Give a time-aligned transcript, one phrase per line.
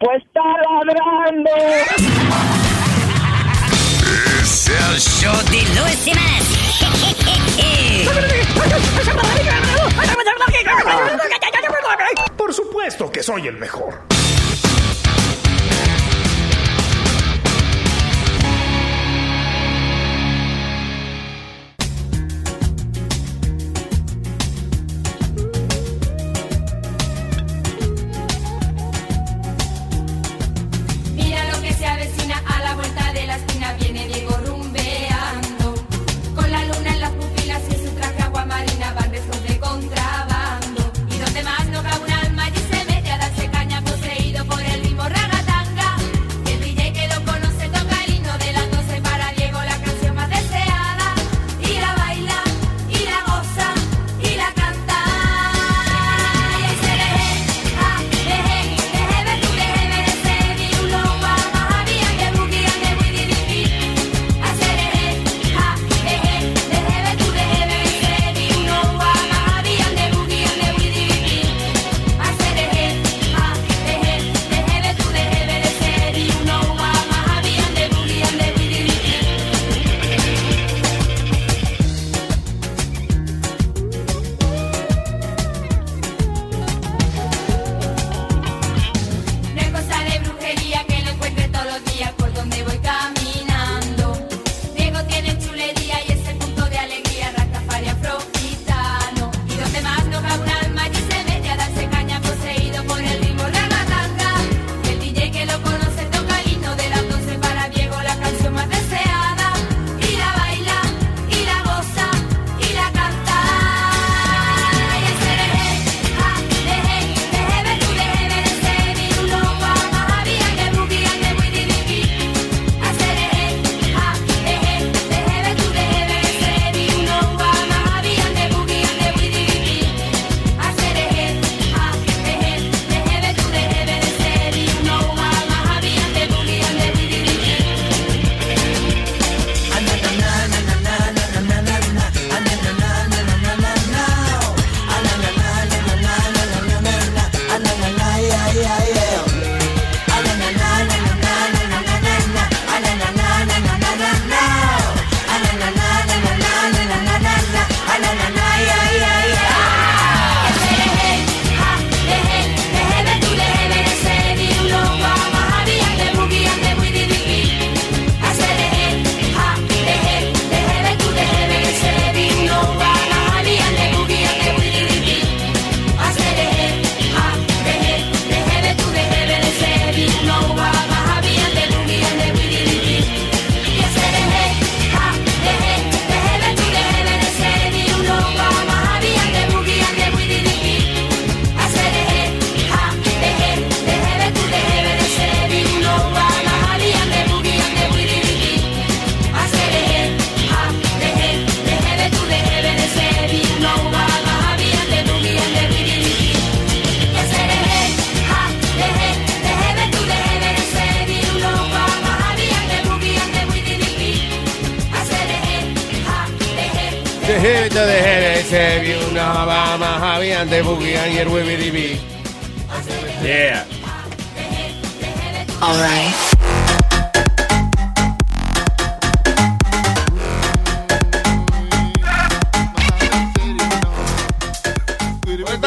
[0.00, 0.40] pues está
[0.86, 1.50] ladrando.
[4.40, 6.60] Es el show de Luis y más.
[12.36, 14.19] Por supuesto que soy el mejor.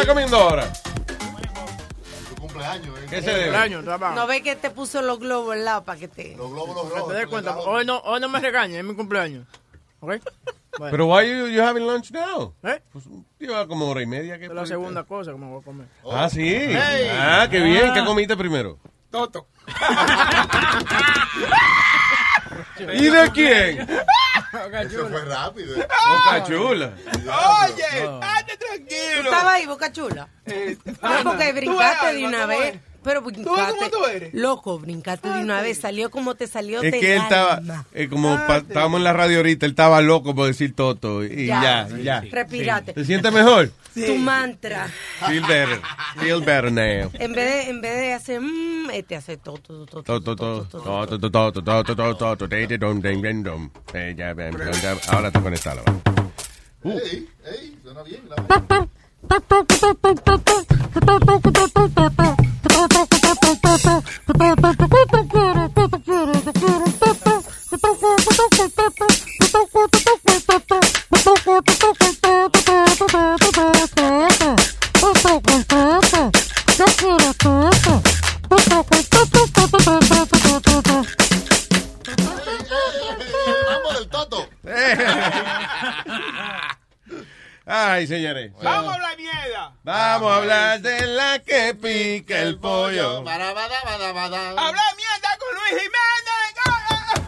[0.05, 0.71] comiendo ahora?
[2.39, 2.99] cumpleaños.
[3.11, 3.81] ¿eh?
[4.15, 6.35] No ve que te puso los globos al lado para que te.
[6.35, 7.13] Los globos, los rojos.
[7.29, 7.57] Cuenta.
[7.57, 9.45] Hoy no, hoy no me regañes, es mi cumpleaños.
[10.91, 12.53] Pero why you, you having lunch now?
[12.63, 12.81] ¿Eh?
[12.91, 13.05] Pues,
[13.39, 14.35] lleva como hora y media.
[14.35, 15.87] Es la segunda cosa que me voy a comer.
[16.11, 16.41] Ah, sí.
[16.43, 17.09] Hey.
[17.11, 17.91] Ah, qué bien.
[17.91, 17.93] Ah.
[17.93, 18.79] ¿Qué comiste primero?
[19.11, 19.47] Toto.
[22.93, 23.87] ¿Y de quién?
[24.53, 25.75] Eso fue rápido.
[25.75, 26.93] Boca Chula.
[27.05, 29.21] Oye, estate tranquilo.
[29.21, 30.27] ¿Tú estabas ahí, Boca Chula?
[30.45, 30.77] Eh,
[31.23, 32.79] porque brincaste de una vez.
[33.03, 33.73] Pero ves brincate.
[33.77, 34.33] cómo tú eres?
[34.33, 35.79] Loco, brincate de una vez.
[35.79, 37.61] Salió como te salió Es que él estaba,
[37.93, 41.23] eh, como pa- estábamos en la radio ahorita, él estaba loco por decir Toto.
[41.23, 42.21] Y ya, ya.
[42.21, 42.93] Respirate.
[42.93, 43.71] ¿Te sientes mejor?
[43.93, 44.87] Tu mantra.
[45.27, 45.79] Feel better.
[46.19, 47.11] Feel better now.
[47.13, 50.03] En vez de, en vez de hacer, mmm, este hace todo, todo, todo.
[50.03, 52.55] Toto, toto, toto, toto, toto, toto, toto, toto.
[53.93, 55.83] Eh, ya, ya, Ahora está conectado.
[56.83, 58.21] Ey, ey, suena bien.
[87.65, 88.51] Ay, señores.
[89.85, 93.17] Vamos a hablar de la que pica el pollo.
[93.17, 93.67] Hablar mierda
[95.37, 96.23] con Luis Jiménez.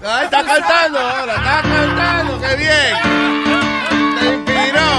[0.01, 2.95] Ay, está cantando ahora, está cantando, qué bien.
[4.17, 4.89] Te inspiró.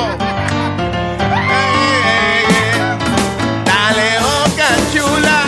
[3.64, 5.38] Dale, boca chula,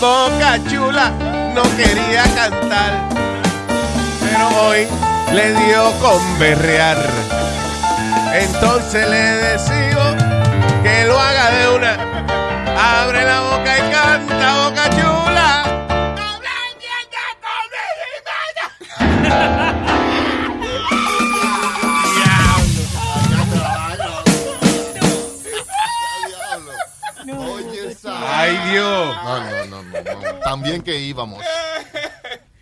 [0.00, 1.10] boca chula,
[1.54, 2.92] no quería cantar,
[4.20, 4.88] pero hoy
[5.34, 6.96] le dio con berrear.
[8.32, 10.03] Entonces le decido
[10.94, 11.92] que lo haga de una.
[13.02, 15.50] Abre la boca y canta, boca chula.
[28.26, 29.16] Ay, Dios.
[29.24, 30.34] No, no, no, no, no.
[30.40, 31.42] También que íbamos.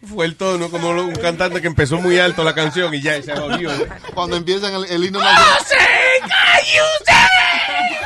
[0.09, 3.35] Fue el tono como un cantante que empezó muy alto la canción y ya se
[3.35, 3.71] jodió.
[4.15, 5.59] Cuando empiezan el, el himno nacional.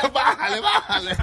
[0.12, 1.16] Bájale, bájale.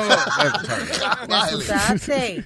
[2.07, 2.43] Me.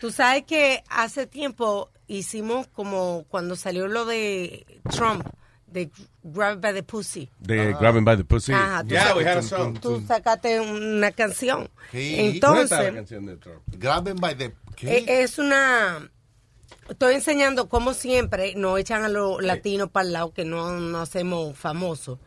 [0.00, 5.26] Tú sabes que hace tiempo hicimos como cuando salió lo de Trump,
[5.66, 5.90] de
[6.22, 7.30] Grab by the Pussy.
[7.38, 8.52] De Grabbing by the Pussy.
[8.52, 9.78] Ajá, tú yeah, we had a song.
[9.78, 11.68] Tú sacaste una canción.
[11.90, 12.38] Sí.
[12.40, 13.62] ¿Dónde está la Entonces, canción de Trump?
[13.66, 14.54] Graben by the.
[14.76, 14.98] ¿qué?
[14.98, 16.10] eh, es una...
[16.88, 21.08] Estoy enseñando cómo siempre nos echan a los latinos para el lado que no nos
[21.08, 22.18] hacemos famosos.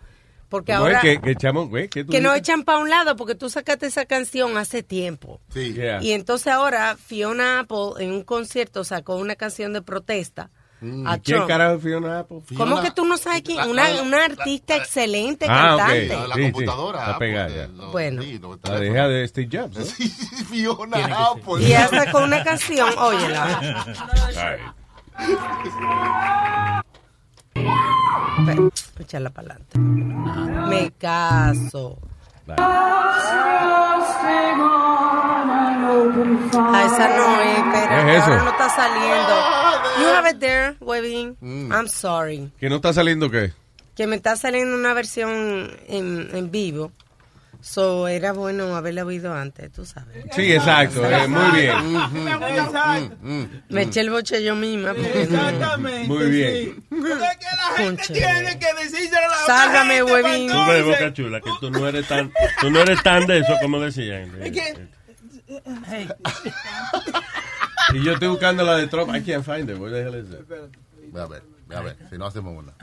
[0.51, 1.01] Porque ¿Cómo es ahora...
[1.01, 1.87] que, que echamos, güey?
[1.87, 5.41] ¿Qué tú Que nos echan para un lado porque tú sacaste esa canción hace tiempo.
[5.51, 5.73] Sí.
[5.73, 6.03] Yeah.
[6.03, 10.51] Y entonces ahora Fiona Apple en un concierto sacó una canción de protesta
[11.05, 11.47] a ¿Quién Trump.
[11.47, 12.39] carajo es Fiona Apple?
[12.57, 13.57] ¿Cómo que tú no sabes quién?
[13.59, 16.07] la- Una, la- una artista la- excelente Ah, cantante.
[16.07, 16.51] La, la Sí, sí.
[16.51, 17.17] computadora.
[17.19, 18.21] Pegada, los- Bueno.
[18.23, 19.93] sí, los La deja de Steve Jobs,
[20.49, 20.97] Fiona
[21.29, 21.61] Apple.
[21.63, 23.85] Y ella sacó una canción, óyela.
[28.99, 29.79] Echarla para adelante.
[29.79, 31.97] Me caso.
[36.53, 38.43] Ah, esa no es, ¿Qué es que ahora eso?
[38.45, 39.33] no está saliendo.
[39.99, 41.37] You have it there, Webin.
[41.71, 42.51] I'm sorry.
[42.59, 43.53] ¿Que no está saliendo qué?
[43.95, 45.29] que me está saliendo una versión
[45.87, 46.91] en, en vivo.
[47.61, 50.25] So, era bueno haberla oído antes, tú sabes.
[50.35, 51.05] Sí, exacto.
[51.09, 53.59] eh, muy bien.
[53.69, 54.93] Me eché el boche yo misma.
[54.93, 56.07] porque Exactamente.
[56.07, 56.53] Muy bien.
[56.75, 56.83] sí.
[56.89, 58.13] Porque es que la gente Conche.
[58.13, 60.51] tiene que decírselo a la otra Sálvame, gente, huevín.
[60.51, 63.53] Tú ves, Boca Chula, que tú no eres tan, tú no eres tan de eso
[63.61, 64.31] como decían.
[64.41, 64.87] Es que-
[67.93, 69.13] Y yo estoy buscando la de Trump.
[69.15, 69.75] I can't find it.
[69.77, 70.47] Is it?
[71.13, 72.73] Ve a ver, ve a ver, si no hacemos una.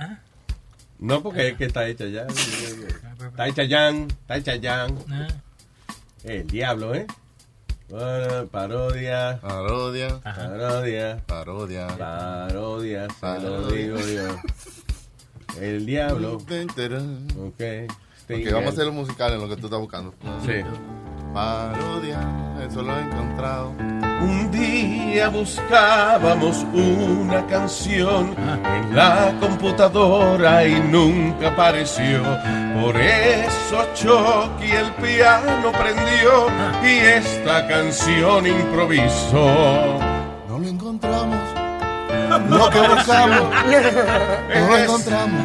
[0.99, 2.27] No, porque es que está hecha ya.
[2.27, 3.89] Está hecha ya.
[3.91, 4.87] Está hecha ya.
[6.25, 7.07] El diablo, ¿eh?
[7.89, 9.39] Bueno, parodia.
[9.41, 11.23] Parodia, Parodia.
[11.27, 11.87] parodia.
[11.97, 13.09] Parodia.
[13.21, 14.37] Se lo digo yo.
[15.61, 16.35] El diablo.
[16.35, 16.51] Ok,
[17.39, 17.63] Ok.
[18.53, 20.13] Vamos a hacer lo musical en lo que tú estás buscando.
[20.45, 20.61] Sí.
[21.33, 22.21] Parodia,
[22.67, 23.73] eso lo he encontrado.
[24.21, 32.23] Un día buscábamos una canción en la computadora y nunca apareció.
[32.81, 36.49] Por eso Chucky el piano prendió
[36.83, 39.99] y esta canción improvisó.
[40.49, 41.39] No lo encontramos.
[42.51, 43.41] Lo que buscamos,
[44.55, 45.45] no lo encontramos.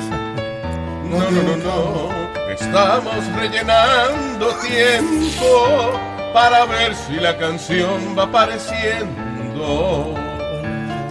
[1.10, 2.23] No, no, no, no.
[2.60, 6.00] Estamos rellenando tiempo
[6.34, 10.14] para ver si la canción va apareciendo.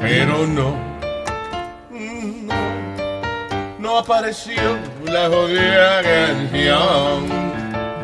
[0.01, 0.77] Pero no,
[1.91, 2.55] no,
[3.79, 7.53] no apareció la jodida canción.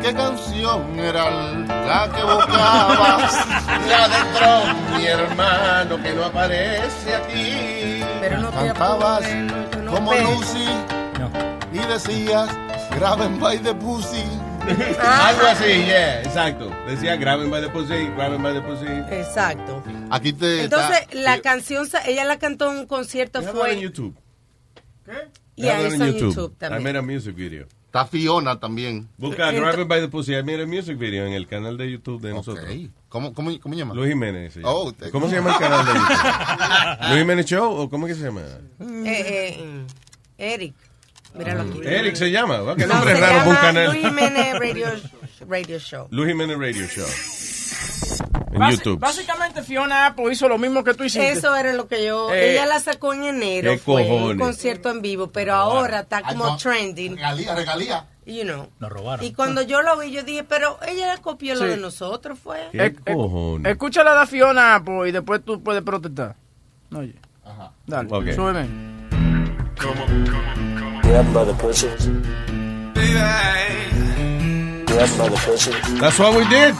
[0.01, 3.17] ¿Qué canción era la que buscaba?
[3.89, 8.03] La de Trump, mi hermano, que no aparece aquí.
[8.21, 9.25] Pero no te Cantabas
[9.89, 10.13] como.
[10.13, 10.69] Lucy
[11.89, 12.49] decías,
[12.95, 14.23] graben by the pussy.
[15.01, 16.69] Algo así, yeah, exacto.
[16.87, 18.85] Decía graben by the pussy, graben by the pussy.
[19.11, 19.83] Exacto.
[20.11, 23.79] Aquí te Entonces, está- la canción, ella la cantó en un concierto, ver en fue...
[23.79, 24.15] YouTube.
[25.55, 26.83] Yeah, Déjame ver it's en YouTube I también.
[26.83, 27.65] made a music video.
[27.87, 29.09] está Fiona también.
[29.17, 30.35] Busca Grabbing by the Pussy.
[30.35, 32.63] I made a music video en el canal de YouTube de nosotros.
[32.65, 32.91] Ok.
[33.09, 33.95] ¿Cómo, cómo, cómo llama?
[33.95, 34.53] Luis Jiménez.
[34.53, 34.71] se llama.
[34.71, 37.09] Oh, te- ¿Cómo se llama el canal de YouTube?
[37.09, 38.41] ¿Luis Jiménez Show o cómo es que se llama?
[38.79, 39.85] Eh, eh,
[40.37, 40.75] Eric.
[41.33, 41.79] Míralo aquí.
[41.83, 42.59] Eric se llama.
[42.61, 42.75] ¿va?
[42.75, 43.85] ¿Qué No, nombre se raro para un llama canal?
[43.91, 44.87] Luis Jiménez Radio,
[45.49, 46.07] Radio Show.
[46.11, 47.05] Luis Jiménez Radio Show.
[48.51, 48.99] En Basi- YouTube.
[48.99, 51.31] Básicamente Fiona Apple hizo lo mismo que tú hiciste.
[51.31, 52.33] Eso era lo que yo...
[52.33, 54.39] Eh, ella la sacó en enero, ¿qué fue un cojones?
[54.39, 56.57] concierto en vivo, pero ahora está Ay, como no.
[56.57, 58.05] trending, Regalía, regalía.
[58.25, 58.67] you know.
[58.79, 59.23] Nos robaron.
[59.23, 61.67] Y cuando yo lo vi, yo dije, pero ella copió lo Sí.
[61.67, 62.69] de nosotros, fue.
[62.71, 63.71] ¿Qué cojones?
[63.71, 66.35] Escucha la de Fiona Apple y después tú puedes protestar.
[66.95, 67.13] Oye.
[67.45, 67.71] Ajá.
[67.85, 68.31] Dale, Ok.
[68.33, 68.67] súbeme.
[75.99, 76.75] That's what we did.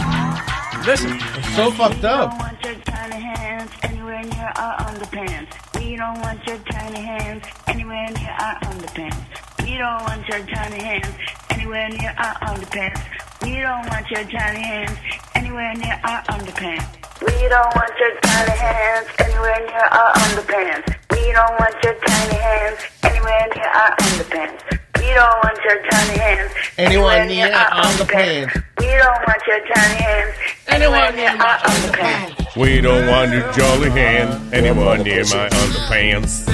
[0.85, 1.17] Listen.
[1.37, 2.39] It's so fucked up.
[2.39, 5.79] want your tiny hands anywhere near our underpants.
[5.79, 9.63] We don't want your tiny hands anywhere near our underpants.
[9.63, 11.15] We don't want your tiny hands
[11.49, 13.01] anywhere near our underpants.
[13.43, 14.97] We don't want your tiny hands
[15.35, 16.87] anywhere near our underpants.
[17.21, 21.08] We don't want your tiny hands anywhere near our underpants.
[21.19, 24.61] We don't want your tiny hands anywhere near our underpants.
[24.95, 28.63] We don't want your tiny hands Anywhere near our underpants.
[28.79, 30.35] We don't want your tiny hands
[30.67, 32.55] anywhere near our underpants.
[32.55, 36.45] We don't want your jolly hand anyone near my underpants.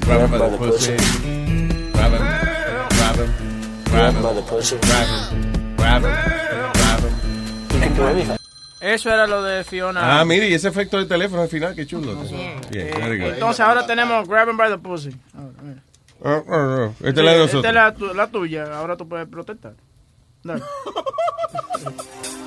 [0.00, 0.96] Grab him by the pussy.
[1.92, 2.18] Grab him.
[2.98, 3.84] Grab him.
[3.84, 4.22] Grab him.
[4.22, 4.76] by the pussy.
[4.78, 5.76] Grab him.
[5.76, 7.94] Grab him.
[7.94, 8.41] Grab him.
[8.82, 10.20] Eso era lo de Fiona.
[10.20, 12.12] Ah, mire, y ese efecto de teléfono al final, qué chulo.
[12.24, 13.34] Eh, Yeah, very good.
[13.34, 15.10] Entonces ahora tenemos Grab 'em by the Pussy.
[15.34, 15.82] Ahora, mira.
[16.24, 16.90] Ah, ah, ah.
[17.00, 17.64] Esta es la de esta nosotros.
[17.66, 18.64] es la, tu- la tuya.
[18.76, 19.74] Ahora tú puedes protestar.
[20.42, 20.62] Dale.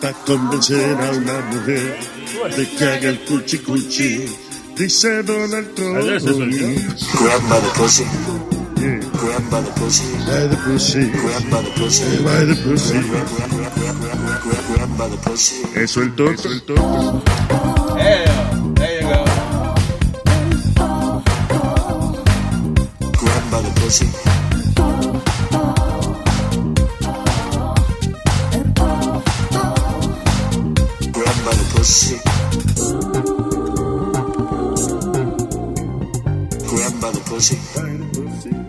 [0.01, 1.97] Para convencer a una mujer
[2.57, 4.25] de que haga el cuchi cuchi,
[4.75, 5.97] dice Donald Trump.
[5.99, 6.67] ese soy yo.
[7.21, 8.03] Grab by the pussy.
[8.75, 10.03] Grab by the pussy.
[10.25, 11.09] By the pussy.
[11.11, 12.23] Grab by the pussy.
[12.23, 12.99] By the pussy.
[14.95, 15.63] Grab by the pussy.
[15.75, 16.73] Eso el el tonto.
[17.97, 18.23] Yeah,
[18.75, 19.25] there you go.
[23.19, 24.07] Grab by the pussy.
[31.11, 32.15] Grab by the pussy.
[36.69, 37.57] Grab by the pussy.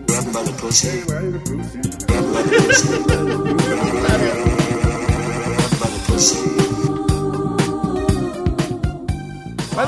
[0.07, 0.89] Grab by the pussy.
[2.07, 4.56] Grab by the pussy.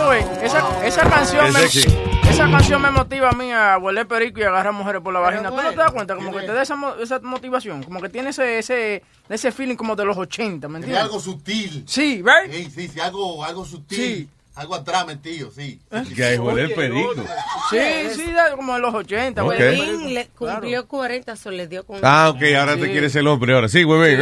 [0.09, 4.39] Way, esa, esa canción Es me, esa canción me motiva a mí a hueler perico
[4.39, 5.50] y agarrar mujeres por la vagina.
[5.50, 6.15] ¿Tú no te das cuenta?
[6.15, 7.83] Como que te da esa, mo- esa motivación.
[7.83, 11.03] Como que tiene ese, ese, ese feeling como de los 80, ¿me Tiene entiendes?
[11.03, 11.83] algo sutil.
[11.88, 12.51] Sí, right?
[12.53, 13.98] Sí, sí, sí, algo, algo sutil.
[13.98, 14.29] Sí.
[14.59, 15.79] Algo atrás metido, sí.
[16.13, 17.15] Que hay joder perico.
[17.69, 17.79] Sí,
[18.13, 19.41] sí, da como de los 80.
[19.41, 19.49] Ok.
[19.51, 22.01] huele Huevín le cumplió 40, se le dio con...
[22.03, 23.69] Ah, ok, ahora te quieres ser el hombre ahora.
[23.69, 24.17] Sí, eh, eh.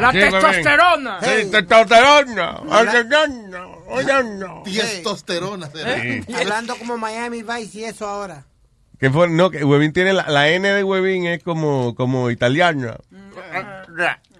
[0.00, 0.30] La Sí, huevín.
[0.32, 1.20] testosterona.
[1.20, 2.60] Sí, testosterona.
[2.64, 4.60] Testosterona.
[4.64, 5.70] Testosterona.
[6.40, 8.46] Hablando como Miami Vice y eso ahora.
[8.98, 12.96] Que fue, no, que Huevín tiene la, la N de Huevín es como, como italiana.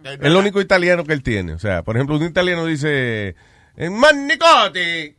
[0.02, 1.52] Es lo único italiano que él tiene.
[1.52, 3.36] O sea, por ejemplo, un italiano dice,
[3.76, 5.16] Manicotti,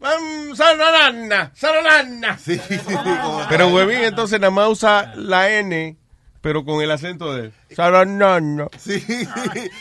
[0.00, 2.38] um, Saranana, Saranana.
[2.38, 2.60] Sí,
[3.48, 5.96] Pero Huevín entonces nada más usa la N,
[6.40, 8.68] pero con el acento de Saranana.
[8.78, 9.02] Sí,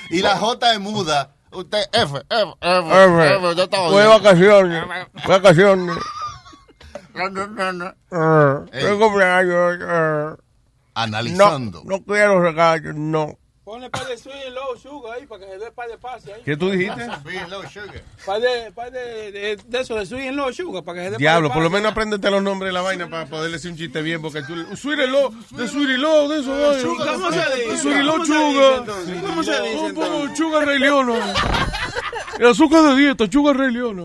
[0.09, 1.35] y la J es muda.
[1.51, 3.35] Usted, F, F, F, F.
[3.35, 4.83] F, yo estaba Fue vacaciones,
[5.27, 5.97] vacaciones.
[7.15, 7.21] Eh.
[8.71, 10.37] Eh, No,
[10.95, 11.81] Analizando.
[11.85, 13.37] no quiero regalos, no.
[13.65, 16.33] Ponle par de sweet and low sugar ahí para que se dé par de pase
[16.33, 16.41] ahí.
[16.43, 17.07] ¿Qué tú dijiste?
[18.25, 21.11] Par de, par de, de, de eso, de sweet and low sugar para que se
[21.11, 23.51] dé Diablo, par por de lo menos apréndete los nombres de la vaina para poder
[23.51, 26.81] decir un chiste bien, porque tú, Sweet and Low, de Sweet and Low, de eso.
[26.81, 27.77] Sugar, ¿cómo se dice?
[27.77, 28.75] Sweet and Low ¿Cómo se dice Chuga.
[28.77, 29.21] entonces?
[29.21, 30.33] ¿Cómo se dice Un poco?
[30.35, 31.13] Chuga Rey León.
[32.39, 34.03] El azúcar de dieta, chuga Rey Leona.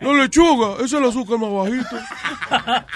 [0.00, 1.96] La lechuga, ese es el azúcar más bajito.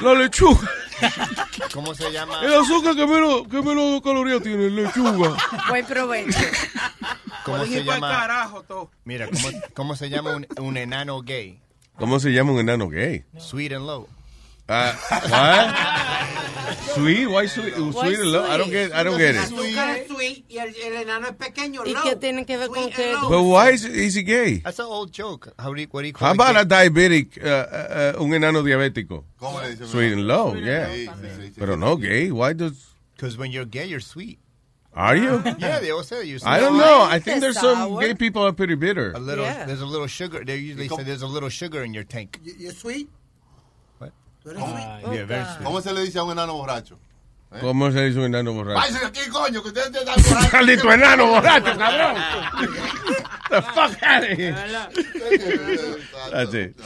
[0.03, 0.69] La lechuga.
[1.75, 2.41] ¿Cómo se llama?
[2.43, 5.37] El azúcar que menos, que menos calorías tiene, lechuga.
[5.69, 6.39] Buen provecho.
[7.45, 8.09] ¿Cómo se llama?
[8.09, 8.91] carajo todo.
[9.05, 11.61] Mira, ¿cómo, cómo se llama un, un enano gay?
[11.99, 13.25] ¿Cómo se llama un enano gay?
[13.39, 14.09] Sweet and low.
[14.69, 14.97] Ah,
[15.31, 16.79] what?
[16.95, 17.27] Sweet?
[17.27, 17.75] Why sweet?
[17.75, 18.45] Sweet and low?
[18.45, 19.41] I don't get, I don't get it.
[19.43, 21.87] azúcar es sweet y el, el enano es pequeño.
[21.87, 22.03] ¿Y low.
[22.03, 23.15] qué tiene que ver con que.
[23.29, 24.59] But why is, is he gay?
[24.59, 25.53] That's an old joke.
[25.59, 26.37] How do you, what do you call How it?
[26.37, 29.25] about a diabetic, uh, uh, uh, un enano diabético?
[29.41, 29.87] ¿Cómo le dicen?
[29.87, 30.89] Sweet and low, yeah.
[30.89, 31.59] Sí, sí, sí, sí.
[31.59, 32.33] Pero no gay.
[32.33, 32.95] Why does?
[33.15, 34.39] Because when you're gay, you're sweet.
[34.95, 35.43] Are you?
[35.59, 36.41] Yeah, they always say you're.
[36.45, 37.03] I don't know.
[37.03, 39.13] I think there's some gay people are pretty bitter.
[39.13, 39.67] A little, Yeah.
[39.67, 40.43] there's a little sugar.
[40.43, 42.41] They usually say there's a little sugar in your tank.
[42.43, 43.09] You're sweet.
[45.65, 46.99] ¿Cómo se le dice a un enano borracho?
[47.61, 48.81] ¿Cómo se dice un enano borracho?
[48.81, 50.57] Váyase de aquí, coño, que usted está borracho.
[50.57, 52.23] ¡Maldito enano borracho, cabrón!
[53.49, 54.57] The fuck out of here.
[56.33, 56.77] That's it.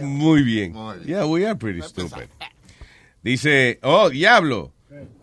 [0.00, 0.74] Muy bien.
[1.04, 2.28] Yeah, we are pretty stupid.
[3.22, 4.72] Dice, oh, diablo,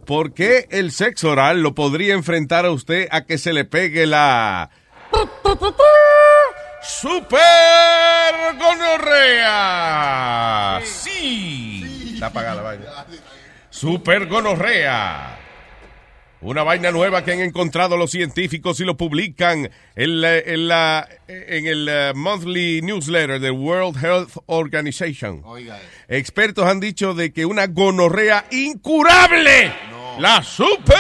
[0.05, 4.05] ¿por qué el sexo oral lo podría enfrentar a usted a que se le pegue
[4.05, 4.69] la...
[6.84, 8.56] ¡Super
[9.54, 10.82] gonorrea!
[10.84, 12.12] Sí.
[12.13, 12.86] Está apagada la vaina.
[13.70, 15.40] Super gonorrea.
[16.42, 21.08] Una vaina nueva que han encontrado los científicos y lo publican en, la- en, la-
[21.30, 25.42] en el eh, monthly newsletter del World Health Organization.
[25.46, 25.80] Oiga.
[26.10, 29.72] Expertos han dicho de que una gonorrea incurable,
[30.20, 30.98] la super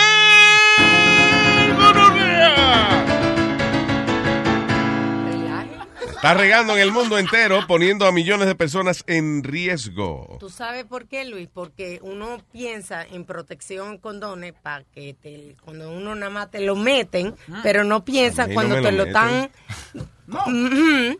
[6.23, 10.37] está regando en el mundo entero, poniendo a millones de personas en riesgo.
[10.39, 11.49] ¿Tú sabes por qué, Luis?
[11.53, 16.77] Porque uno piensa en protección condones para que te, cuando uno nada más te lo
[16.77, 19.51] meten, pero no piensa no cuando te lo lo están...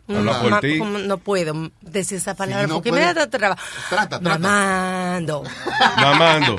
[0.08, 0.80] Habla por ti.
[0.80, 3.62] como no puedo decir esa palabra no porque puede- me da trabajo.
[3.90, 4.40] Trata, trata.
[4.40, 5.44] Mamando.
[5.98, 6.56] Mamando.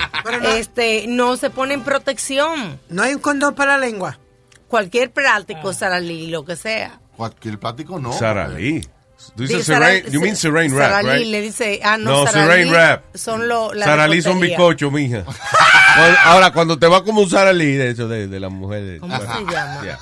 [0.54, 2.78] Este, no se ponen protección.
[2.90, 4.18] No hay un condón para la lengua.
[4.68, 7.00] Cualquier práctico, Saralí, lo que sea.
[7.16, 8.12] Cualquier plático no.
[8.12, 8.80] Sara Lee.
[9.36, 11.26] Tú dices Dice Sara- Saran- you mean Saran wrap, Sara Lee right?
[11.28, 13.04] le dice, ah, no, No, Sara Saran Lee wrap.
[13.16, 14.56] Son lo, la Sara Lee son repostería.
[14.58, 15.24] bizcocho, mija.
[16.24, 18.82] Ahora, cuando te va como un Sara Lee, de eso, de, de la mujer.
[18.84, 19.82] de- ¿Cómo se llama?
[19.84, 19.98] Ya.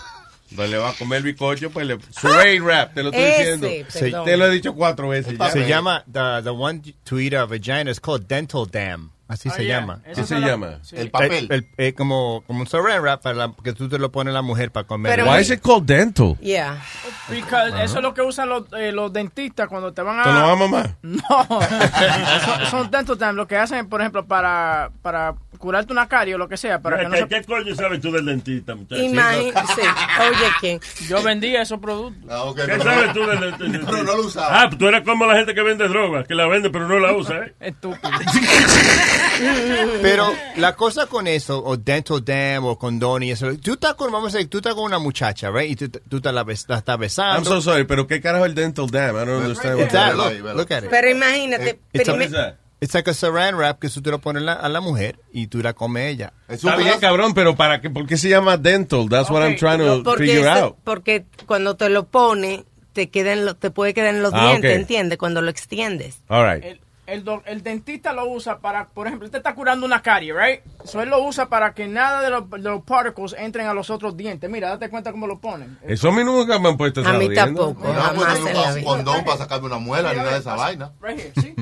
[0.55, 1.99] Cuando le va a comer bizcocho, pues le...
[2.11, 3.69] Saran wrap, te lo estoy Ese, diciendo.
[3.93, 4.25] perdón.
[4.25, 5.51] Te lo he dicho cuatro veces ya.
[5.51, 9.11] Se llama, the, the one to eat a vagina is called dental dam.
[9.33, 9.81] Así Ah, se yeah.
[9.81, 10.01] llama.
[10.15, 10.79] ¿Qué se la- llama?
[10.83, 10.95] sí.
[10.97, 11.47] El papel.
[11.49, 14.33] El- el- eh, como, como un saran wrap para la- que tú te lo pones
[14.33, 15.11] a la mujer para comer.
[15.17, 16.37] Pero Why is it called dental?
[16.41, 16.83] Yeah.
[17.31, 20.25] Because eso es lo que usan los, eh, los dentistas cuando te van a...
[20.25, 20.97] ¿Te lo va a mamar?
[21.03, 21.21] No,
[22.45, 26.39] son, son dental dam, lo que hacen, por ejemplo, para, para curarte una carie o
[26.39, 27.29] lo que sea, para que no ¿Qué, se...
[27.29, 29.01] qué coño sabes tú del dentista, muchacho?
[29.01, 29.61] Imagínate.
[29.81, 30.81] Oye, ¿quién?
[31.09, 32.21] Yo vendía esos productos.
[32.29, 33.87] Ah, ok, ¿Qué pero sabes no- tú del dentista?
[33.93, 34.63] Pero no lo usaba.
[34.63, 37.13] Ah, tú eres como la gente que vende drogas, que la vende pero no la
[37.15, 37.55] usa, ¿eh?
[37.61, 38.11] Estúpido.
[40.03, 44.11] Pero la cosa con eso, o dental dam, o condón y eso, tú estás con,
[44.13, 45.71] vamos a decir, tú estás con una muchacha, right?
[45.71, 47.45] Y tú, tú te la, la estás I'm besando.
[47.49, 49.17] so sorry, pero ¿qué carajo es el dental dam?
[49.17, 50.91] I don't understand what It's that, look, look at it.
[50.91, 54.53] Pero imagínate, It's, prime- it's like a saran wrap que tú te lo pones la-
[54.55, 56.33] a la mujer y tú la comes ella.
[56.49, 57.89] Es un Está bien, cabrón, pero ¿para qué?
[57.89, 59.09] ¿por qué se llama dental?
[59.09, 60.77] That's what I'm trying to porque, figure out.
[60.85, 64.71] porque cuando te lo pone, te quedan lo- te puede quedar en los Ah, dientes,
[64.73, 64.81] ok.
[64.81, 65.19] ¿entiendes?
[65.19, 66.21] Cuando lo extiendes.
[66.29, 66.63] All right.
[66.65, 70.33] El, el, do- el dentista lo usa para, por ejemplo, usted está curando una carie,
[70.33, 70.61] right?
[70.85, 73.91] So él lo usa para que nada de los, de los particles entren a los
[73.91, 74.49] otros dientes.
[74.51, 75.79] Mira, date cuenta cómo lo ponen.
[75.87, 77.87] Eso a mí nunca me han puesto esa A mí tampoco.
[77.93, 78.85] No, pues, en no, un vida.
[78.85, 80.93] condón para sacarme una muela ni nada de esa vaina.
[81.01, 81.55] Right here, ¿sí?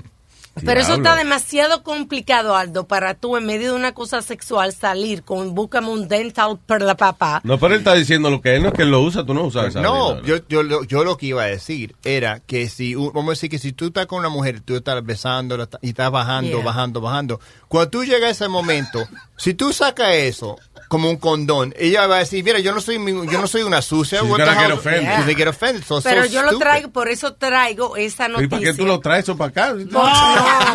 [0.64, 5.22] Pero eso está demasiado complicado, Aldo, para tú en medio de una cosa sexual salir
[5.22, 7.40] con búscame un dental per la papá.
[7.44, 9.32] No, pero él está diciendo lo que él no es que él lo usa, tú
[9.32, 12.68] no usas esa No, yo, yo, lo- yo lo que iba a decir era que
[12.68, 15.88] si, vamos a decir que si tú estás con una mujer, tú estás besando y
[15.90, 16.64] estás bajando, Yeah.
[16.64, 20.58] bajando, bajando, cuando tú llegas a ese momento, si tú sacas eso
[20.88, 23.62] como un condón, ella va a decir, mira, yo no soy, mi- yo no soy
[23.62, 24.20] una sucia.
[24.20, 25.02] She's gonna get hell?" offended.
[25.08, 28.32] She's gonna get offended, so- Pero so yo lo traigo, por eso traigo esa ¿Y
[28.32, 28.48] noticia.
[28.50, 29.74] para qué tú lo traes eso para acá?
[29.74, 30.02] No,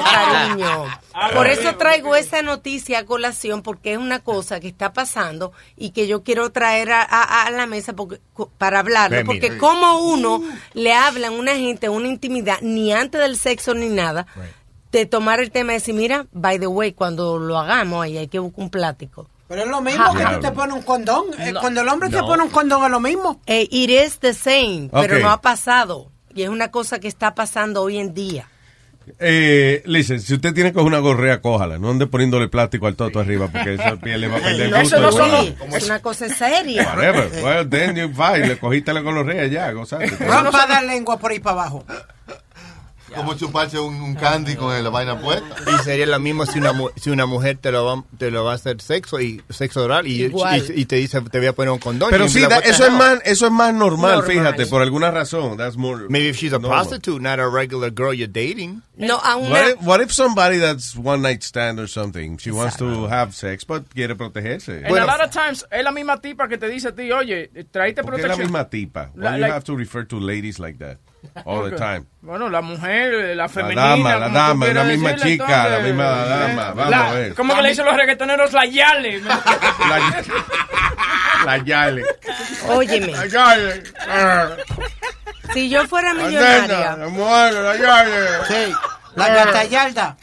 [0.03, 0.85] cariño.
[1.33, 5.91] Por eso traigo esa noticia a colación, porque es una cosa que está pasando y
[5.91, 8.19] que yo quiero traer a, a- a la mesa porque,
[8.57, 9.23] para hablarlo.
[9.25, 10.41] Porque como uno
[10.73, 14.27] le habla a una gente, una intimidad, ni antes del sexo ni nada,
[14.91, 18.27] de tomar el tema y decir, mira, by the way, cuando lo hagamos ahí hay
[18.27, 19.29] que buscar un plático.
[19.47, 21.25] Pero es lo mismo que tú te pones un condón.
[21.37, 22.25] Eh, Cuando el hombre No.
[22.25, 23.39] pone un condón es lo mismo.
[23.45, 26.11] Eh, it is the same, pero no ha pasado.
[26.33, 28.49] Y es una cosa que está pasando hoy en día.
[29.19, 31.77] Eh, listen, si usted tiene que coger una gorrea, cójala.
[31.77, 34.81] No ande poniéndole plástico al toto arriba porque esa piel le va a perder el
[34.81, 34.99] gusto.
[34.99, 36.83] Luis, es una cosa seria.
[36.83, 37.29] Whatever.
[37.43, 38.11] Well, then you.
[38.45, 40.15] Le cogiste la gorrea ya, gozaste.
[40.25, 41.85] Rompa la lengua por ahí para abajo.
[43.13, 45.45] Como chuparse un, un candy con la vaina puesta.
[45.71, 48.43] Y sería lo mismo si una, mu- si una mujer te lo, va, te lo
[48.43, 50.31] va a hacer sexo y sexo oral y, y,
[50.75, 52.09] y te dice te voy a poner un condón.
[52.09, 54.23] Pero sí, la da- eso es más, eso es más normal, Normal.
[54.31, 55.55] fíjate, por alguna razón.
[55.57, 56.07] That's more.
[56.09, 56.79] Maybe if she's a normal.
[56.85, 58.81] prostitute, not a regular girl you're dating.
[58.97, 59.49] No, a una...
[59.49, 63.33] What if, what if somebody that's one night stand or something, she wants to have
[63.35, 64.83] sex, but quiere protegerse?
[64.85, 67.49] And a lot of times es la misma tipa que te dice a ti, oye,
[67.71, 68.39] traíte ¿Por qué es la protección.
[68.39, 69.11] misma tipa?
[69.15, 70.97] La- Why you like- have to refer to ladies like that
[71.45, 72.05] all the time?
[72.21, 73.81] Bueno, la mujer, la La femenina.
[73.89, 76.71] dama, la tú dama, la misma decirle, chica, la entonces, misma eh, dama.
[76.73, 77.33] Vamos la- a ver.
[77.35, 78.53] ¿Cómo que le dicen los reggaetoneros?
[78.53, 79.21] La yale.
[79.85, 80.23] La,
[81.45, 82.03] la Yale.
[82.69, 83.83] Óyeme, La Yale.
[85.53, 86.95] si yo fuera La millonaria...
[86.97, 88.27] la mujer, la Yale.
[88.47, 88.73] Sí.
[89.15, 90.17] La gata yarda.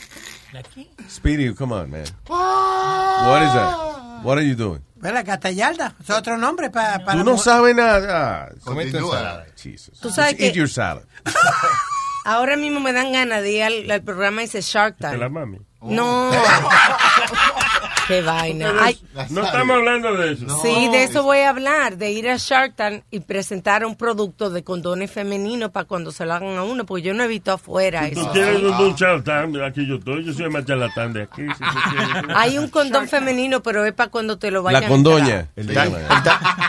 [1.09, 2.05] Speedy, come on, man.
[2.29, 4.21] What is that?
[4.25, 4.81] What are you doing?
[5.03, 5.95] Gata yarda.
[6.01, 7.05] Es otro nombre para.
[7.05, 8.51] para Tú no sabes nada.
[8.63, 9.19] Comete Continúa.
[9.19, 9.47] ensalada.
[9.61, 9.99] Jesus.
[10.01, 11.03] Tú sabes eat your salad.
[12.25, 15.33] Ahora mismo me dan ganas de ir al, al programa ese Shark De la Tank.
[15.33, 15.59] mami.
[15.81, 16.31] No.
[18.09, 18.73] Qué vaina.
[18.81, 18.99] Ay,
[19.31, 20.47] No estamos hablando de eso.
[20.63, 24.51] sí, de eso voy a hablar, de ir a Shark Tank y presentar un producto
[24.51, 27.53] de condones femeninos para cuando se lo hagan a uno, porque yo no he visto
[27.53, 28.33] afuera Tú eso.
[28.33, 31.43] quieres un, un charlatán, aquí yo estoy, yo soy el más charlatán de aquí.
[31.43, 32.29] si tú.
[32.35, 35.49] Hay un condón femenino, pero es para cuando te lo vayan La a condoña.
[35.57, 35.93] El, el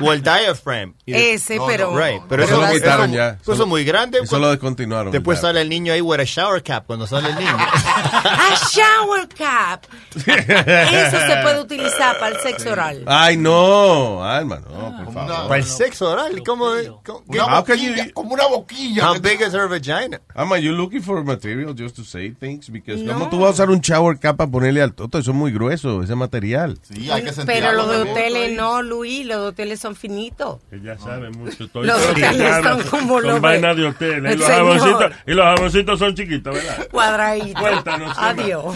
[0.01, 0.93] o el diaphragm.
[1.05, 1.97] Ese, pero...
[1.97, 3.37] Right, pero Eso eso, lo quitaron eso- ya.
[3.41, 4.19] Eso es muy grande.
[4.23, 5.11] Eso lo descontinuaron.
[5.11, 5.47] Después ya.
[5.47, 7.57] sale el niño ahí with a shower cap cuando sale el niño.
[7.57, 9.83] ¡A shower cap!
[10.25, 13.03] Eso se puede utilizar para el sexo oral.
[13.05, 15.47] Ay, no, Alma, no, por una- favor.
[15.47, 16.41] Para el sexo oral.
[16.45, 16.71] ¿Cómo?
[17.03, 19.09] cómo- Una boquilla, como una boquilla.
[19.11, 20.21] How big is her vagina?
[20.35, 22.69] Alma, you looking for material just to say things?
[22.69, 23.13] Because No.
[23.13, 25.17] ¿cómo tú vas a usar un shower cap para ponerle al toto?
[25.17, 26.77] Eso es muy grueso, ese material.
[26.81, 30.59] Sí, hay que sentir Pero los de hoteles no, Luis, los de hoteles son finitos.
[30.69, 31.67] Que ya saben mucho.
[31.69, 34.35] Todo Los hoteles son como son los vainas de- de hoteles.
[34.35, 36.87] Y los, jaboncitos, y los jaboncitos son chiquitos, ¿verdad?
[36.91, 37.59] Cuadradito.
[37.59, 38.17] Cuéntanos.
[38.17, 38.75] Adiós.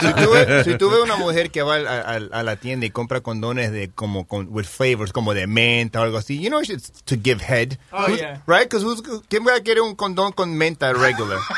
[0.00, 2.84] Si tú, ves, si tú ves una mujer que va al- al- a, la tienda
[2.84, 6.48] y compra condones de como con with flavors como de menta o algo así, you
[6.50, 8.42] know it's to give head, Oh, Who's- yeah.
[8.48, 8.68] right?
[8.68, 8.84] Because
[9.28, 11.38] quién va a querer un condón con menta regular?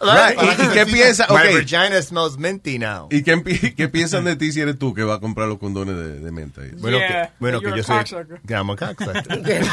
[0.00, 1.26] Right, ¿Y, y qué piensa?
[1.30, 1.54] My Okay.
[1.62, 3.08] vagina smells minty now.
[3.10, 3.40] ¿Y qué,
[3.74, 6.30] qué piensan de ti si eres tú que va a comprar los condones de, de
[6.30, 6.60] menta?
[6.78, 9.64] Bueno, Yeah, que, bueno que yo a soy I'm a cocksucker.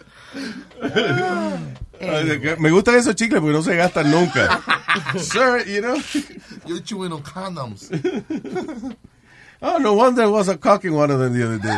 [2.00, 4.60] De que- Me gustan esos chicles porque no se gastan nunca.
[5.18, 5.96] Sir, you know.
[6.66, 7.90] You're chewing on condoms.
[9.62, 11.68] Oh, no wonder there was a cock in one of them the other day.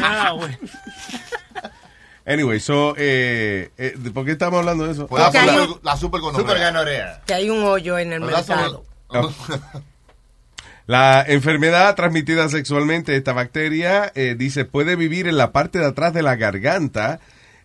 [0.00, 0.32] Ah.
[2.24, 5.08] Anyway, so, eh, eh, ¿por qué estamos hablando de eso?
[5.08, 6.70] Pues Ah, la, super, un- la super Super gonorrea.
[6.70, 7.22] ganorea.
[7.26, 8.84] Que hay un hoyo en el mercado.
[10.86, 16.12] La enfermedad transmitida sexualmente, esta bacteria, eh, dice, puede vivir en la parte de atrás
[16.14, 17.18] de la garganta.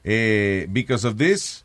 [0.06, 1.64] Eh, because of this,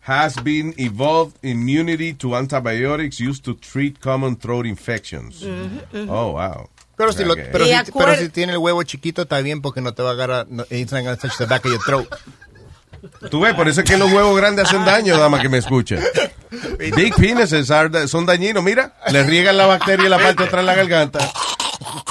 [0.00, 5.44] has been evolved immunity to antibiotics used to treat common throat infections.
[5.94, 6.68] Oh, wow.
[6.96, 7.48] Pero si, lo, Okay.
[7.52, 10.10] pero, Y si, pero si tiene el huevo chiquito está bien porque no te va
[10.10, 12.08] a agarrar, no, it's not gonna touch the back of your throat.
[13.30, 15.96] Tú ves, por eso es que los huevos grandes hacen daño, dama que me escucha.
[16.96, 18.62] Big penises are son dañinos.
[18.62, 21.32] Mira, le riegan la bacteria en la parte de atrás de la garganta.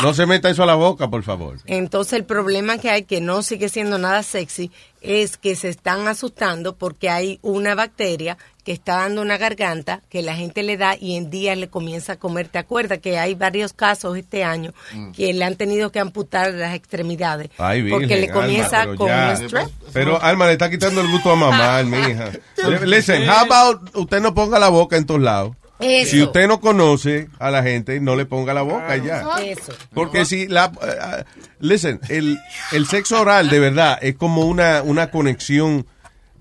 [0.02, 1.58] No se meta eso a la boca, por favor.
[1.66, 6.08] Entonces el problema que hay, que no sigue siendo nada sexy, es que se están
[6.08, 10.96] asustando porque hay una bacteria que está dando una garganta que la gente le da
[11.00, 12.48] y en días le comienza a comer.
[12.48, 14.74] ¿Te acuerdas que hay varios casos este año
[15.16, 17.50] que le han tenido que amputar las extremidades?
[17.58, 19.36] Ay, porque le comienza Alma, pero con ya.
[19.40, 19.70] un strep.
[19.94, 22.32] Pero Alma le está quitando el gusto a mamá, mi hija.
[22.86, 25.56] Listen, how about usted no ponga la boca en todos lados?
[25.82, 26.12] Eso.
[26.12, 29.24] Si usted no conoce a la gente, no le ponga la boca ya.
[29.44, 29.74] Eso.
[29.94, 30.72] Porque si la...
[30.82, 31.24] eh,
[31.60, 32.40] listen, el,
[32.72, 35.86] el sexo oral de verdad es como una, una conexión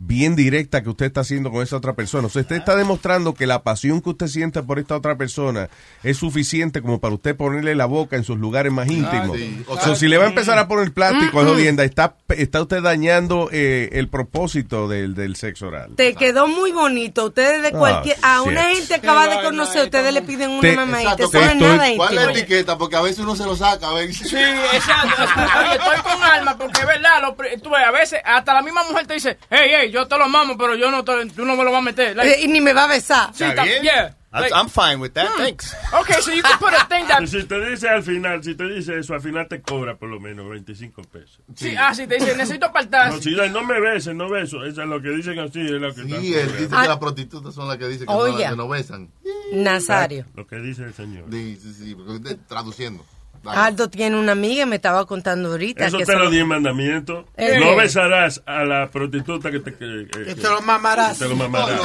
[0.02, 2.26] bien directa que usted está haciendo con esa otra persona.
[2.26, 5.68] O sea, usted está demostrando que la pasión que usted siente por esta otra persona
[6.02, 9.36] es suficiente como para usted ponerle la boca en sus lugares más íntimos.
[9.36, 9.62] sí.
[9.68, 12.82] O sea, si le va a empezar a poner plástico, es jodienda, está, está usted
[12.82, 15.92] dañando eh, el propósito del, del sexo oral.
[15.96, 17.26] Te quedó muy bonito.
[17.26, 18.16] Ustedes de Ah, cualquier...
[18.22, 20.72] a una gente acaba de conocer, ustedes le piden una Te-.
[20.72, 22.78] Exacto, no es estoy- nada ¿Cuál es la etiqueta?
[22.78, 23.88] Porque a veces uno se lo saca.
[23.90, 24.12] A ver.
[24.14, 24.24] Sí,
[24.72, 25.22] exacto.
[25.60, 27.20] Oye, estoy con alma porque es verdad.
[27.22, 30.16] Lo, tú ves, a veces hasta la misma mujer te dice, hey, hey, yo te
[30.18, 32.16] lo mamo, pero yo no te, tú no me lo vas a meter.
[32.16, 33.30] Like, Eh, y ni me va a besar.
[33.34, 33.82] Sí, ¿Está bien?
[33.82, 34.16] yeah.
[34.32, 35.38] I'm- Like- I'm fine with that, Hmm.
[35.42, 35.74] thanks.
[35.92, 37.26] Okay, so you can put a thing that...
[37.26, 40.20] Si te dice al final, si te dice eso, al final te cobra por lo
[40.20, 41.40] menos 25 pesos.
[41.56, 43.10] Sí, ah, sí, te dice, necesito apartar.
[43.12, 44.64] No, si no, no me beses, no beso.
[44.64, 45.60] Eso es lo que dicen así.
[45.60, 46.82] Es lo que Sí, él dice Ah.
[46.82, 48.44] que las prostitutas son las que dicen que, Oye.
[48.44, 49.10] no, que no besan.
[49.52, 50.24] Nazario.
[50.36, 51.24] Lo que dice el señor.
[51.30, 53.04] Sí, sí, sí, porque- traduciendo.
[53.42, 53.58] Dale.
[53.58, 55.86] Aldo tiene una amiga, me estaba contando ahorita.
[55.86, 57.26] Eso que te se lo lo- di en mandamiento.
[57.36, 57.76] ¿El No qué?
[57.76, 59.72] besarás a la prostituta que te...
[59.74, 61.16] Que, que- Que te lo mamarás.
[61.18, 61.80] que te lo mamarás.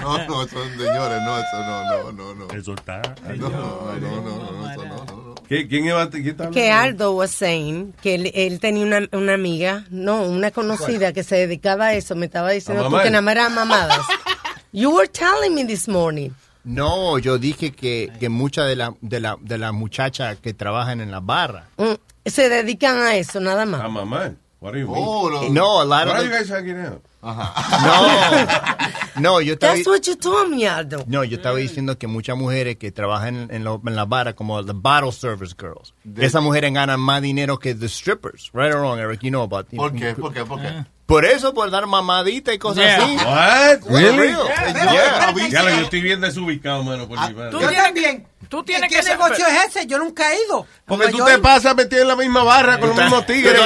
[0.00, 2.48] No, no, son señores, no, eso no, no, no, no.
[2.54, 3.02] Eso está.
[3.36, 5.34] No, no, no, no, no, eso no, no, no.
[5.48, 6.70] ¿Qué- ¿Quién iba a quién está que?
[6.70, 11.36] Aldo was saying que él, él tenía una, una amiga, no, una conocida que se
[11.36, 12.14] dedicaba a eso.
[12.16, 14.00] Me estaba diciendo ¿A tú que nada más eran mamadas.
[14.72, 16.30] You were telling me this morning.
[16.64, 21.00] No, yo dije que, que muchas de las de la, de las muchachas que trabajan
[21.00, 21.68] en la barra.
[21.78, 21.94] Mm,
[22.26, 23.80] se dedican a eso, nada más.
[23.80, 24.34] A mamar.
[24.60, 25.02] What do you mean?
[25.06, 27.00] Oh, lo- No, a lot of What are you guys hanging out?
[27.22, 31.04] No, no, yo estaba, That's what you told me, Aldo.
[31.06, 34.34] no, yo estaba diciendo que muchas mujeres que trabajan en, en, lo- en la barra,
[34.34, 38.50] como the bottle service girls, esas mujeres ganan más dinero que the strippers.
[38.52, 39.20] Right or wrong, Eric?
[39.22, 40.14] You know about ¿Por qué?
[40.14, 40.44] ¿Por qué?
[40.44, 40.84] ¿Por qué?
[41.08, 43.02] Por eso, por dar mamadita y cosas Yeah.
[43.02, 43.16] así.
[43.16, 43.98] What?
[43.98, 44.18] Really?
[44.28, 44.46] real.
[44.46, 45.32] Yeah.
[45.34, 45.48] Yeah.
[45.48, 47.58] Ya lo, yo estoy bien desubicado, mano, por mi madre.
[47.58, 48.26] Yo también.
[48.48, 49.86] Tú tienes ¿Qué que ser- negocio es ese?
[49.86, 50.66] Yo nunca he ido.
[50.86, 53.60] Porque tú te pasas metido en la misma barra con los mismos tigres,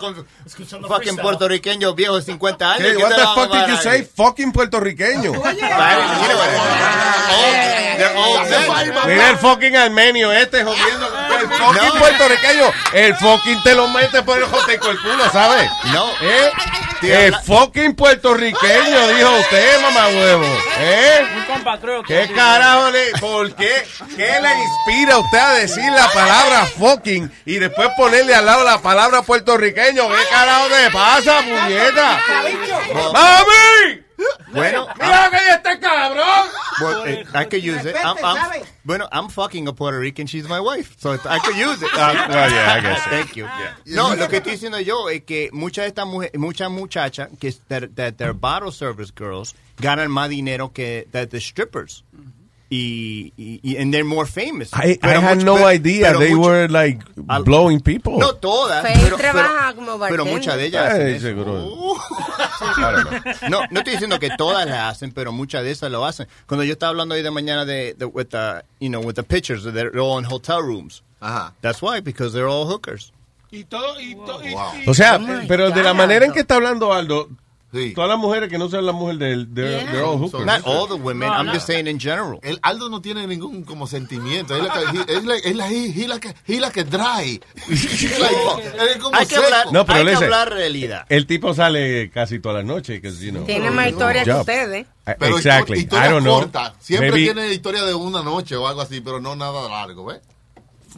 [0.00, 0.26] con
[0.88, 2.82] fucking puertorriqueños viejos de 50 años.
[2.88, 4.08] Hey, ¿Qué what the fuck did you say?
[4.16, 5.32] Fucking puertorriqueño.
[9.06, 11.06] Mira el fucking armenio este jodiendo.
[11.40, 12.72] El fucking puertorriqueño.
[12.92, 15.68] El fucking te lo mete por el joteco el culo, ¿sabes?
[15.92, 16.06] No.
[16.22, 16.50] ¿Eh?
[17.02, 20.44] El fucking puertorriqueño, dijo usted, mamá huevo.
[20.80, 21.26] ¿Eh?
[21.38, 22.06] Un compatriota.
[22.08, 27.30] ¿Qué carajo le, por qué, qué le inspira a usted a decir la palabra fucking
[27.44, 30.08] y después ponerle al lado la palabra puertorriqueño?
[30.08, 32.20] ¿Qué carajo te pasa, puñeta?
[33.12, 34.08] ¡Mami!
[34.52, 36.48] Bueno, ¡Mira que este cabrón!
[36.80, 37.94] Well, eh, I could use it.
[37.96, 40.26] I'm, I'm, bueno, I'm fucking a Puerto Rican.
[40.26, 41.92] She's my wife, so I could use it.
[41.94, 43.10] Um, well, yeah, I guess so.
[43.10, 43.46] Thank you.
[43.86, 47.52] No, lo que estoy diciendo yo es que muchas de estas mujeres, muchas muchachas que
[47.68, 52.02] that, that they're bottle service girls ganan más dinero que that the strippers.
[52.70, 54.68] Y, y, y- and they're more famous.
[54.74, 58.18] I, I had no pero- idea pero they mucho- were like Al- blowing people.
[58.18, 60.32] No todas, Faye pero, trabaja pero- como pero bartender.
[60.34, 61.26] muchas de ellas hacen eso.
[61.28, 61.96] seguro.
[63.48, 66.26] No, no estoy diciendo que todas las hacen, pero muchas de esas lo hacen.
[66.46, 69.22] Cuando yo estaba hablando hoy de mañana de, de with the, you know, with the
[69.22, 71.02] pictures, they're all in hotel rooms.
[71.20, 71.54] Ajá.
[71.62, 73.12] That's why, because they're all hookers.
[73.50, 74.72] Y todo, y todo, y- Wow.
[74.84, 77.28] y- O sea, Oh pero de la manera en que está hablando Aldo,
[77.70, 77.92] Sí.
[77.92, 79.92] todas las mujeres que no sean la mujer de él, they're, Yeah.
[79.92, 80.46] they're all hookers.
[80.46, 81.28] Not all the women.
[81.28, 81.52] No, I'm no.
[81.52, 82.38] just saying in general.
[82.42, 84.56] El Aldo no tiene ningún como sentimiento.
[84.56, 86.80] Es la que, es la, es la, es la que, es la que
[89.12, 91.04] Hay que hablar, No, pero hay que hablar realidad.
[91.08, 93.44] El tipo sale casi todas las noches, que you know.
[93.44, 94.86] Tiene más historia que ustedes.
[95.06, 95.78] Uh, Pero exactly.
[95.78, 96.40] historia I don't know.
[96.40, 96.74] corta.
[96.80, 100.20] Siempre Maybe- tiene historia de una noche o algo así, pero no nada largo, ¿ves?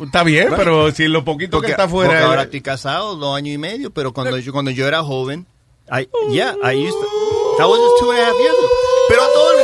[0.01, 2.27] Está bien, pero si lo poquito Porque, que está porque fuera.
[2.27, 5.47] ahora estoy casado dos años y medio, pero cuando yo, cuando yo era joven,
[5.91, 7.07] I, yeah, I used to,
[7.59, 8.69] that was just two and a half years ago.
[9.11, 9.59] Pero todo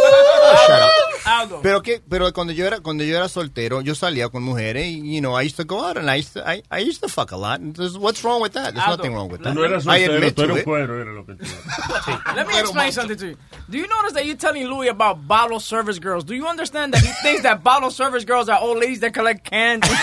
[1.46, 1.52] up.
[1.58, 1.62] Aldo.
[1.62, 5.14] Pero que, pero cuando yo era, cuando yo era soltero, yo salía con mujeres y,
[5.14, 7.08] you know, I used to go out and I used to, I, I used to
[7.08, 7.60] fuck a lot.
[7.60, 8.74] And there's- what's wrong with that?
[8.74, 9.54] There's Aldo, nothing wrong with that.
[9.54, 10.64] no eras I soltero, admit tú eras to it.
[10.64, 12.34] cuero, era lo que tú eras.
[12.36, 13.36] Let me explain something to you.
[13.68, 16.24] Do you notice that you're telling Louis about bottle service girls?
[16.24, 19.44] Do you understand that he thinks that bottle service girls are old ladies that collect
[19.44, 19.84] cans?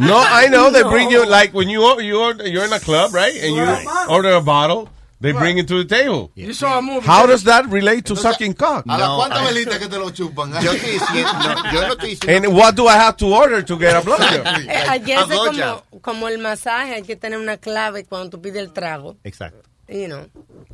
[0.00, 3.12] No, I know they bring you like when you you order, you're in a club,
[3.14, 3.34] right?
[3.34, 3.66] And you
[4.08, 4.88] order a bottle,
[5.20, 6.30] they bring it to the table.
[6.34, 7.06] You saw a movie.
[7.06, 8.84] How does that relate to sucking cock?
[8.88, 10.52] ¿A No, cuántas velitas que te lo chupan?
[10.62, 12.48] Yo estoy diciendo, no, yo no estoy diciendo.
[12.48, 14.46] And what do I have to order to get a blowjob?
[14.68, 18.58] Eh, Ayer es como, como el masaje, hay que tener una clave cuando tú pides
[18.62, 19.16] el trago.
[19.24, 19.67] Exacto.
[19.88, 20.28] You know.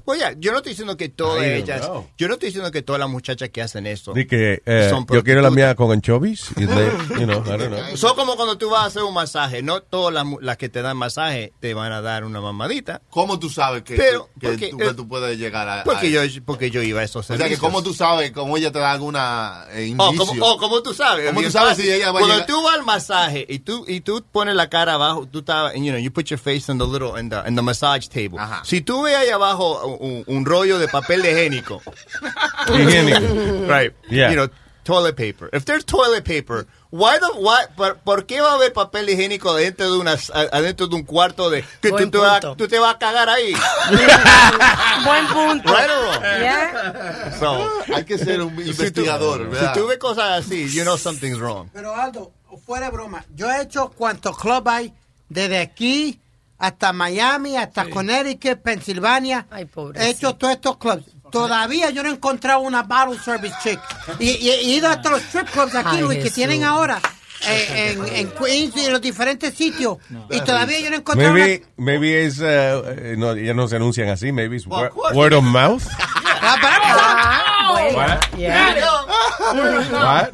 [0.07, 2.07] Oye, yo no estoy diciendo que todas ellas, know.
[2.18, 5.07] yo no estoy diciendo que todas las muchachas que hacen eso Di que eh, Son
[5.11, 6.50] yo quiero la mía con anchovies.
[6.57, 7.96] y de- you know, I don't know.
[7.96, 9.62] Son como cuando tú vas a hacer un masaje.
[9.62, 13.00] No todas las, las que te dan masaje te van a dar una mamadita.
[13.09, 16.09] ¿Cómo tú sabes que, Pero, que, porque, tú, que eh, tú puedes llegar a, Porque
[16.09, 16.40] a yo, eso?
[16.44, 17.61] porque yo iba a esos O sea, servicios.
[17.61, 20.27] que cómo tú sabes, cómo ella te da alguna eh, Oh, indicio.
[20.27, 21.29] como, oh, como tú sabes.
[21.29, 22.46] ¿Cómo tú sabes si ella va a Cuando llegar?
[22.48, 25.85] tú vas al masaje y tú, y tú pones la cara abajo, tú estás, you
[25.92, 28.38] know, you put your face in the little, in the, in the massage table.
[28.38, 28.62] Ajá.
[28.64, 31.81] Si tú ves ahí abajo un, un rollo de papel de higiénico.
[32.69, 33.67] Higiénico.
[33.69, 33.93] right.
[34.11, 34.31] Yeah.
[34.31, 34.49] You know,
[34.85, 35.49] toilet paper.
[35.53, 39.51] If there's toilet paper, why the, why, por, por qué va a haber papel higiénico
[39.51, 40.17] adentro de una,
[40.53, 42.57] adentro de un cuarto de, que tú, Buen te vas, punto.
[42.57, 43.53] tú te vas a cagar ahí?
[45.05, 45.73] Buen punto.
[45.73, 46.23] Right or wrong?
[46.40, 47.31] Yeah.
[47.38, 49.75] So, Hay que ser un si tú, investigador, si ¿verdad?
[49.75, 51.69] tú ves cosas así, you know something's wrong.
[51.73, 52.33] Pero Aldo,
[52.67, 54.93] fuera de broma, yo he hecho cuantos club hay
[55.29, 56.21] desde aquí
[56.66, 59.46] hasta Miami, hasta Connecticut, Pensilvania.
[59.96, 61.05] He hecho todos estos clubs.
[61.31, 63.81] Todavía yo no he encontrado una bottle service chick.
[64.20, 67.00] Y, y- he ido hasta los strip clubs aquí, Ay, Luis, que tienen ahora.
[67.46, 69.98] eh, en, en Queens y en los diferentes sitios.
[70.31, 73.77] Y todavía yo no he encontrado Maybe, maybe es, uh, eh, no, ya no se
[73.77, 75.14] anuncian así, maybe es word, course.
[75.16, 75.83] word of mouth.
[76.46, 77.96] Ah, bueno.
[77.96, 78.20] What?
[78.37, 78.74] Yeah.
[79.38, 80.33] What?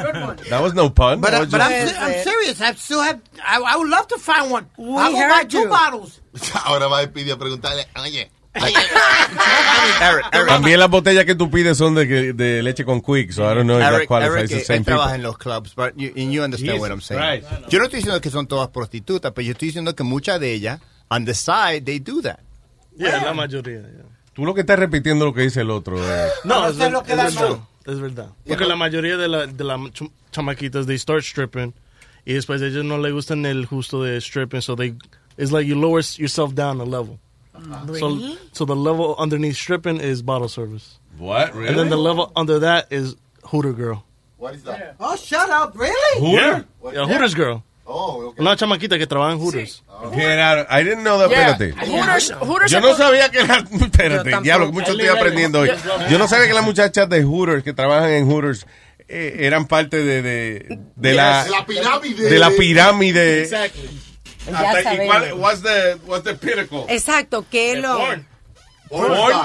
[0.50, 1.20] That was no pun.
[1.20, 2.60] But, was but I'm, just- I'm serious.
[2.60, 3.20] I still have.
[3.44, 4.66] I, I would love to find one.
[4.76, 5.68] We I'll go buy heard two you.
[5.68, 6.20] bottles.
[6.64, 8.30] Ahora va a pedir a preguntarle, oye.
[8.54, 13.30] Eric, Eric, También las botellas que tú pides son de, que- de leche con quick,
[13.32, 15.22] so I don't know if that Eric, qualifies Eric, the eh, same él trabaja en
[15.22, 17.20] los clubs, but you, and you understand Yes, what I'm saying.
[17.20, 17.44] right.
[17.68, 20.52] Yo no estoy diciendo que son todas prostitutas, pero yo estoy diciendo que muchas de
[20.52, 22.40] ellas, on the side, they do that.
[22.96, 23.82] Yeah, la mayoría.
[23.82, 24.04] yeah.
[24.32, 25.98] Tú lo que estás repitiendo lo que dice el otro.
[25.98, 26.28] eh.
[26.44, 27.66] No, es, sé ver- lo que es da show.
[27.86, 28.28] Es verdad.
[28.46, 31.72] Porque la mayoría de las de la ch- chamaquitas, they start stripping.
[32.26, 34.60] Y después a ellos no le gustan el justo de stripping.
[34.60, 34.94] So they,
[35.38, 37.18] it's like you lower yourself down a level.
[37.98, 38.38] So, Really?
[38.52, 40.98] so the level underneath stripping is bottle service.
[41.18, 41.54] What?
[41.54, 41.68] Really?
[41.68, 44.04] And then the level under that is Hooter Girl.
[44.38, 44.96] What is that?
[45.00, 45.76] Oh, shut up.
[45.76, 46.32] Really?
[46.32, 46.62] Yeah.
[46.92, 47.62] Yeah, Hooters Girl.
[47.92, 48.40] Oh, okay.
[48.40, 49.83] Una chamaquita que trabaja en Hooters.
[50.14, 50.66] Get out.
[50.70, 51.29] I didn't know that.
[51.31, 51.50] Yeah.
[51.50, 51.72] Espérate.
[51.90, 53.64] Hooters, Hooters Yo no sabía que las.
[53.70, 55.70] Espérate, diablo, que mucho estoy aprendiendo hoy.
[56.09, 58.66] Yo no sabía que las muchachas de Hooters que trabajan en Hooters
[59.09, 61.44] eh, eran parte de, de, de la.
[61.48, 62.31] La pirámide.
[62.31, 63.42] De la pirámide.
[64.55, 66.85] Hasta- ¿Y cuál what's the, what's the pinnacle?
[66.88, 67.98] Exacto, que lo...
[67.98, 68.26] Porn.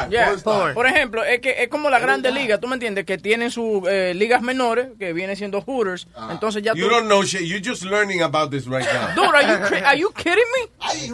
[0.10, 0.36] Yeah.
[0.44, 0.74] Porn.
[0.74, 3.06] Por ejemplo, es que es como la grande liga, ¿tú me entiendes?
[3.06, 6.08] Que tienen sus eh, ligas menores, que viene siendo Hooters.
[6.32, 6.90] Entonces ya You tú...
[6.90, 7.42] don't know shit.
[7.42, 9.14] You're just learning about this right now.
[9.16, 10.70] Dude, are you, are you kidding me?
[10.80, 11.12] Ay,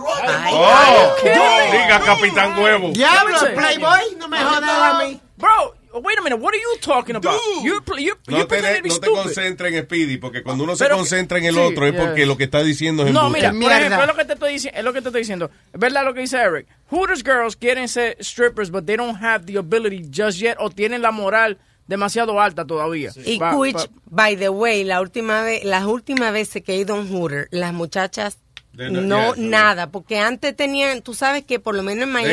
[0.53, 1.15] Oh,
[1.71, 2.91] diga Capitán Huevo.
[2.93, 3.37] Diablo.
[3.53, 4.15] Playboy.
[4.17, 5.19] No me jodas a mí.
[5.37, 7.39] Bro, wait a minute, what are you talking about?
[7.63, 10.83] You, pl- you, you No te, no te concentres en Speedy, porque cuando uno se
[10.85, 12.05] Pero- concentra en el sí, otro es yeah.
[12.05, 13.51] porque lo que está diciendo es No, embuste.
[13.53, 15.51] mira, por ejemplo, es lo que te estoy diciendo, es lo que te estoy diciendo.
[15.73, 16.67] Es verdad lo que dice Eric.
[16.89, 21.01] Hooters girls quieren ser strippers, but they don't have the ability just yet o tienen
[21.01, 23.11] la moral demasiado alta todavía.
[23.25, 26.95] Y Pa- pa- by the way, la última vez, las últimas veces que he ido
[26.95, 28.37] a un Hooter, las muchachas
[28.73, 32.31] no- no, yeah, nada, porque antes tenían, tú sabes que por lo menos en Miami,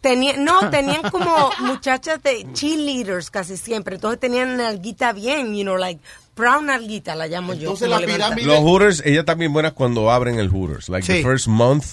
[0.00, 5.76] tenían, no, tenían como muchachas de cheerleaders casi siempre, entonces tenían nalguita bien, you know,
[5.76, 6.00] like
[6.36, 7.70] brown nalguita la llamo yo.
[7.72, 10.88] Entonces como la pirámide- Los Hooters, ellas también buenas cuando abren el Hooters.
[10.90, 11.84] Like the first month,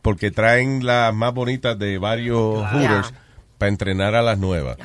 [0.00, 3.12] porque traen las más bonitas de varios Hooters
[3.58, 4.76] para entrenar a las nuevas.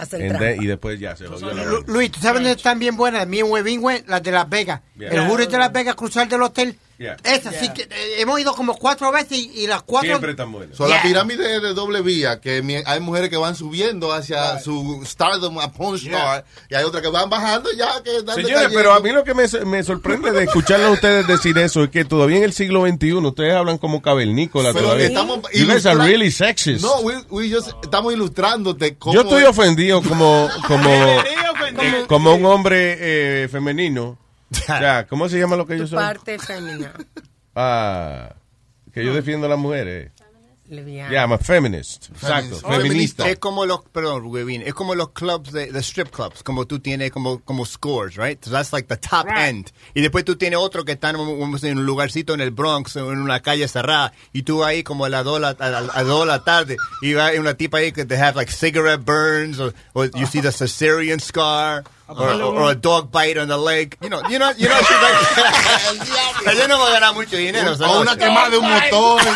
[0.60, 1.64] Y después ya se vaina.
[1.88, 3.26] Luis, ¿tú sabes dónde están bien buenas?
[3.26, 4.82] Mi Huevín, las de Las Vegas.
[5.00, 6.78] El Hooters de Las Vegas, cruzar del hotel.
[7.00, 7.16] Yeah.
[7.24, 10.10] Esas sí que eh, hemos ido como cuatro veces y, y las cuatro...
[10.10, 10.76] Siempre tan buenas.
[10.76, 11.04] So, La Yeah.
[11.04, 15.72] pirámide de doble vía, que mi- hay mujeres que van subiendo hacia su stardom a
[15.72, 19.12] porn star, y hay otras que van bajando ya que dan Señores, pero a mí
[19.14, 22.44] lo que me, me sorprende de escucharlo a ustedes decir eso es que todavía en
[22.44, 25.06] el siglo XXI ustedes hablan como cavernícola Pero todavía.
[25.08, 26.82] estamos You guys are really sexist.
[26.84, 29.14] No, we, we just estamos ilustrándote cómo...
[29.16, 30.90] Yo estoy ofendido como, como,
[32.08, 34.18] como un hombre eh, femenino.
[34.52, 35.98] O sea, ¿cómo se llama lo que Tu yo soy?
[35.98, 36.94] parte femenina.
[37.56, 38.34] Ah,
[38.94, 40.12] que yo defiendo a las mujeres.
[40.68, 41.10] Lesbiana.
[41.10, 42.10] Yeah, I'm a feminist.
[42.12, 42.82] Exacto, Feminist.
[42.84, 43.28] feminista.
[43.30, 46.80] Es como los, perdón, Webin, es como los clubs de, the strip clubs, como tú
[46.80, 48.44] tienes como, como scores, right?
[48.46, 49.72] So that's like the top end.
[49.96, 53.40] Y después tú tienes otro que está en un, lugarcito en el Bronx, en una
[53.42, 56.20] calle cerrada, y tú ahí como a las dos de la- a, la- a dos
[56.22, 59.74] de la tarde, y hay una tipa ahí que they have like cigarette burns, or,
[59.94, 63.96] or you see the cesarean scar, or, or, or a dog bite on the leg.
[64.02, 67.74] You know, you know, you know, yo no voy a ganar mucho dinero.
[67.80, 69.22] O una quemada de un motor.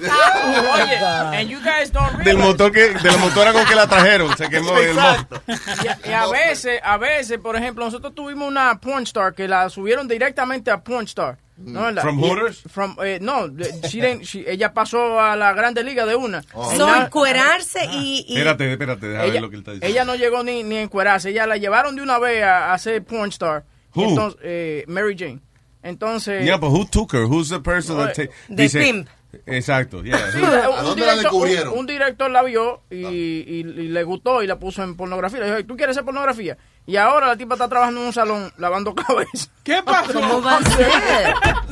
[0.00, 0.96] Oye,
[1.38, 4.36] and you guys don't Del realize- motor que, de la motora con que la trajeron,
[4.36, 5.42] se quemó el motor.
[5.84, 9.48] Y a, y a veces, a veces, por ejemplo, nosotros tuvimos una porn star que
[9.48, 11.38] la subieron directamente a porn star.
[11.58, 11.82] ¿No?
[11.82, 12.02] verdad?
[12.02, 12.62] From Y- Hooters?
[12.68, 13.48] From, eh, no,
[13.88, 16.42] she didn't- she- ella pasó a la Grande Liga de una.
[16.54, 16.70] Oh.
[16.76, 18.24] So, encuerarse y...
[18.28, 19.92] y- Espérate, espérate, déjame ver ella, lo que él está diciendo.
[19.94, 22.78] ella no llegó ni, ni a encuerarse, ella la llevaron de una vez a, a
[22.78, 23.64] ser porn star.
[23.94, 24.04] Who?
[24.08, 25.40] Entonces, eh, Mary Jane.
[25.82, 26.44] Entonces...
[26.44, 27.24] Yeah, but who took her?
[27.26, 29.08] Who's the person that ta- The dice- pimp.
[29.46, 30.32] Exacto, yeah.
[30.32, 31.72] Sí, ¿A un, dónde la director, descubrieron?
[31.74, 35.40] un- un director la vio y, y- y le gustó y la puso en pornografía.
[35.40, 36.56] Le dijo, ¿tú quieres hacer pornografía?
[36.86, 39.50] Y ahora la tipa está trabajando en un salón lavando cabezas.
[39.62, 40.14] ¿Qué pasó?
[40.14, 40.88] ¿Cómo va a ser?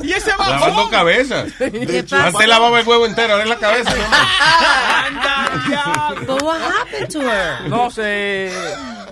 [0.03, 0.89] ¿Y ese Lavando babón?
[0.91, 1.51] cabezas.
[1.59, 3.91] Antes lavaba el huevo entero, ahora es la cabeza.
[3.95, 4.03] ¿no?
[5.07, 6.33] Anda, diablo.
[6.35, 7.67] But what happened to her?
[7.69, 8.51] No, se,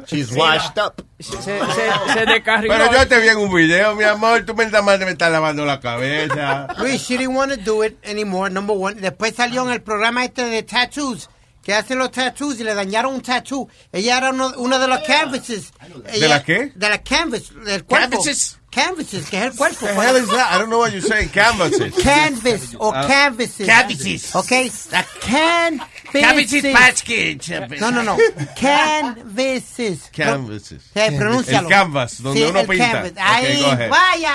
[0.08, 1.04] She's washed up.
[1.20, 2.42] se, se, se.
[2.68, 5.66] Pero yo te vi en un video, mi amor, tú me estás, me estás lavando
[5.66, 6.68] la cabeza.
[6.78, 9.00] Luis, she didn't want to do it anymore, number one.
[9.00, 11.30] Después salió en el programa este de tattoos,
[11.64, 13.68] que hace los tattoos y le dañaron un tattoo.
[13.92, 15.72] Ella era uno, uno de los canvases.
[16.12, 16.72] Ella- la qué?
[16.76, 18.10] De la canvas, del cuerpo.
[18.18, 18.60] Canvases.
[18.76, 19.86] Canvases, que es el cuerpo.
[19.86, 20.52] The hell is that?
[20.54, 21.30] I don't know what you're saying.
[21.30, 21.94] Canvases.
[22.04, 23.08] Canvas o Ah.
[23.08, 23.66] canvases.
[23.68, 24.36] Canvases.
[24.36, 26.64] Okay, the canvases.
[26.74, 27.50] Patch kids.
[27.80, 28.18] No, no, no.
[28.60, 30.10] Canvases.
[30.12, 30.82] Canvases.
[30.94, 31.68] Sí, pronúncialo.
[31.68, 32.92] El canvas, donde Sí, uno el pinta.
[32.92, 33.12] canvas.
[33.12, 33.90] Okay, Ahí, ahead.
[33.90, 34.34] vaya.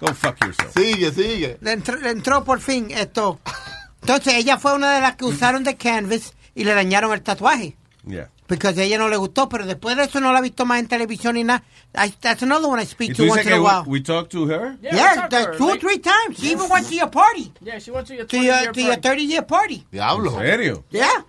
[0.00, 0.72] Go fuck yourself.
[0.76, 1.58] Sigue, sigue.
[1.60, 3.40] Le entró, le entró por fin esto.
[4.02, 7.76] Entonces ella fue una de las que usaron de canvas y le dañaron el tatuaje.
[8.06, 8.28] Yeah.
[8.46, 10.78] Porque a ella no le gustó, pero después de eso no la ha visto más
[10.78, 11.62] en televisión ni nada.
[11.94, 13.82] I- That's another one I ¿Y speak to once in a we, while.
[13.86, 14.76] we talked to her?
[14.82, 16.38] Yeah, we Yeah, to her, two or three times.
[16.38, 17.52] She even went to your party.
[17.62, 19.08] Yeah, she went to your To 20 your, year to your party.
[19.08, 19.86] 30 year party.
[19.90, 20.30] Diablo.
[20.38, 20.84] ¿En serio?
[20.90, 21.24] Yeah.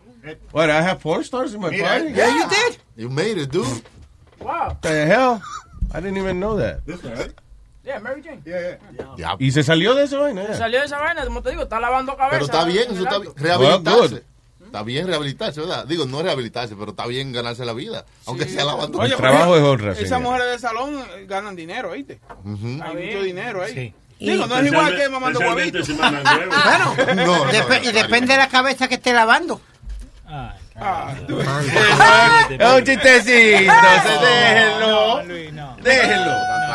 [0.52, 2.12] What, I have porn stars in my Mira, party?
[2.14, 2.78] Yeah, you did.
[2.98, 3.66] You made it, dude.
[4.42, 4.70] Wow.
[4.70, 5.42] What the hell?
[5.94, 6.82] I didn't even know that.
[7.86, 8.42] Yeah, Mary Jane.
[9.18, 9.36] Ya.
[9.40, 10.48] ¿Y se salió de eso vaina?
[10.48, 10.56] ya?
[10.58, 12.32] Salió de esa vaina, como te digo, está lavando cabeza.
[12.32, 13.32] Pero está bien, en eso está bien.
[13.38, 14.16] Rehabilitarse.
[14.16, 14.22] good.
[14.66, 15.86] Está bien rehabilitarse, ¿verdad?
[15.88, 18.06] Digo, no rehabilitarse, pero está bien ganarse la vida.
[18.26, 19.00] Aunque sea lavando.
[19.00, 22.20] Oye, El trabajo es honra, Esas mujeres de salón ganan dinero, ¿oíste?
[22.44, 22.80] Ujú.
[22.84, 23.94] Hay mucho dinero ahí.
[24.20, 25.88] Y- Digo, no es igual que mamando huevos.
[25.98, 26.22] Bueno,
[27.16, 29.60] No, no, depe- no, y depende de la cabeza que esté lavando.
[30.76, 33.74] Es un chistecito,
[34.04, 35.24] se déjenlo.
[35.24, 35.78] Luis, no.
[35.82, 36.32] Déjenlo.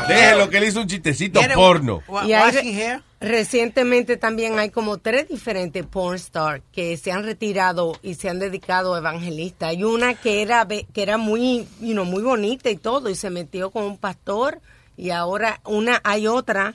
[0.09, 2.03] Déjenlo que él hizo un chistecito porno.
[2.25, 3.01] Y hay-.
[3.21, 8.39] Recientemente también hay como tres diferentes porn stars que se han retirado y se han
[8.39, 9.69] dedicado a evangelistas.
[9.71, 13.29] Hay una que era que era muy, you know, muy bonita y todo y se
[13.29, 14.63] metió con un pastor
[14.97, 16.75] y ahora una hay otra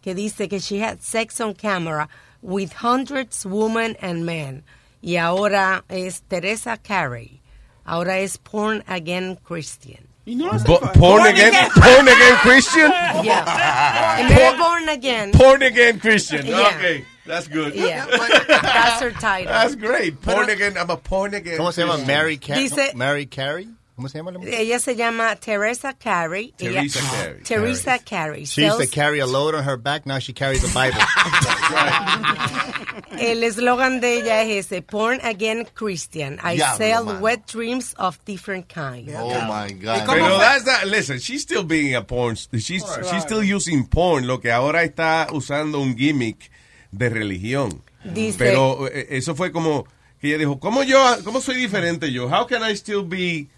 [0.00, 2.08] que dice que she had sex on camera
[2.40, 4.62] with hundreds women and men
[5.02, 7.40] y ahora es Teresa Carey.
[7.84, 10.06] Ahora es porn again Christian.
[10.26, 12.92] Y no hace porn again, porn again Christian?
[13.24, 14.56] Yeah.
[14.58, 15.32] Born again.
[15.32, 16.46] Porn again Christian.
[16.46, 16.68] Yeah.
[16.76, 17.74] Okay, that's good.
[17.74, 18.06] Yeah.
[18.06, 19.52] That's her title.
[19.52, 20.20] That's great.
[20.20, 21.58] Porn again, I'm a porn again.
[21.58, 22.04] ¿Cómo se llama?
[22.06, 22.68] Mary Carey.
[22.94, 23.68] Mary Carey.
[24.00, 24.54] ¿Cómo se llama la mujer?
[24.54, 26.54] Ella se llama Teresa Carey.
[26.58, 27.42] Ella- Teresa Carey.
[27.42, 28.44] Teresa Carey.
[28.46, 30.06] She used to carry a load on her back.
[30.06, 30.98] Now she carries a Bible.
[33.18, 36.38] el eslogan de ella es ese, Porn Again Christian.
[36.42, 39.12] I sell wet dreams of different kinds.
[39.14, 40.06] Oh my God.
[40.06, 44.50] Pero that's listen, she's still being a porn, she's, she's still using porn, lo que
[44.50, 46.50] ahora está usando un gimmick
[46.90, 47.82] de religión.
[48.02, 49.84] Dice- Pero eh, eso fue como
[50.20, 52.28] que ella dijo, ¿cómo yo, cómo soy diferente yo?
[52.28, 53.48] How can I still be,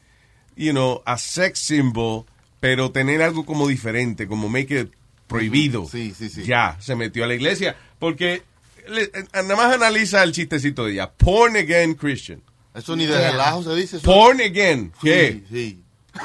[0.57, 2.25] you know, a sex symbol,
[2.61, 4.91] pero tener algo como diferente, como make it
[5.27, 5.87] prohibido?
[5.91, 6.45] Sí, sí, sí.
[6.45, 8.43] Ya, se metió a la iglesia, porque
[8.89, 12.43] le- eh, nada más analiza el chistecito de ella, porn again Christian.
[12.75, 13.97] Eso ni de relajo se dice.
[13.99, 14.05] Eso.
[14.05, 15.43] Porn again, ¿qué?
[15.51, 15.79] Sí, sí.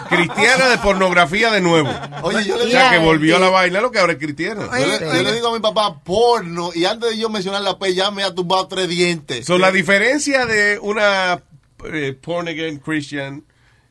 [0.10, 1.90] Cristiana de pornografía de nuevo.
[2.22, 4.20] Oye, yo le, O sea, que Yeah, volvió a la vaina lo que ahora es
[4.20, 7.80] yo le- yo le digo a mi papá porno y antes de yo mencionar la
[7.80, 9.46] P ya me ha tumbado tres dientes.
[9.46, 11.42] So, la diferencia de una
[11.86, 13.44] eh, porn again Christian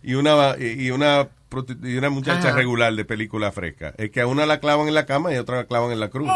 [0.06, 1.28] y una y una
[1.82, 2.56] y una muchacha Ajá.
[2.56, 5.40] regular de película fresca es que a una la clavan en la cama y a
[5.40, 6.28] otra la clavan en la cruz.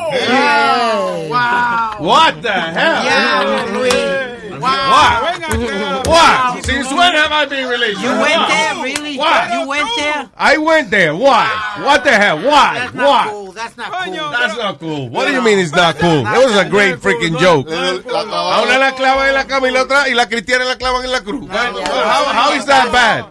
[2.01, 3.03] What the hell?
[3.05, 4.30] Yeah, Luis.
[4.59, 6.07] What?
[6.07, 6.65] What?
[6.65, 8.03] Since when have I been religious?
[8.03, 9.17] You went there, really?
[9.19, 9.53] What?
[9.53, 10.31] You went there?
[10.37, 11.15] I went there.
[11.15, 11.47] Why?
[11.85, 12.39] What the hell?
[12.39, 12.79] Why?
[12.79, 13.27] That's not Why?
[13.31, 13.53] cool.
[13.53, 14.31] That's not cool.
[14.31, 15.09] That's not cool.
[15.11, 16.27] What do you mean it's not cool?
[16.27, 17.69] It was a great freaking joke.
[17.71, 21.05] A una la clavan en la cama y la otra y la cristiana la clavan
[21.05, 21.49] en la cruz.
[21.51, 23.27] How, how is that bad?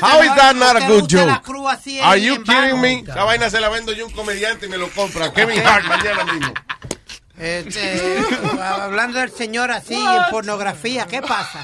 [0.00, 1.48] How is that not a good joke?
[2.02, 3.04] Are you kidding me?
[3.08, 5.32] Esa vaina se la vendo yo un comediante y me lo compra.
[5.32, 6.52] Kevin Hart mañana mismo.
[7.42, 8.18] Este,
[8.62, 11.60] hablando del señor así en pornografía, ¿qué pasa?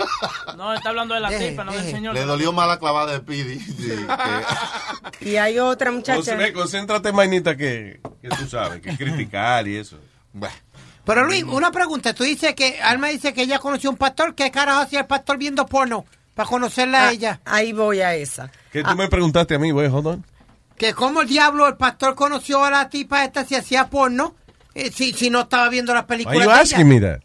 [0.57, 2.15] No, está hablando de la Deje, tipa, no del señor.
[2.15, 3.61] Le dolió más la clavada de Pidi.
[3.61, 3.75] Sí,
[5.21, 6.17] que- Y hay otra muchacha.
[6.17, 9.99] Concéntrate, concéntrate, mainita, que, que tú sabes, que criticar y eso.
[10.33, 10.55] Bueno,
[11.05, 12.13] Pero Luis, una pregunta.
[12.15, 14.35] Tú dices que Alma dice que ella conoció a un pastor.
[14.35, 16.05] ¿Qué carajo hacía el pastor viendo porno
[16.35, 17.41] para conocerla a Ah, ella?
[17.45, 18.51] Ahí voy a esa.
[18.73, 20.27] Que tú me preguntaste a mí, güey, hold on.
[20.77, 24.35] Que cómo el diablo el pastor conoció a la tipa esta si hacía porno
[24.93, 27.01] si, si no estaba viendo las Why películas you de asking ella.
[27.01, 27.21] me that?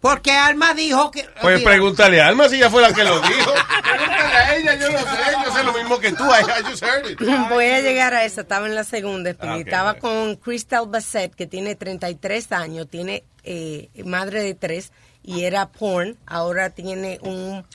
[0.00, 1.28] Porque Alma dijo que...
[1.42, 3.52] Pues Mira, pregúntale a Alma si ella fue la que lo dijo.
[3.82, 5.06] Pregúntale a ella, yo no sé,
[5.44, 6.24] yo sé lo mismo que tú.
[6.24, 7.20] I, I just heard it.
[7.50, 9.36] Voy a llegar a esa, estaba en la segunda.
[9.40, 14.90] Ah, estaba con Crystal Bassett, que tiene 33 años, tiene eh, madre de tres
[15.22, 16.16] y era porn.
[16.26, 17.66] Ahora tiene un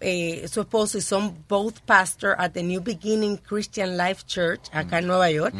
[0.00, 4.98] eh, su esposo y son both pastor at the New Beginning Christian Life Church acá
[4.98, 5.54] en Nueva York.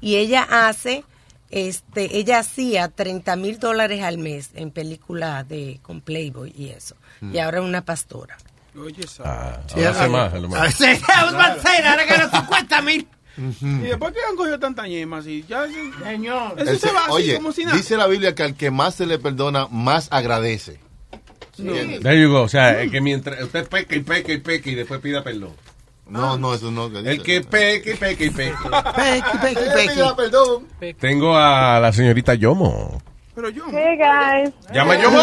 [0.00, 1.04] Y ella hace,
[1.50, 6.94] este, ella hacía 30 mil dólares al mes en películas de con Playboy y eso.
[7.32, 8.36] Y ahora es una pastora.
[8.78, 10.70] Oye, esa- Ah, ahora hace más, a lo mejor.
[10.72, 13.08] Sí, I was about to say, ahora ganó 50 mil.
[13.60, 15.44] ¿Y después que han cogido tanta ñema así?
[15.48, 15.64] Ya,
[16.04, 16.54] Señor.
[16.60, 17.76] eso se va así oye, como si nada.
[17.76, 20.80] dice la Biblia que al que más se le perdona, más agradece.
[21.56, 22.42] There you go.
[22.42, 25.52] O sea, es que mientras usted peca y peca y peca y después pida perdón.
[26.08, 26.86] No, no, eso no.
[26.86, 28.54] El que peque, peque y peque.
[28.94, 29.94] Pequi.
[29.94, 30.66] mira, perdón.
[30.98, 33.00] Tengo a la señorita Yomo.
[33.34, 33.64] Pero yo.
[33.70, 34.54] Hey, guys.
[34.72, 35.18] Llama Yomo.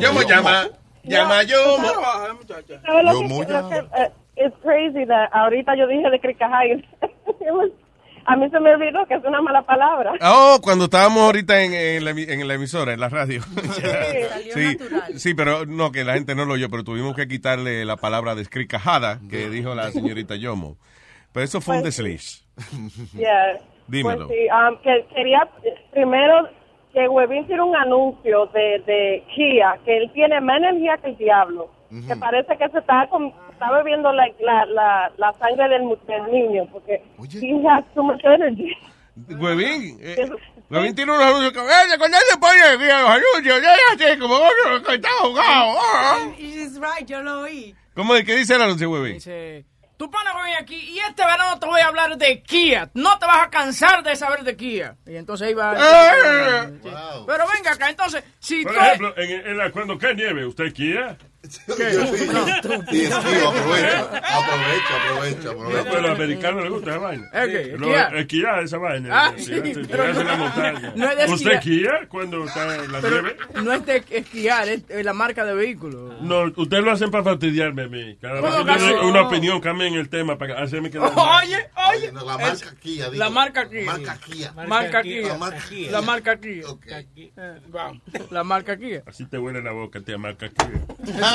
[0.00, 0.68] Yomo, llama.
[1.04, 1.88] Llama Yomo.
[1.90, 2.80] Trabaja, muchacha.
[2.82, 6.20] ¿Sabes lo Yo que, muy lo que eh, it's crazy that ahorita yo dije de
[6.20, 6.84] Cricajay.
[8.32, 10.12] a mí se me olvidó que es una mala palabra.
[10.22, 13.40] Oh, cuando estábamos ahorita en, en la, en la emisora, en la radio.
[14.54, 15.18] Sí, natural.
[15.18, 18.34] sí, pero no, que la gente no lo oyó, pero tuvimos que quitarle la palabra
[18.34, 20.76] descricajada que dijo la señorita Yomo.
[21.32, 22.02] Pero eso fue un Pues sí.
[22.02, 22.44] desliz.
[23.14, 23.58] Yeah.
[23.86, 24.26] Dímelo.
[24.26, 25.48] Pues sí, um, que quería
[25.92, 26.48] primero
[26.92, 31.16] que Webin hiciera un anuncio de, de Kia, que él tiene más energía que el
[31.16, 31.70] diablo.
[32.06, 35.96] Que parece que se está, com- está bebiendo la, la, la, la sangre del, mu-
[36.06, 38.72] del niño, porque he has too much energy.
[39.28, 40.16] Huevín, eh,
[40.70, 43.74] Huevín tiene unos anuncios que, "Eh, cuando él se pone a los anuncios, ya
[44.06, 45.74] así como otro que está jugado.
[45.78, 46.18] ah".
[46.38, 47.74] She's right, yo lo oí.
[47.94, 49.14] ¿Cómo es que dice el anuncio, Huevín?
[49.14, 49.66] Dice,
[49.98, 52.88] tú pones hoy aquí y este verano te voy a hablar de Kia.
[52.94, 54.96] No te vas a cansar de saber de Kia.
[55.06, 55.74] Y entonces iba...
[55.76, 56.78] Eh.
[57.26, 58.80] Pero venga acá, entonces, si Por tú...
[58.80, 60.72] ejemplo, en, en la, cuando cae nieve, ¿usted
[61.66, 62.06] guía?
[62.90, 65.84] Sí, esquío, aprovecha, aprovecha, aprovecha, No, aprovecha.
[65.84, 67.30] pero a los americanos les gusta esa vaina.
[67.32, 67.40] Lo-
[67.86, 68.16] ¿Esquiar?
[68.16, 69.08] Esquiar, esa vaina.
[69.10, 69.60] Ah, Sí,
[69.90, 70.92] pero la no- montaña.
[70.94, 71.54] no es de ¿Usted esquiar.
[71.54, 73.36] esquía cuando está en la Pero nieve?
[73.62, 76.14] no es de esquiar, es la marca de vehículo.
[76.20, 78.16] No, ustedes lo hacen para fastidiarme a mí.
[78.20, 78.92] Cada vez ¿Cómo que sí?
[79.02, 79.26] una No.
[79.28, 81.10] opinión, cambien el tema para hacerme quedar.
[81.16, 81.56] Oye,
[81.90, 82.12] oye.
[82.12, 83.24] No, la marca Kia, digo.
[83.24, 83.84] La marca Kia.
[83.86, 84.52] Marca Kia.
[84.52, 85.28] Marca Kia.
[85.28, 85.90] La marca Kia.
[85.90, 87.30] La marca Kia.
[87.36, 87.60] Eh.
[88.30, 89.02] La marca Kia.
[89.06, 90.80] Así te huele la boca, tía marca Kia.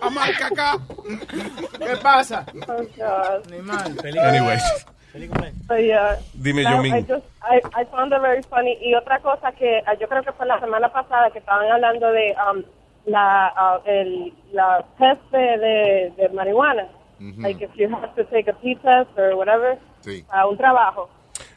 [0.00, 0.78] A marca acá.
[1.78, 2.44] ¿Qué pasa?
[2.68, 3.50] Oh, God.
[3.50, 3.92] Ni mal.
[4.04, 4.62] Anyways,
[5.66, 6.16] So, yeah.
[6.34, 6.92] Dime, Yomin.
[6.92, 8.76] I, just, I, I found it very funny.
[8.82, 12.12] Y otra cosa que ah, yo creo que fue la semana pasada que estaban hablando
[12.12, 12.62] de um,
[13.06, 16.86] la, ah, el, la test de, de, de marihuana.
[17.38, 20.22] Like if you have to take a pee test or whatever, Sí.
[20.30, 21.08] a un trabajo.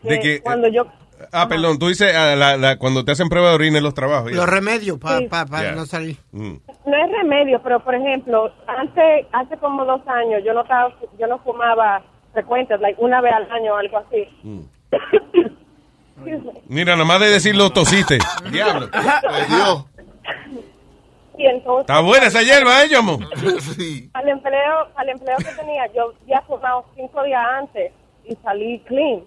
[0.04, 0.86] De que- cuando yo...
[1.32, 3.94] ah, perdón, tú dices ah, la- la- cuando te hacen prueba de orina en los
[3.94, 4.32] trabajos.
[4.32, 5.28] Los remedios para Sí.
[5.30, 5.72] Yeah.
[5.74, 6.18] no salir.
[6.32, 6.54] Mm.
[6.86, 11.28] No es remedio, pero por ejemplo, antes, hace como dos años, yo no estaba, yo
[11.28, 12.02] no fumaba
[12.34, 14.28] frecuente, like una vez al año o algo así.
[14.44, 14.62] Mm.
[16.68, 18.18] Mira, nada más de decirlo tosiste.
[18.52, 18.90] Diablo.
[18.92, 19.86] Pues Dios.
[21.38, 23.18] Y entonces, Está buena esa hierba, ¿eh, Yomo?
[23.78, 24.10] Sí.
[24.14, 27.94] al empleo, al empleo que tenía, yo había fumado cinco días antes
[28.26, 29.22] y salí clean.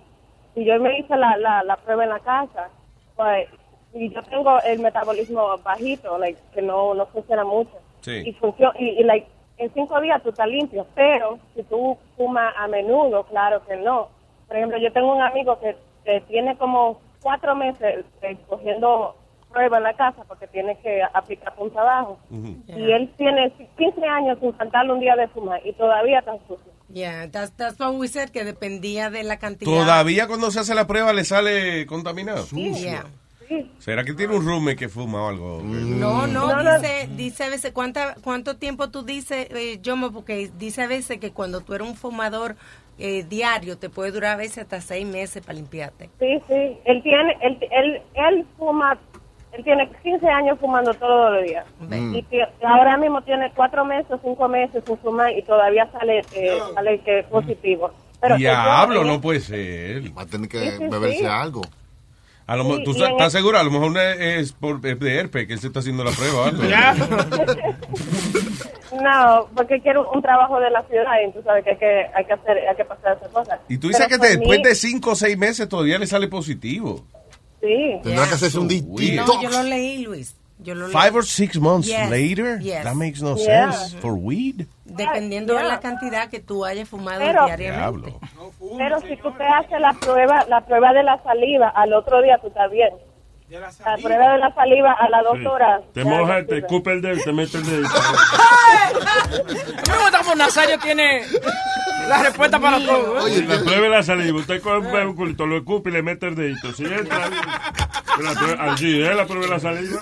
[0.55, 2.68] Y yo me hice la, la, la prueba en la casa.
[3.16, 3.48] Pues,
[3.94, 7.72] y yo tengo el metabolismo bajito, like, que no, no funciona mucho.
[8.00, 8.22] Sí.
[8.26, 9.26] Y, funciona, y, y, like,
[9.59, 14.09] en cinco días tú estás limpio, pero si tú fumas a menudo, claro que no.
[14.48, 19.14] Por ejemplo, yo tengo un amigo que, que tiene como cuatro meses eh, cogiendo
[19.53, 22.18] prueba en la casa porque tiene que aplicar punta abajo.
[22.30, 26.72] Y él tiene 15 años sin faltarle un día de fumar y todavía está sucio.
[26.92, 29.70] Yeah, that's, that's what we said, que dependía de la cantidad.
[29.70, 32.44] Todavía cuando se hace la prueba le sale contaminado.
[32.50, 33.05] Yeah.
[33.78, 35.61] ¿Será que tiene un roommate que fuma o algo?
[35.62, 36.78] No, no, No, no.
[36.78, 40.11] dice, dice a veces, ¿cuánta, ¿cuánto tiempo tú dices, eh, Yomo?
[40.12, 42.57] Porque dice a veces que cuando tú eres un fumador
[42.98, 46.09] eh, diario, te puede durar a veces hasta seis meses para limpiarte.
[46.18, 46.78] Sí, sí.
[46.84, 48.98] Él tiene, él, él, él fuma,
[49.53, 51.64] él tiene 15 años fumando todos los días.
[51.80, 52.14] Mm.
[52.16, 56.59] Y que ahora mismo tiene cuatro meses, cinco meses sin fumar y todavía sale, eh,
[56.74, 57.90] sale que es positivo.
[58.20, 60.16] Pero Diablo, no puede ser.
[60.16, 61.26] Va a tener que Sí, sí, beberse sí.
[61.26, 61.62] algo.
[62.46, 63.59] A lo, ¿Tú estás el- seguro?
[63.59, 66.11] A lo mejor una es por es de herpes que él se está haciendo la
[66.11, 66.62] prueba o algo.
[68.92, 72.24] No, porque quiero un trabajo de la ciudad y tú sabes que hay que, hay
[72.26, 73.59] que hacer, hay que pasar esas cosas.
[73.68, 76.28] Y tú dices Pero que después mí, de cinco o seis meses todavía le sale
[76.28, 77.03] positivo.
[77.62, 78.00] Sí.
[78.02, 79.24] Tendrá que hacerse un distinto.
[79.24, 80.34] No, yo lo leí, Luis.
[80.58, 80.92] Yo lo leí.
[80.96, 82.58] Five or six months Yes, later?
[82.60, 82.82] yes.
[82.84, 83.72] That makes no Yeah.
[83.72, 83.96] sense.
[84.00, 84.66] For weed?
[84.84, 85.68] Dependiendo de Yeah.
[85.68, 88.10] la cantidad que tú hayas fumado Pero- diariamente.
[88.10, 88.20] Diablo.
[88.76, 92.38] Pero si tú te haces la prueba, la prueba de la saliva, al otro día
[92.38, 92.90] tú estás bien.
[93.61, 95.46] La prueba de la saliva a las dos Sí.
[95.46, 95.82] horas.
[95.92, 97.88] Te ya moja, no te escupe el dedo y te mete el dedo.
[99.82, 101.22] Gusta como Nazario tiene
[102.09, 103.18] la respuesta para todo.
[103.18, 103.22] ¿eh?
[103.24, 104.38] Oye, La prueba de la saliva.
[104.38, 106.72] Usted coge un culito, lo escupe y le mete el dedito.
[106.72, 107.28] Si entra,
[108.61, 110.00] allí es la prueba de la saliva.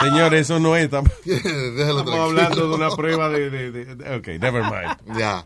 [0.00, 0.84] Señor, eso no es.
[0.84, 5.18] Estamos, estamos hablando de una prueba de, de, de- de- Ok, never mind.
[5.18, 5.44] Ya.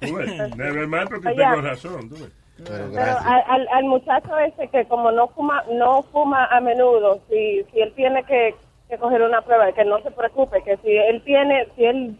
[0.56, 1.36] Never mind, porque Oye.
[1.36, 2.08] tengo razón.
[2.08, 2.30] tú ves.
[2.64, 7.62] Pero al, al, al muchacho ese que como no fuma, no fuma a menudo, si,
[7.70, 8.54] si él tiene que,
[8.88, 12.16] que coger una prueba, que no se preocupe, que si él tiene, si él,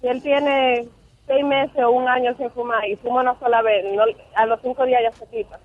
[0.00, 0.88] si él tiene
[1.26, 4.02] seis meses o un año sin fumar y fuma una sola vez, no,
[4.34, 5.58] a los cinco días ya se quita.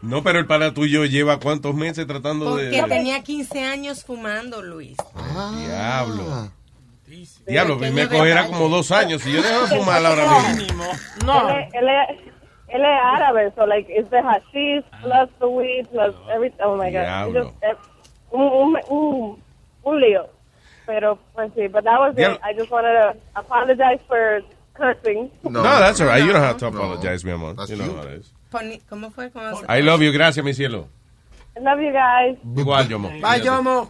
[0.00, 2.82] No, pero el para tuyo lleva cuántos meses tratando Porque de...
[2.88, 4.96] tenía 15 años fumando, Luis.
[5.14, 5.52] Ah.
[5.56, 6.50] Diablo.
[7.46, 9.22] Diablo, me cogerá como dos años.
[9.22, 10.84] Si yo dejo de fumar ahora mismo.
[11.24, 11.48] No.
[11.50, 12.31] Él, él,
[12.72, 16.58] él es árabe, so like it's the hashish plus the weed plus everything.
[16.64, 17.74] Oh my god, It's just, eh,
[18.32, 19.42] un, un, un,
[19.84, 20.28] un lío.
[20.86, 22.36] Pero pues sí, but that was Diablo.
[22.36, 22.40] it.
[22.42, 24.42] I just wanted to apologize for
[24.74, 25.30] cursing.
[25.44, 26.24] No, that's all right.
[26.24, 27.54] You don't have to apologize, mi amor.
[27.68, 28.32] You know how it is.
[28.50, 29.30] Poni- ¿Cómo fue?
[29.30, 30.12] ¿Cómo se- I love you.
[30.12, 30.88] Gracias, mi cielo.
[31.56, 32.38] I love you guys.
[32.56, 33.12] Igual, yo, amor.
[33.20, 33.88] Bye, Yomo.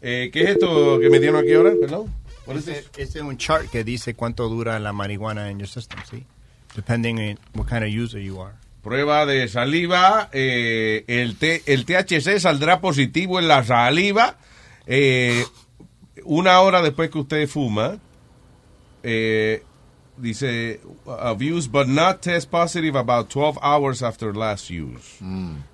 [0.00, 1.72] Eh, ¿Qué es esto que me dieron aquí ahora?
[1.80, 2.12] Perdón.
[2.46, 2.90] What is this?
[2.98, 6.26] ese es un chart que dice cuánto dura la marihuana en your system, ¿sí?
[6.74, 8.54] Depending on what kind of user you are.
[8.82, 10.28] Prueba de saliva.
[10.32, 14.36] eh, el, T- THC saldrá positivo en la saliva
[14.86, 15.44] eh,
[16.24, 17.98] una hora después que usted fuma.
[19.02, 19.62] Eh,
[20.16, 25.18] dice, of use, but not test positive about 12 hours after last use.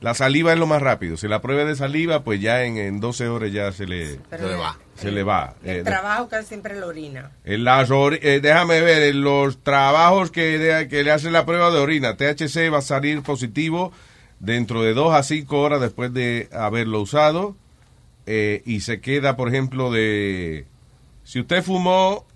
[0.01, 1.16] La saliva es lo más rápido.
[1.16, 4.38] Si la prueba de saliva, pues ya en, en 12 horas ya se le, Se
[4.38, 4.78] le va.
[4.97, 5.55] Se le va.
[5.64, 7.30] El Eh, trabajo casi siempre la orina.
[7.45, 11.45] en las ori- eh, déjame ver, en los trabajos que, de- que le hacen la
[11.47, 13.93] prueba de orina, THC va a salir positivo
[14.38, 17.57] dentro de dos a cinco horas después de haberlo usado
[18.26, 20.66] eh, y se queda, por ejemplo, de...
[21.24, 22.26] Si usted fumó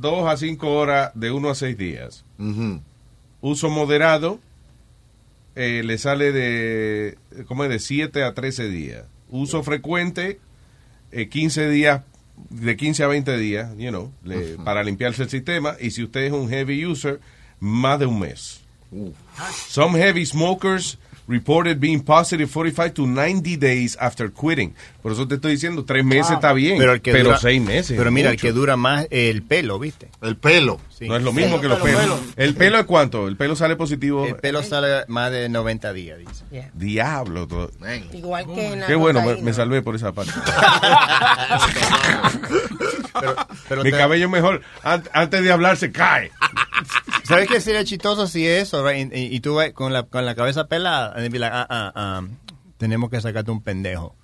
[0.00, 2.24] dos a cinco horas de uno a seis días,
[3.40, 4.40] uso moderado,
[5.54, 7.16] eh, le sale de,
[7.46, 7.70] ¿cómo es?
[7.70, 9.04] De 7 a 13 días.
[9.30, 10.40] Uso frecuente,
[11.12, 12.02] eh, 15 días,
[12.50, 15.76] de 15 a 20 días, you know, le- para limpiarse el sistema.
[15.80, 17.20] Y si usted es un heavy user,
[17.60, 18.62] más de un mes.
[19.68, 24.74] Some heavy smokers reported being positive 45 to 90 days after quitting.
[25.02, 27.96] Por eso te estoy diciendo, tres meses está bien, pero, el que dura- seis meses.
[27.96, 30.08] Pero mira, el que dura más el pelo, ¿viste?
[30.22, 30.80] El pelo.
[31.00, 32.18] No es lo mismo que los pelos.
[32.36, 33.26] ¿El pelo es cuánto?
[33.28, 34.24] ¿El pelo sale positivo?
[34.26, 36.44] El pelo sale más de 90 días, dice.
[36.50, 36.70] Yeah.
[36.72, 37.46] Diablo.
[37.46, 37.70] todo.
[38.12, 40.32] Igual que en la Qué bueno, me, salvé por esa parte.
[43.68, 46.30] pero Mi te- cabello mejor, an- antes de hablar, se cae.
[47.24, 49.10] ¿Sabes qué sería chistoso si eso, right?
[49.14, 51.13] y, y tú vas con la, con la cabeza pelada?
[51.14, 52.22] And they'd be like, ah, ah, ah,
[52.78, 54.14] tenemos que sacarte un pendejo.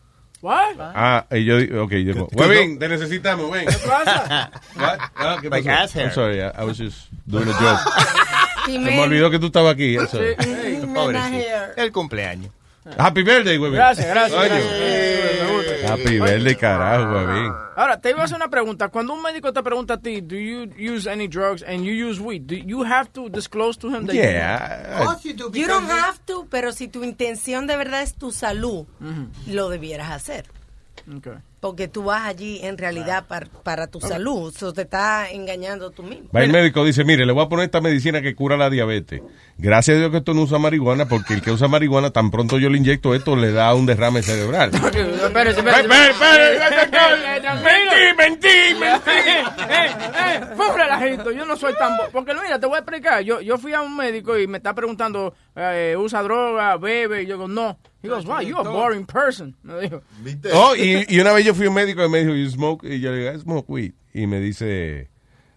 [0.43, 0.77] What?
[0.81, 3.67] Ah, y yo, digo, ok, yo digo, ¿Qué- Webin, te necesitamos, ven.
[3.67, 4.51] ¿Qué pasa?
[4.77, 4.99] What?
[5.17, 5.83] Ah, ¿qué Like pasó?
[5.85, 6.07] ass hair.
[6.09, 7.81] I'm sorry, I, I was just doing a joke.
[8.67, 9.97] Se me olvidó que tú estabas aquí.
[9.97, 10.35] I'm sorry.
[10.39, 11.75] Jimena Hair.
[11.77, 12.51] El cumpleaños.
[12.99, 13.77] Happy birthday, Webin.
[13.77, 15.30] Gracias, gracias, gracias.
[15.91, 17.73] Happy birthday, carajo.
[17.77, 18.89] Ahora, te iba a hacer una pregunta.
[18.89, 22.21] Cuando un médico te pregunta a ti, do you use any drugs and you use
[22.21, 25.07] weed, do you have to disclose to him that you Yeah.
[25.53, 28.87] You don't have to, pero si tu intención de verdad es tu salud,
[29.47, 30.47] lo debieras hacer.
[31.17, 31.39] Okay.
[31.61, 34.51] Porque tú vas allí en realidad par- para, tu salud.
[34.55, 36.29] Eso te está engañando tú mismo.
[36.35, 39.21] Va el médico dice, mire, le voy a poner esta medicina que cura la diabetes.
[39.59, 42.59] Gracias a Dios que esto no usa marihuana, porque el que usa marihuana, tan pronto
[42.59, 44.71] yo le inyecto esto, le da un derrame cerebral.
[47.11, 49.11] Mentí, mentí, mentí.
[49.11, 51.31] Eh, eh, fue un relajito.
[51.31, 51.97] Yo no soy tan...
[52.13, 53.23] Porque mira, te voy a explicar.
[53.23, 57.23] Yo, yo fui a un médico y me está preguntando, eh, ¿usa droga, bebe?
[57.23, 57.79] Y yo digo, no.
[58.03, 59.55] He goes, wow, you're a boring person.
[59.63, 60.03] Me dijo.
[60.55, 62.85] Oh, y, y una vez yo fui a un médico y me dijo, you smoke,
[62.85, 63.93] y yo le digo, I smoke weed.
[64.15, 65.09] Y me dice,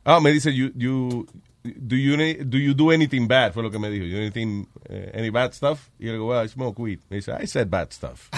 [0.06, 1.26] ah, me dice, you, you,
[1.64, 3.54] do you, do you do anything bad?
[3.54, 5.90] Fue lo que me dijo, you do anything, eh, any bad stuff?
[5.98, 7.00] Y yo le digo, well, I smoke weed.
[7.10, 8.30] Me dice, I said bad stuff.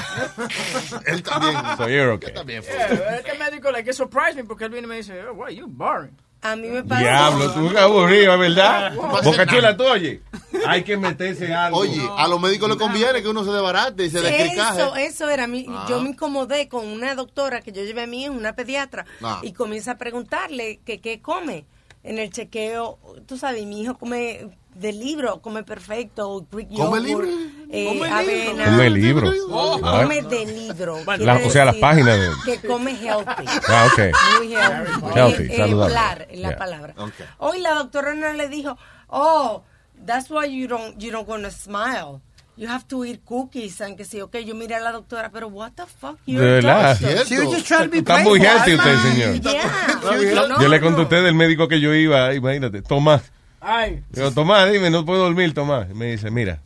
[1.08, 1.78] Él también.
[1.78, 2.32] So you're okay.
[2.34, 5.48] Yeah, este médico, like, it surprised me porque él viene y me dice, oh, wow,
[5.48, 6.16] you're boring.
[6.52, 7.02] A mí me pasa.
[7.02, 8.94] Diablo, tú eres aburrido, ¿verdad?
[8.94, 9.58] No pasa Boca nada.
[9.58, 10.22] chula, tú oye.
[10.68, 11.80] Hay que meterse algo.
[11.80, 14.82] Oye, a los médicos les conviene que uno se desbarate y se descricaje.
[14.82, 15.48] Eso, eso era.
[15.48, 15.86] Mi, Ah.
[15.90, 19.40] Yo me incomodé con una doctora que yo llevé a mi hijo, una pediatra, Ah.
[19.44, 21.66] y comienza a preguntarle que qué come.
[22.04, 27.04] En el chequeo, tú sabes, mi hijo come de libro, come perfecto, Greek ¿Come yogurt,
[27.04, 27.30] libre?
[27.72, 28.66] eh, ¿Come avena.
[28.66, 29.32] Come libro.
[29.50, 30.98] Come de libro.
[31.18, 33.46] La- o sea, las páginas de- Que come healthy.
[33.70, 34.00] Ah, ok.
[34.38, 34.92] Muy healthy.
[35.16, 35.94] Healthy, Eh, saludable.
[35.96, 36.58] ejemplar es la Yeah.
[36.58, 36.94] palabra.
[36.98, 37.14] Ok.
[37.40, 39.64] Hoy la doctora no le dijo, oh,
[40.06, 42.20] that's why you don't, you don't gonna smile.
[42.58, 43.82] You have to eat cookies.
[43.82, 46.18] And que sí, ok, yo miré a la doctora, pero what the fuck?
[46.26, 47.00] De You're a verdad.
[47.00, 47.26] doctor.
[47.26, 49.42] She was just trying to be Está muy healthy usted, señor.
[49.42, 50.00] Yeah.
[50.48, 50.96] No, Yo le no.
[50.96, 53.32] conté del médico que yo iba, imagínate, Tomás.
[53.68, 54.04] Ay.
[54.12, 55.88] Digo, Tomás, dime, no puedo dormir, Tomás.
[55.90, 56.62] Y me dice, mira,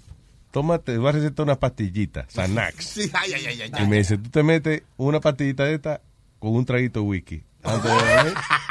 [0.52, 2.76] tómate, voy a recetar una pastillita, Xanax.
[2.86, 3.84] Sí, ay, ay, ay, ay.
[3.84, 6.02] Y me dice, tú te metes una pastillita de esta
[6.39, 7.43] con un traguito de whisky.
[7.64, 8.34] Antes de dormir.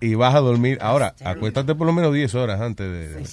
[0.00, 0.78] y vas a dormir.
[0.80, 3.24] Ahora, acuéstate por lo menos 10 horas antes de...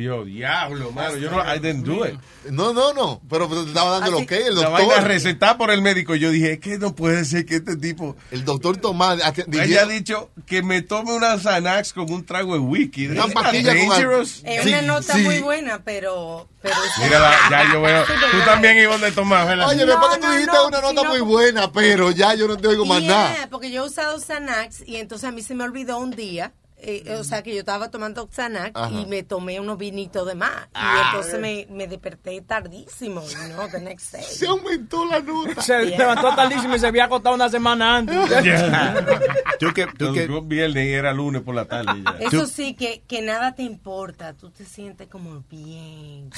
[0.00, 2.14] Y yo, diablo, mano, yo no, I didn't do it.
[2.50, 3.20] No, no, no.
[3.28, 4.86] Pero, te estaba dando lo que el La doctor.
[4.88, 6.14] vaina recetada por el médico.
[6.14, 8.16] Yo dije, es que no puede ser que este tipo...
[8.30, 13.06] El doctor Tomás haya dicho que me tome una Xanax con un trago de whisky.
[13.08, 14.42] Una pastilla con dangerous?
[14.44, 15.22] Es Sí, una nota sí.
[15.22, 16.48] muy buena, pero...
[16.62, 16.74] pero
[17.04, 18.04] Mira, ya yo veo.
[18.04, 19.68] Tú también ibas de tomar, ¿verdad?
[19.68, 22.48] Oye, después que tú no, dijiste no, una nota no- muy buena, pero ya yo
[22.48, 23.48] no te oigo más Yeah, nada.
[23.50, 27.16] porque yo he usado Xanax y entonces a mí se me olvidó un día, eh,
[27.18, 28.90] o sea que yo estaba tomando Xanax Ajá.
[28.90, 30.68] y me tomé unos vinitos de más.
[30.74, 30.96] Ah.
[30.96, 33.22] y entonces me, me desperté tardísimo,
[33.54, 34.22] know, the next day.
[34.22, 35.62] Se aumentó la nota.
[35.62, 38.16] Se levantó tardísimo y se había acostado una semana antes.
[39.58, 42.02] Tú que, tú que, viernes y era lunes por la tarde.
[42.04, 42.26] ya.
[42.26, 46.28] Eso sí, que, que nada te importa, tú te sientes como bien.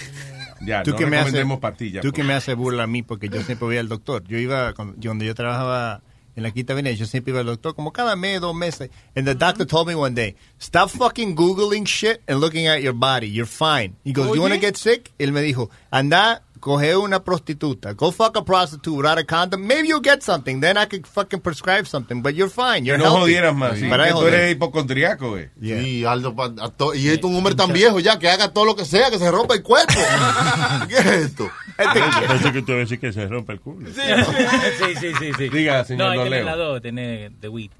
[0.60, 2.02] Ya, tú no que me haces pastillas.
[2.02, 4.22] tú por que me haces burla a mí porque yo siempre voy al doctor.
[4.22, 6.00] Yo iba cuando yo, donde yo trabajaba
[6.38, 8.90] en la Quinta Avenida, yo siempre iba al doctor como cada mes, dos meses.
[9.16, 9.70] And the doctor mm-hmm.
[9.70, 13.28] told me one day, stop fucking googling shit and looking at your body.
[13.28, 13.96] You're fine.
[14.04, 15.12] He goes, oh, you want to get sick?
[15.18, 17.92] Él me dijo, anda, coge una prostituta.
[17.94, 19.66] Go fuck a prostitute without a condom.
[19.66, 20.60] Maybe you'll get something.
[20.60, 22.22] Then I could fucking prescribe something.
[22.22, 22.82] But you're fine.
[22.84, 23.20] Que You're no healthy.
[23.34, 23.78] jodieras más.
[23.78, 25.48] sí, But I que tú eres hipocondriaco, güey.
[25.60, 25.82] Yeah.
[25.82, 28.52] Sí, Aldo, pa- a to- y esto es un hombre tan viejo ya que haga
[28.52, 29.92] todo lo que sea, que se rompa el cuerpo.
[30.88, 31.50] ¿Qué es esto?
[31.76, 33.88] Parece que tú vas a decir que se rompe el culo.
[33.92, 34.00] Sí,
[35.00, 35.48] sí, sí, sí.
[35.48, 37.70] Diga, señor No, hay que la dos, tener The Weed.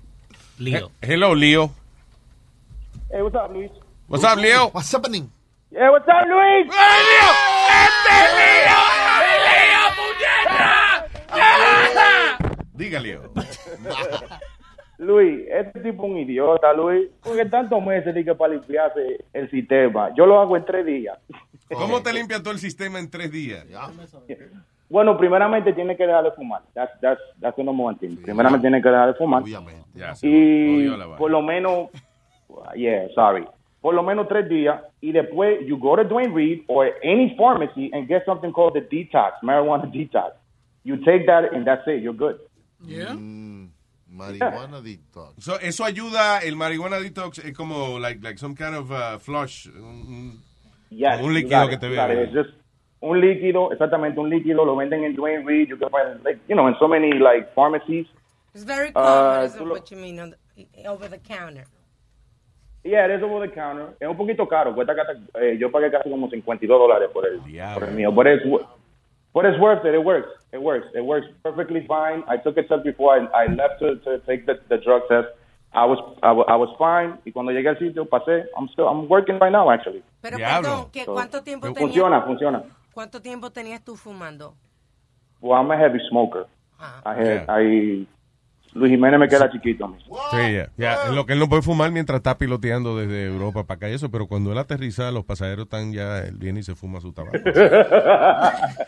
[0.58, 0.90] Leo.
[1.02, 1.72] Eh, Hello, Leo.
[3.10, 3.70] Hey, what's up, Luis?
[4.08, 4.70] What's up, Leo?
[4.72, 5.30] What's happening?
[5.70, 6.66] Hey, what's up, Luis?
[12.72, 13.30] Diga, Leo.
[14.98, 17.08] Luis, este tipo es un idiota, Luis.
[17.22, 20.12] Porque tantos meses dije para limpiarse el sistema.
[20.16, 21.18] Yo lo hago en tres días.
[21.70, 23.66] ¿Cómo te limpia todo el sistema en tres días?
[24.88, 26.62] Bueno, primeramente tiene que dejar de fumar.
[26.72, 28.16] That's, that's, that's the number one thing.
[28.22, 29.44] Primeramente tiene que dejar de fumar.
[29.44, 30.88] Ya, Y
[31.18, 31.90] por lo menos,
[32.74, 33.46] yeah, sorry.
[33.80, 34.80] Por lo menos tres días.
[35.00, 38.80] Y después, you go to Dwayne Reed or any pharmacy and get something called the
[38.80, 40.32] detox, marijuana detox.
[40.84, 42.02] You take that and that's it.
[42.02, 42.38] You're good.
[42.80, 43.68] Mm,
[44.10, 45.34] marihuana detox.
[45.42, 49.68] So, eso ayuda, el marihuana detox es como like, like some kind of uh, flush,
[49.68, 50.42] un, un-
[50.90, 51.88] Yes, un you líquido que te
[52.32, 52.50] just
[53.00, 56.40] un líquido, exactamente un líquido, lo venden en Dwayne Reed, you can find it, like,
[56.48, 58.06] you know, in so many like pharmacies.
[58.54, 61.66] It's very Uh, common, is lo- what you mean, on the- over the counter.
[62.88, 63.94] Yeah, it is over the counter.
[64.00, 67.38] Es un poquito caro, cuesta casi- eh, yo pagué casi como 52 dólares por el,
[67.74, 68.42] por el mío, but it's,
[69.34, 72.24] but it's worth it, it works, it works, it works perfectly fine.
[72.28, 75.28] I took it just before I, I left to, to take the, the drug test.
[75.74, 79.06] I was, I, I was fine, y cuando llegué al sitio pasé, I'm still, I'm
[79.08, 80.02] working right now actually.
[80.22, 81.80] Pero perdón, ¿qué- So, ¿cuánto tiempo tenías?
[81.82, 82.62] Funciona, funciona.
[82.94, 84.54] ¿Cuánto tiempo tenías tú fumando?
[85.42, 86.46] Well, I'm a heavy smoker.
[86.80, 87.02] Ah.
[87.04, 88.06] I had, I,
[88.74, 89.96] Luis Jiménez me queda chiquito a mí.
[90.30, 90.70] Sí, ya.
[90.76, 90.94] ya.
[91.06, 93.94] Es lo que él no puede fumar mientras está piloteando desde Europa para acá y
[93.94, 97.12] eso, pero cuando él aterriza, los pasajeros están ya, él viene y se fuma su
[97.12, 97.38] tabaco.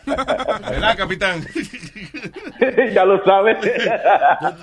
[0.05, 1.45] ¿Verdad, capitán?
[2.93, 3.57] ya lo sabes.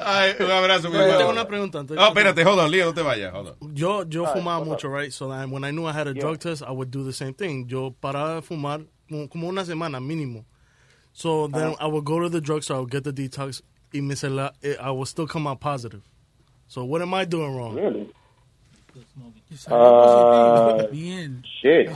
[0.05, 1.81] Ay, un abrazo, mi tengo una pregunta.
[1.81, 3.33] antes- Oh, espérate, hold on, Leo, no te vayas.
[3.35, 3.75] Hold on.
[3.75, 5.11] Yo, yo All fumaba mucho, right?
[5.11, 7.35] So that when I knew I had a drug test, I would do the same
[7.35, 7.67] thing.
[7.67, 10.45] Yo paraba de fumar como- como una semana mínimo.
[11.13, 13.63] So then I would go to the drugstore, I would get the detox,
[13.93, 14.15] y me
[14.81, 16.03] I will still come out positive.
[16.67, 17.75] So what am I doing wrong?
[17.75, 18.11] Really?
[19.71, 20.87] Uh,
[21.61, 21.89] shit.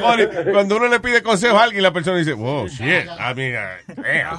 [0.00, 0.26] Funny.
[0.52, 3.06] Cuando uno le pide consejo a alguien, la persona dice, wow, shit.
[3.06, 4.38] I mean, uh, damn.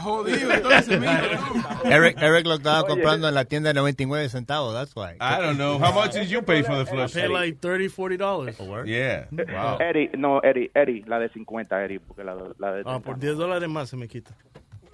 [1.86, 5.16] Eric, Eric lo estaba comprando en la tienda de 99 centavos, that's why.
[5.20, 5.78] I don't know.
[5.80, 7.14] How much did you pay for the I flush?
[7.14, 8.86] paid like 30 $40.
[8.88, 9.26] Yeah.
[9.32, 9.78] Wow.
[9.80, 13.38] Eddie, no, Eddie, Eddie, la de 50, Eddie, porque la, la de Ah, por 10
[13.38, 14.32] dólares más se me quita.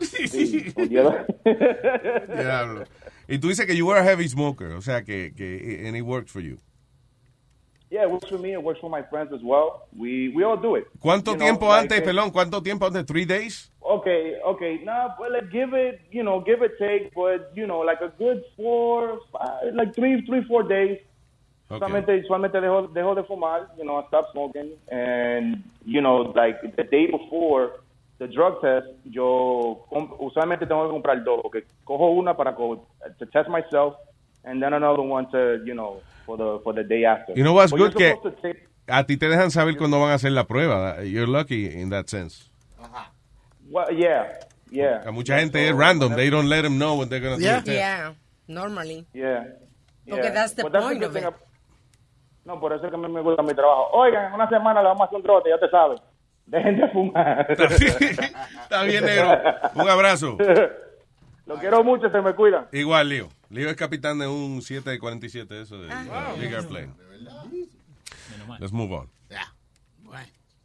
[0.05, 1.27] Sí, dólares.
[2.27, 2.83] Diablo.
[3.27, 6.03] Y tú dices que you were a heavy smoker, o sea que, que and it
[6.03, 6.57] worked for you.
[7.89, 8.53] Yeah, it works for me.
[8.53, 9.87] It works for my friends as well.
[9.95, 10.85] We we all do it.
[10.99, 12.31] ¿Cuánto You know, tiempo like, antes, eh, pelón?
[12.31, 13.05] ¿Cuánto tiempo antes?
[13.05, 13.71] ¿Three days?
[13.81, 14.79] Okay, okay.
[14.83, 18.11] Nah, but like give it, you know, give it take, but you know, like a
[18.17, 20.99] good four, five, like three, three, four days.
[21.69, 26.61] Solamente, solamente dejo, dejo de fumar, you know, I stopped smoking, and you know, like
[26.75, 27.79] the day before
[28.19, 29.85] the drug test, yo
[30.19, 32.87] usualmente tengo que comprar dos, porque cojo una para co-
[33.19, 33.95] to test myself,
[34.43, 37.33] and then another one to, you know, for the for the day after.
[37.35, 37.95] You know what's But good?
[37.95, 41.03] Que take- a ti te dejan saber cuando van a hacer la prueba.
[41.03, 42.49] You're lucky in that sense.
[43.69, 44.39] well, yeah,
[44.71, 45.01] yeah.
[45.05, 46.15] A mucha gente es random.
[46.15, 47.59] They don't let them know when they're going to do Yeah.
[47.61, 47.77] the test.
[47.77, 48.13] Yeah,
[48.47, 49.05] normally.
[49.13, 49.43] Yeah.
[50.07, 50.33] Porque yeah.
[50.33, 51.25] that's the But that's point the of it.
[52.45, 53.89] No, por eso es que a mí me gusta mi trabajo.
[53.93, 55.99] Oigan, en una semana le vamos a hacer un trote, ya te sabes.
[56.47, 57.47] Dejen de fumar.
[57.51, 59.39] Está bien, negro.
[59.75, 60.37] Un abrazo.
[61.45, 62.67] Lo quiero mucho, se me cuidan.
[62.71, 63.29] Igual, Leo.
[63.49, 66.33] Leo es capitán de un 747, eso de Ah.
[66.39, 66.91] Big Airplane.
[68.59, 69.09] Let's move on.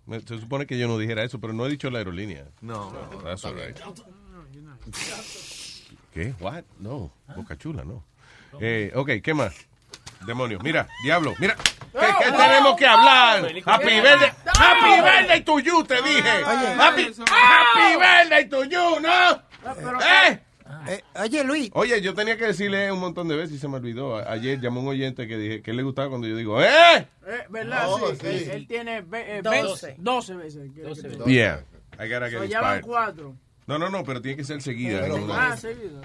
[0.07, 0.23] Bueno.
[0.27, 2.45] Se supone que yo no dijera eso, pero no he dicho la aerolínea.
[2.61, 2.91] No.
[3.25, 3.79] That's all right.
[6.13, 6.35] ¿Qué?
[6.41, 6.65] What?
[6.79, 7.13] No.
[7.37, 8.05] Boca chula, no.
[8.61, 9.55] Eh, ok, ¿qué más?
[10.27, 10.63] Demonios.
[10.63, 11.57] Mira, diablo, mira.
[11.93, 13.45] ¿Qué, qué tenemos que hablar?
[13.65, 14.31] Happy birthday.
[14.47, 16.29] Happy birthday to you, te dije.
[16.45, 19.43] Happy, happy birthday to you, ¿no?
[20.01, 20.41] ¿Eh?
[20.89, 21.71] Eh, oye, Luis.
[21.75, 24.17] Oye, yo tenía que decirle un montón de veces y se me olvidó.
[24.29, 26.69] Ayer llamó un oyente que dije que le gustaba cuando yo digo, ¡eh!
[27.27, 27.85] Eh, ¿Verdad?
[27.93, 28.17] Oh, sí.
[28.21, 28.27] sí.
[28.29, 29.89] Él, él tiene ve- eh, Doce.
[29.99, 30.71] 20 12 veces.
[31.27, 31.65] Yeah.
[31.99, 32.85] I gotta get So, ya van inspired.
[32.87, 33.35] cuatro.
[33.71, 35.01] No, no, no, pero tiene que ser seguida.
[35.03, 35.33] Pero, ¿no?
[35.33, 35.57] Ah.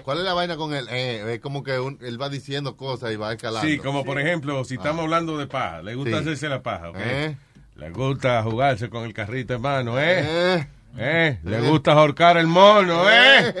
[0.04, 0.86] ¿Cuál es la vaina con él?
[0.90, 3.66] Eh, es como que un- él va diciendo cosas y va escalando.
[3.68, 6.22] Sí, como por ejemplo, si estamos hablando de paja, le gusta Sí.
[6.22, 6.96] hacerse la paja, ¿ok?
[7.00, 7.36] Eh.
[7.76, 10.24] Le gusta jugarse con el carrito en mano, ¿eh?
[10.58, 10.66] Eh.
[10.98, 11.38] ¿Eh?
[11.44, 13.54] Le gusta ahorcar el mono, ¿eh?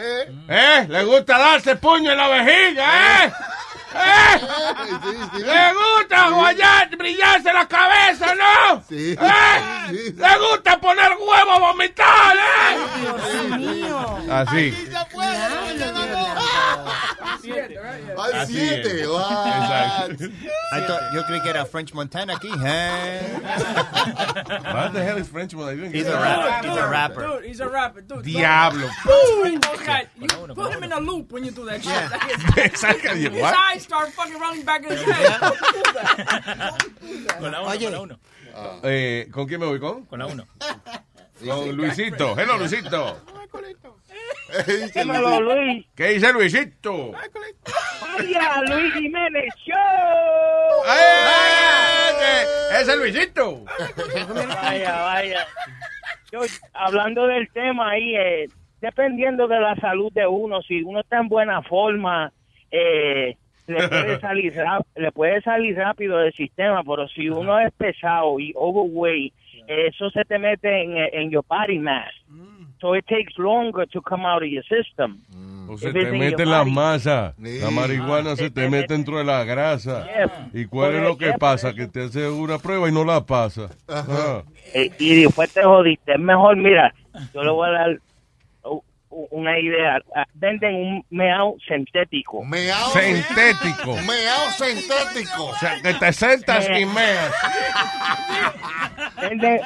[0.48, 0.86] ¿Eh?
[0.88, 3.32] Le gusta darse puño en la vejiga, ¿eh?
[3.96, 4.40] ¿Eh?
[5.38, 8.82] Le gusta guayar, brillarse la cabeza, ¿no?
[8.88, 9.12] Sí.
[9.12, 9.60] ¿Eh?
[9.90, 10.14] Sí.
[10.16, 12.78] Le gusta poner huevo a vomitar, ¿eh?
[13.00, 14.18] Dios mío.
[14.30, 14.74] Así.
[14.74, 15.06] Así 7.
[16.12, 16.25] es.
[18.16, 18.48] What?
[18.48, 20.30] Exacto.
[20.72, 22.48] I thought- yo creí que era French Montana aquí.
[22.64, 23.20] ¿eh?
[24.72, 25.88] What the hell is French Montana?
[25.90, 26.68] He's a rapper.
[26.68, 27.26] He's a rapper.
[27.26, 28.00] Dude, he's a rapper.
[28.02, 28.88] Dude, Diablo.
[29.84, 30.06] Guys.
[30.20, 32.54] You put him in a loop when you do that shit.
[32.54, 33.20] His, Exactly.
[33.20, 33.54] his What?
[33.56, 35.40] eyes start fucking running back in his head.
[37.40, 37.84] Con la 1, Oye.
[37.84, 38.18] con la 1.
[38.84, 40.04] Eh, ¿Con quién me voy con?
[40.06, 40.44] Con la 1.
[41.44, 42.34] Con Luisito.
[42.38, 43.20] Hello, Luisito.
[44.94, 45.86] Dímelo, Luis.
[45.96, 47.12] ¿Qué dice Luisito?
[47.12, 49.74] Vaya, Luis Jiménez Show.
[50.86, 52.44] ¡Eh!
[52.80, 53.64] ¡Es el Luisito!
[54.62, 55.46] Vaya, vaya.
[56.32, 56.40] Yo,
[56.74, 58.46] hablando del tema ahí, eh,
[58.80, 62.32] dependiendo de la salud de uno, si uno está en buena forma,
[62.70, 63.36] eh,
[63.66, 68.38] le puede salir rap- le puede salir rápido del sistema, pero si uno es pesado
[68.38, 69.32] y overweight,
[69.68, 72.12] eso se te mete en, en your body mass.
[72.80, 75.22] So it takes longer to come out of your system.
[75.68, 76.70] O se If te mete la body.
[76.72, 77.34] masa.
[77.42, 77.58] Sí.
[77.60, 80.04] La marihuana se te mete dentro de la grasa.
[80.04, 80.48] Yeah.
[80.52, 81.72] ¿Y cuál es lo que Yeah, pasa?
[81.74, 83.70] Que te hace una prueba y no la pasa.
[83.88, 84.42] Ah.
[84.74, 86.12] Eh, y después te jodiste.
[86.12, 86.92] Es mejor, mira,
[87.34, 87.98] yo le voy a dar
[89.30, 89.98] una idea.
[90.14, 92.44] Ah, Venden un meao sintético.
[92.44, 93.96] Meao Sintético.
[94.06, 95.46] Meao sintético.
[95.46, 97.32] O sea, que te sentas y meas.
[99.20, 99.60] Venden,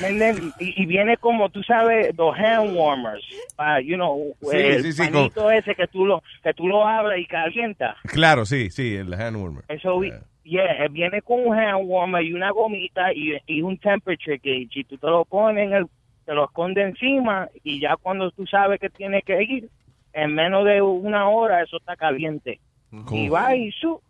[0.00, 3.24] venden- y, y viene como, tú sabes, los hand warmers.
[3.58, 6.86] Ah, you know, Sí, el sí, sí, panito ese que tú lo que tú lo
[6.86, 7.96] abres y calienta.
[8.04, 9.64] Claro, sí, sí, el hand warmer.
[9.68, 10.12] Eso, vi-
[10.44, 14.80] yeah, eh, viene con un hand warmer y una gomita y, y un temperature gauge.
[14.80, 15.86] Y tú te lo pones en el,
[16.24, 19.68] te lo escondes encima y ya cuando tú sabes que tienes que ir,
[20.12, 22.58] en menos de una hora eso está caliente.
[23.10, 24.00] Y va y su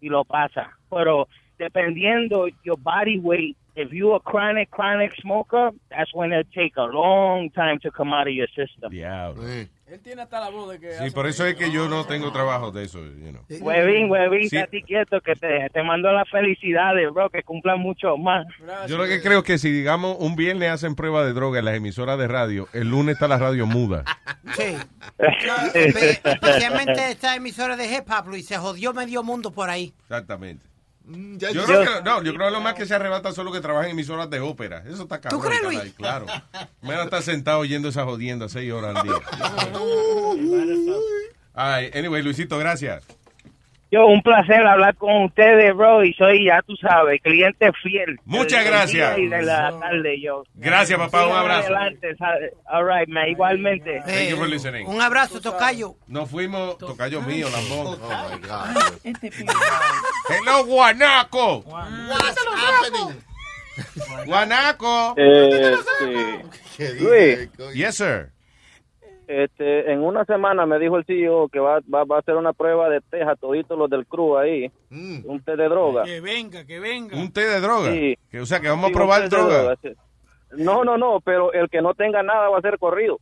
[0.00, 0.70] y lo pasa.
[0.90, 1.28] Pero
[1.58, 6.84] dependiendo your body weight, if you a chronic, chronic smoker, that's when it take a
[6.86, 8.90] long time to come out of your system.
[8.90, 9.42] Diablo.
[9.86, 10.90] Él tiene hasta la voz de que.
[10.92, 13.42] Sí, por eso es que yo no tengo trabajo de eso, you know.
[13.60, 14.56] Huevín, huevín, Sí.
[14.56, 18.46] estate quieto que te, te mando las felicidades, bro, que cumplan mucho más.
[18.88, 21.66] Yo lo que creo es que si, digamos, un viernes hacen prueba de droga en
[21.66, 24.04] las emisoras de radio, el lunes está la radio muda.
[24.56, 24.76] Sí.
[25.18, 28.46] Espe- Especialmente esta emisora de hip hop, Luis.
[28.46, 29.92] Se jodió medio mundo por ahí.
[30.04, 30.64] Exactamente.
[31.04, 33.32] Mm, ya Yo yo- creo que, no, yo creo que lo más que se arrebata
[33.32, 34.84] son los que trabajan en emisoras de ópera.
[34.86, 35.40] Eso está cabrón.
[35.40, 35.80] crees, estar Luis?
[35.82, 36.26] ahí, Claro.
[36.80, 39.14] Me van a estar sentado oyendo esa jodienda seis horas al día.
[41.54, 43.02] Ay, anyway, Luisito, gracias.
[43.92, 48.18] Yo, un placer hablar con ustedes, bro, y soy, ya tú sabes, cliente fiel.
[48.24, 49.16] Muchas gracias.
[49.16, 50.44] día Y de la tarde, yo.
[50.54, 51.26] Gracias, papá.
[51.26, 51.66] Un abrazo.
[51.66, 52.16] Adelante.
[52.70, 54.00] All right, man, igualmente.
[54.06, 54.86] Thank you for listening.
[54.86, 55.96] Un abrazo, Tocayo.
[56.06, 57.98] Nos fuimos, tocayo mío, lambón.
[58.02, 58.98] Oh my God.
[60.30, 61.62] Hello, Guanaco.
[61.66, 63.22] What's happening?
[64.24, 65.14] Guanaco.
[66.76, 67.50] ¿Qué Luis.
[67.74, 68.31] Yes, sir.
[69.28, 72.52] Este, en una semana me dijo el CEO que va, va, va a hacer una
[72.52, 75.20] prueba de test a toditos los del crew ahí, Mm.
[75.24, 76.02] un test de droga.
[76.04, 77.16] Que venga, que venga.
[77.16, 77.90] Un té de droga.
[77.92, 78.18] Sí.
[78.30, 79.76] Que, o sea, que vamos Sí, a probar droga.
[79.82, 79.90] sí.
[80.52, 83.18] No, no, no, pero el que no tenga nada va a ser corrido.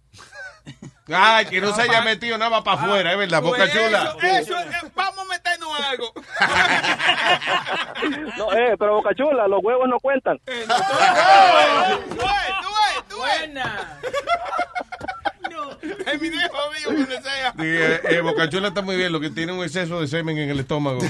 [1.12, 4.14] Ay, que no se haya metido nada para afuera, es verdad, boca Pues chula.
[4.22, 6.12] Eso, eso, eh, vamos a meternos algo.
[8.38, 10.38] No, eh, pero Boca Chula, los huevos no cuentan.
[10.38, 13.18] Tú ves, tú ves, tú ves.
[13.18, 13.98] Buena.
[15.82, 17.52] El video mío, donde sea.
[17.52, 20.36] Sí, eh, eh, Boca Chula está muy bien, lo que tiene un exceso de semen
[20.38, 21.00] en el estómago.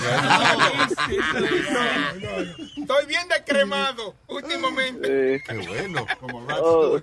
[2.77, 5.39] Estoy bien descremado últimamente.
[5.39, 5.45] Sí.
[5.49, 6.07] Qué bueno.
[6.63, 7.01] Oh,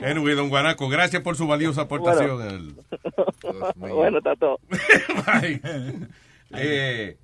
[0.00, 2.36] Anyway, don Guanaco, gracias por su valiosa aportación.
[2.38, 3.66] Bueno.
[3.66, 4.58] al- Bueno, está todo.
[5.26, 5.60] Bye.
[6.54, 7.16] Eh,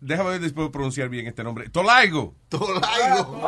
[0.00, 1.68] déjame ver si puedo pronunciar bien este nombre.
[1.70, 2.34] Tolaigo.
[2.48, 3.42] Tolaigo.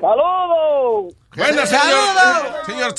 [0.00, 1.14] ¡Saludos!
[1.36, 2.64] Buenas, señor.
[2.66, 2.94] Señor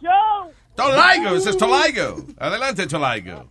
[0.00, 0.50] Show.
[0.74, 2.16] Tolaigo, ese es Tolaigo.
[2.38, 3.48] Adelante, Tolaigo.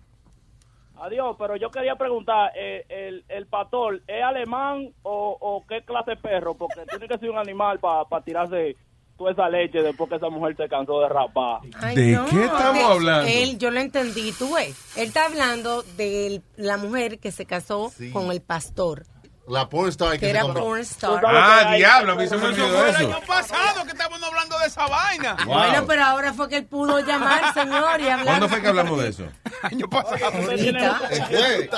[0.97, 6.12] Adiós, pero yo quería preguntar, eh, el, el pastor, ¿es alemán o, o qué clase
[6.12, 6.56] de perro?
[6.56, 8.76] Porque tiene que ser un animal para tirarse
[9.18, 11.62] toda esa leche después que esa mujer se cansó de rapar.
[11.80, 13.28] Ay, ¿De no, qué estamos hablando?
[13.30, 14.97] Él, yo lo entendí, tú ves.
[14.97, 19.06] Él está hablando de la mujer que se casó con el pastor.
[19.47, 21.21] La pornstar Que era pornstar.
[21.23, 24.57] Ah, diablo, a mí se me Eso olvidó fue el año pasado que estábamos hablando
[24.57, 25.37] de esa vaina.
[25.45, 25.55] Wow.
[25.55, 28.25] Bueno, pero ahora fue que él pudo llamar, señor, y hablar.
[28.25, 29.23] ¿Cuándo fue que hablamos de eso?
[29.61, 30.31] año pasado.
[30.33, 30.99] Ahorita.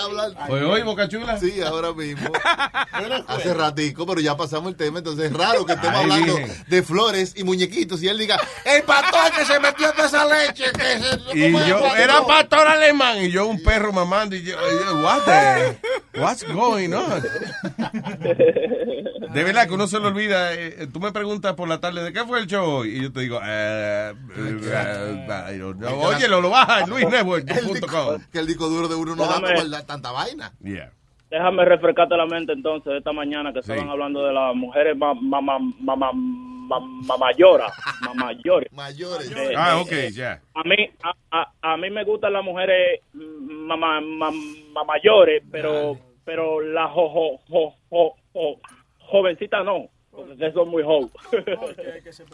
[0.02, 0.40] Hablando.
[0.48, 1.38] Hoy, hoy, Boca Chula.
[1.40, 2.32] Sí, ahora mismo.
[3.28, 6.84] Hace ratico, pero ya pasamos el tema, entonces es raro que estemos Ay, hablando de
[6.84, 10.66] flores y muñequitos y él diga, el pastor que se metió toda esa leche.
[10.72, 14.36] Que se, Y ¿cómo es, yo pastor?" era pastor alemán y yo un perro mamando
[14.36, 14.56] y yo,
[15.02, 15.78] what the,
[16.20, 17.24] what's going on?
[19.34, 20.54] De verdad que uno se lo olvida.
[20.54, 23.02] eh, eh, tú me preguntas por la tarde de qué fue el show hoy y
[23.04, 25.64] yo te digo, eh, eh,
[26.02, 28.22] oye, lo, lo baja en luisnetwork.com.
[28.32, 30.52] Que el disco duro de uno no da Déjame- guardar tanta vaina.
[30.64, 30.92] Yeah.
[31.30, 33.72] Déjame refrescarte la mente entonces de esta mañana que Sí.
[33.72, 38.72] estaban hablando de las mujeres ma, ma, ma, ma, ma- ma- ma- mayoras, ma- mayores.
[38.72, 39.30] Mayores.
[39.36, 40.40] Eh, Ah, ok, ya.
[40.56, 44.32] A mí, a, a, a mí me gustan las mujeres mm, ma, ma- ma-
[44.74, 45.98] ma- mayores, pero
[46.28, 48.60] pero las jo, jo, jo, jo, jo-
[49.00, 51.10] jovencitas no, porque son muy jo.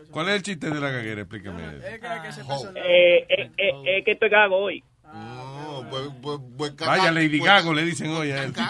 [0.09, 1.21] ¿Cuál es el chiste de la gaguera?
[1.21, 1.61] Explícame.
[1.63, 4.83] eh, eh, eh, es que estoy gago hoy.
[5.13, 8.53] No, pues, pues, pues, caca- Vaya, Lady pues, Gago le dicen hoy a él.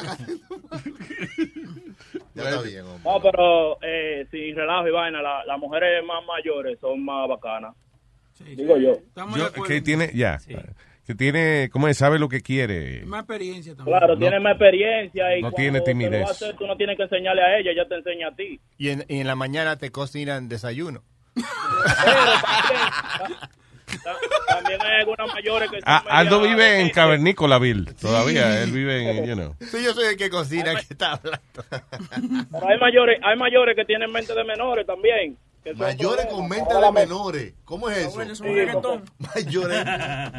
[2.35, 3.01] ya está bien, hombre.
[3.05, 7.73] No, pero eh, sin relajo y vaina, la- las mujeres más mayores son más bacanas.
[8.39, 8.91] Digo yo.
[8.91, 9.67] Estamos de Yo, acuerdo.
[9.67, 10.37] que tiene, ya,
[11.05, 11.97] que tiene, ¿cómo es?
[11.97, 13.03] Sabe lo que quiere.
[13.05, 13.97] Más experiencia también.
[13.97, 16.29] Claro, No- tiene más experiencia y no tiene timidez.
[16.29, 18.59] hacer, tú no tienes que enseñarle a ella, ella te enseña a ti.
[18.77, 21.03] Y en, y en la mañana te cocinan desayuno.
[24.03, 24.15] Ta-
[24.47, 28.61] También hay algunas mayores que Ah, Aldo vive en Cavernícolaville todavía.
[28.63, 29.55] Él vive en, you know.
[29.59, 32.49] Sí, yo soy el que cocina, que está hablando.
[32.51, 35.37] Pero hay mayores, hay mayores que tienen mente de menores también.
[35.75, 37.53] Mayores con mente de me- menores.
[37.65, 38.11] ¿Cómo es eso?
[38.15, 39.03] Bueno, es un reggaetón.
[39.35, 39.85] Mayores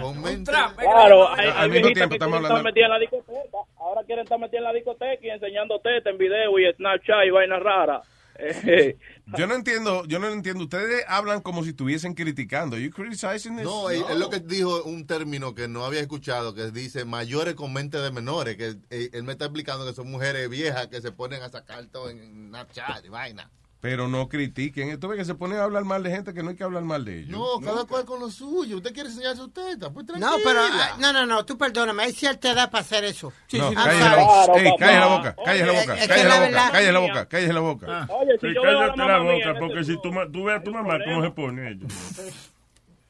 [0.00, 0.52] con mente.
[0.76, 3.58] Claro, hay, Al hay mismo tiempo que estamos hablando- en la discoteca.
[3.78, 7.30] Ahora quieren estar metidas en la discoteca y enseñando teta en video y Snapchat y
[7.30, 8.06] vainas raras.
[9.38, 10.64] Yo no entiendo, yo no entiendo.
[10.64, 12.76] Ustedes hablan como si estuviesen criticando.
[12.76, 13.64] You criticizing this?
[13.64, 17.54] No, él, él lo que dijo un término que no había escuchado, que dice mayores
[17.54, 21.00] con mente de menores, que eh, él me está explicando que son mujeres viejas que
[21.00, 23.50] se ponen a sacar todo en Snapchat y vaina.
[23.84, 24.88] Pero no critiquen.
[24.88, 26.84] Esto ve que se ponen a hablar mal de gente que no hay que hablar
[26.84, 27.28] mal de ellos.
[27.28, 28.78] No, cada cual con lo suyo.
[28.78, 30.30] Usted quiere enseñar su teta, pues tranquila.
[30.30, 33.30] No, pero, ah, no, no, no, tú perdóname, hay cierta edad para hacer eso.
[33.52, 34.14] no, I'm cállese sorry.
[34.16, 34.46] la boca.
[34.46, 34.78] Claro, Ey, papá.
[34.78, 36.98] cállese la boca, cállese la boca, es que cállese la la boca, verdad- cállese la
[36.98, 38.06] boca, cállese la boca.
[38.08, 39.18] Oye, si Sí, yo veo a la cállate la
[39.50, 41.86] boca, porque si tú, ma- tú ves a tu mamá cómo se pone ella.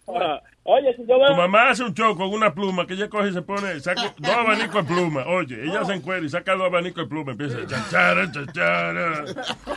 [0.06, 1.28] Ahora, Oye, si yo veo...
[1.28, 4.14] Tu mamá hace un show con una pluma que ella coge y se pone, saca
[4.16, 5.24] dos abanicos de pluma.
[5.26, 7.32] Oye, ella se encuentra y saca dos abanicos de pluma.
[7.32, 9.24] Empieza chachara, chachara.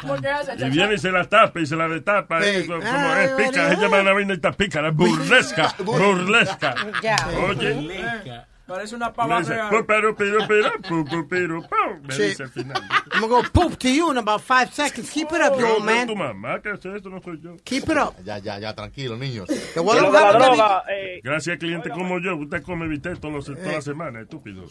[0.02, 0.66] ¿Cómo que hace?
[0.66, 2.42] Y viene y se la tapa y se la destapa.
[2.42, 2.50] Sí.
[2.50, 6.76] eh, como Ay, es pica, ella va a una vaina y está pícara, burlesca, burlesca.
[7.04, 7.18] Ya.
[7.50, 8.46] Oye.
[8.68, 9.70] Parece una pava real.
[9.88, 11.64] pero, pero, pero, pero,
[12.04, 12.24] me Sí.
[12.24, 12.84] dice al final.
[13.14, 15.10] I'm gonna go poop to you in about five seconds.
[15.10, 16.08] Keep it up, es man.
[16.08, 17.56] tu mamá que hace esto, no soy yo.
[17.64, 18.14] Keep it up.
[18.26, 19.48] Ya, ya, ya, tranquilo, niños.
[19.74, 23.34] The one who got the- eh, Gracias a clientes como yo, usted come bistec todos
[23.48, 23.62] los- Eh.
[23.62, 24.66] toda la semana, estúpido.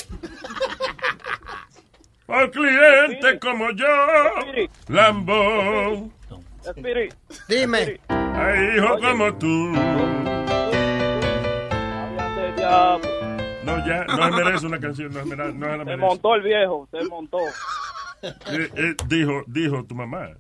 [2.27, 3.87] Por clientes como yo,
[4.89, 6.11] Lambo.
[6.77, 7.15] Spirit.
[7.49, 7.99] Dime.
[8.09, 9.73] Hay hijos como tú.
[13.67, 15.53] No, ya, no se merece una canción, no se merece.
[15.59, 15.97] No se la Se merece.
[16.07, 17.39] montó el viejo, se montó.
[18.23, 20.31] Eh, eh, dijo, dijo tu mamá.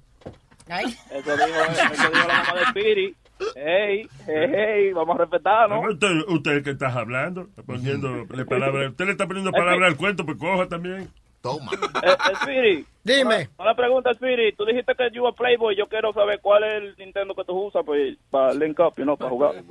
[0.68, 3.16] Eso dijo, eso dijo la mamá de Spirit.
[3.54, 5.84] Hey, hey, hey, vamos a respetarnos.
[5.92, 8.90] Usted, usted que estás hablando, poniéndole palabras.
[8.90, 11.08] Usted le está poniendo palabras al cuento, pues coja también.
[11.42, 11.70] Toma.
[12.02, 12.86] Eh, Spirit.
[13.04, 13.48] Dime.
[13.58, 14.56] Una pregunta, Spirit.
[14.56, 15.76] Tú dijiste que you were Playboy.
[15.76, 19.04] Yo quiero saber cuál es el Nintendo que tú usas pues, para link up, you
[19.04, 19.54] know, para jugar.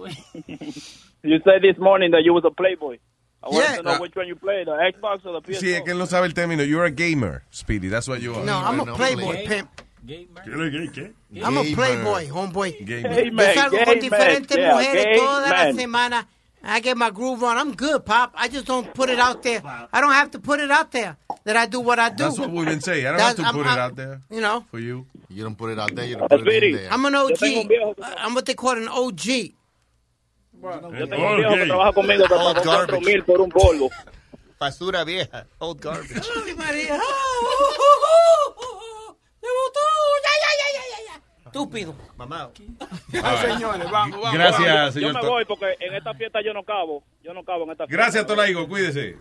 [1.23, 2.99] you said this morning that you was a Playboy.
[3.45, 3.75] I want Yeah.
[3.77, 5.59] to know which one you play, the Xbox or the PS4.
[5.59, 6.63] Sí, es que él no sabe el término.
[6.67, 7.89] You're a gamer, Speedy.
[7.89, 8.43] That's what you are.
[8.43, 9.69] No, I'm a playboy, pimp.
[10.07, 11.13] ¿Qué le gay, qué?
[11.43, 12.85] I'm a playboy, homeboy.
[12.85, 13.25] Gamer.
[13.25, 15.75] Yo salgo con Gamer, diferentes yeah, mujeres gay toda la man.
[15.77, 16.27] semana
[16.67, 17.57] I get my groove on.
[17.59, 18.33] I'm good, Pop.
[18.35, 19.61] I just don't put it out there.
[19.93, 22.23] I don't have to put it out there that I do what I do.
[22.23, 23.05] That's what we've been saying.
[23.05, 25.05] I don't That's- have to I'm- put it I'm- out there You know, for you.
[25.29, 26.87] You don't put it out there, you don't put it in there.
[26.91, 27.69] I'm an OG.
[28.17, 29.53] I'm what they call an OG.
[30.99, 33.89] Yo tengo un viejo que trabaja conmigo que pagó cuatro mil por un polvo.
[34.59, 35.45] Basura vieja.
[35.59, 36.21] Old garbage.
[36.45, 36.99] Ay, María.
[39.41, 39.79] ¡Me botó!
[40.23, 41.21] ¡Ya, ya, ya, ya, ya, ya!
[41.45, 41.95] Estúpido.
[42.17, 42.49] Mamá.
[43.41, 44.33] señores, vamos, vamos.
[44.33, 45.13] Gracias, Yo señor.
[45.13, 47.03] me To- voy porque en esta fiesta yo no cabo.
[47.23, 48.03] Yo no cabo en esta fiesta.
[48.03, 48.67] Gracias, Tolaigo.
[48.67, 49.17] Cuídese.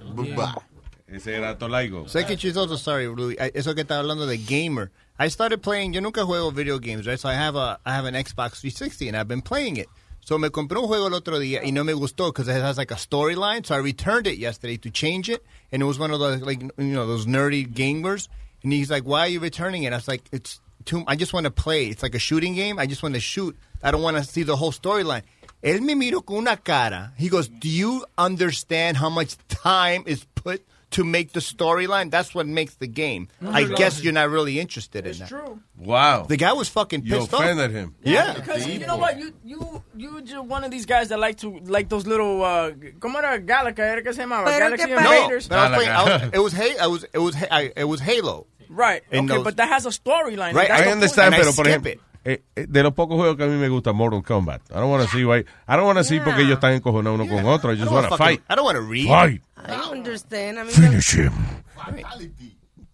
[1.07, 2.09] Ese era Tolaigo.
[2.09, 3.35] Sé que chistoso, sorry, Rudy.
[3.35, 4.91] I- Eso que estaba hablando de gamer.
[5.19, 7.19] I started playing, yo nunca juego video games, right?
[7.19, 9.89] So I have a, I have an Xbox 360 and I've been playing it.
[10.25, 12.79] So me compré un juego el otro día y no me gustó because it has
[12.79, 13.67] like a storyline.
[13.67, 15.45] So I returned it yesterday to change it.
[15.71, 18.29] And it was one of those, like, you know, those nerdy gamers.
[18.63, 19.93] And he's like, why are you returning it?
[19.93, 21.89] I was like, it's too, I just want to play.
[21.89, 22.79] It's like a shooting game.
[22.79, 23.55] I just want to shoot.
[23.83, 25.25] I don't want to see the whole storyline.
[25.63, 27.13] Él me miró con una cara.
[27.19, 30.65] He goes, do you understand how much time is put
[30.95, 32.11] to make the storyline?
[32.11, 33.29] That's what makes the game.
[33.45, 35.29] I guess you're not really interested in that.
[35.29, 35.61] true.
[35.79, 36.25] Wow.
[36.25, 37.41] The guy was fucking You pissed off.
[37.43, 37.95] offended him.
[38.03, 38.35] Yeah.
[38.35, 41.61] Because you know what, you you you just one of these guys that like to
[41.67, 43.79] like those little uh, ¿cómo era Galaga?
[43.81, 46.39] Era que se llamaba Pero Galaxy qué No, but I was playing, I was, it
[46.39, 48.47] was Ha- I was it was Ha- I, it was Halo.
[48.71, 49.03] Right.
[49.11, 50.55] In okay, those- but that has a storyline.
[50.55, 52.01] Right, That's I the understand, And I pero por skip ejemplo, it.
[52.25, 54.63] Eh, eh, de los pocos juegos que a mí me gusta Mortal Kombat.
[54.71, 55.45] I don't want to see why.
[55.69, 57.71] I don't want to see porque ellos están encojonados uno con otro.
[57.71, 58.43] I just don't want wanna to fight.
[58.49, 59.09] I don't want to read.
[59.09, 59.43] Fight.
[59.57, 60.59] I understand.
[60.59, 61.33] I mean, Finish him.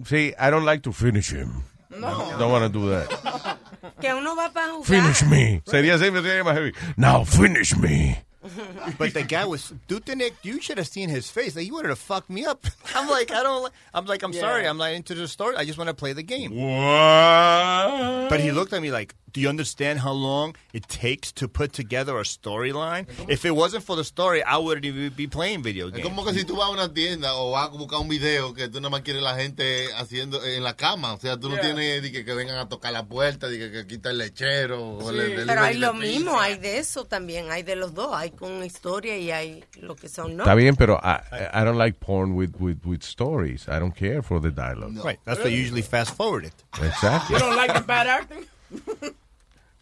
[0.05, 1.63] See, I don't like to finish him.
[1.91, 2.37] No.
[2.39, 3.59] Don't want to do that.
[4.01, 4.87] que uno va para jugar.
[4.87, 5.63] Finish me.
[5.67, 6.73] Sería sería más heavy.
[6.97, 8.25] Now finish me.
[8.99, 11.55] But the guy was, dude, Nick, you should have seen his face.
[11.57, 12.65] Like, he wanted to fuck me up.
[12.95, 13.65] I'm like, I don't.
[13.65, 14.41] li- I'm like, I'm Yeah.
[14.41, 15.57] sorry, I'm not into the story.
[15.57, 16.51] I just want to play the game.
[16.55, 18.31] What?
[18.31, 21.73] But he looked at me like, do you understand how long it takes to put
[21.73, 23.07] together a storyline?
[23.29, 26.05] If it wasn't for the story, I wouldn't even be playing video Es games.
[26.05, 28.69] como que si tú vas a una tienda o vas a buscar un video que
[28.69, 31.13] tú nada más quieres la gente haciendo en la cama.
[31.15, 34.11] O sea, tú no tienes que, que vengan a tocar la puerta, que, que quita
[34.11, 34.83] el lechero.
[34.99, 38.11] o el- el Pero hay lo mismo, hay de eso también, hay de los dos,
[38.13, 40.45] hay con historia y hay lo que son no.
[40.45, 41.21] Está bien, pero I,
[41.53, 43.69] I don't like porn with, with, with stories.
[43.69, 44.97] I don't care for the dialogue.
[45.05, 45.19] Right.
[45.25, 46.55] That's why you usually fast forward it.
[46.83, 47.35] Exactly.
[47.35, 48.47] You don't like the bad acting?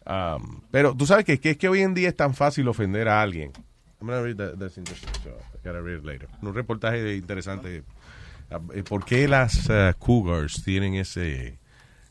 [0.05, 3.07] Um, pero tú sabes que, que es que hoy en día es tan fácil ofender
[3.07, 3.51] a alguien.
[4.01, 6.27] I'm gonna read that, that's interesting, so I gotta read it later.
[6.41, 7.83] Un reportaje interesante.
[8.73, 11.59] eh, ¿Por qué las uh, cougars tienen ese,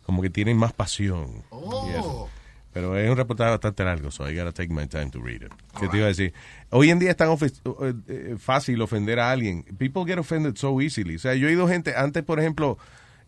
[0.04, 1.42] como que tienen más pasión?
[1.50, 1.88] Oh.
[1.88, 2.30] Y eso.
[2.72, 5.52] Pero es un reportaje bastante largo, so I gotta take my time to read it.
[5.80, 6.34] ¿Qué te iba a decir?
[6.70, 9.62] Hoy en día es tan eh, eh, fácil ofender a alguien.
[9.78, 11.16] People get offended so easily.
[11.16, 12.78] O sea, yo he oído gente, antes, por ejemplo,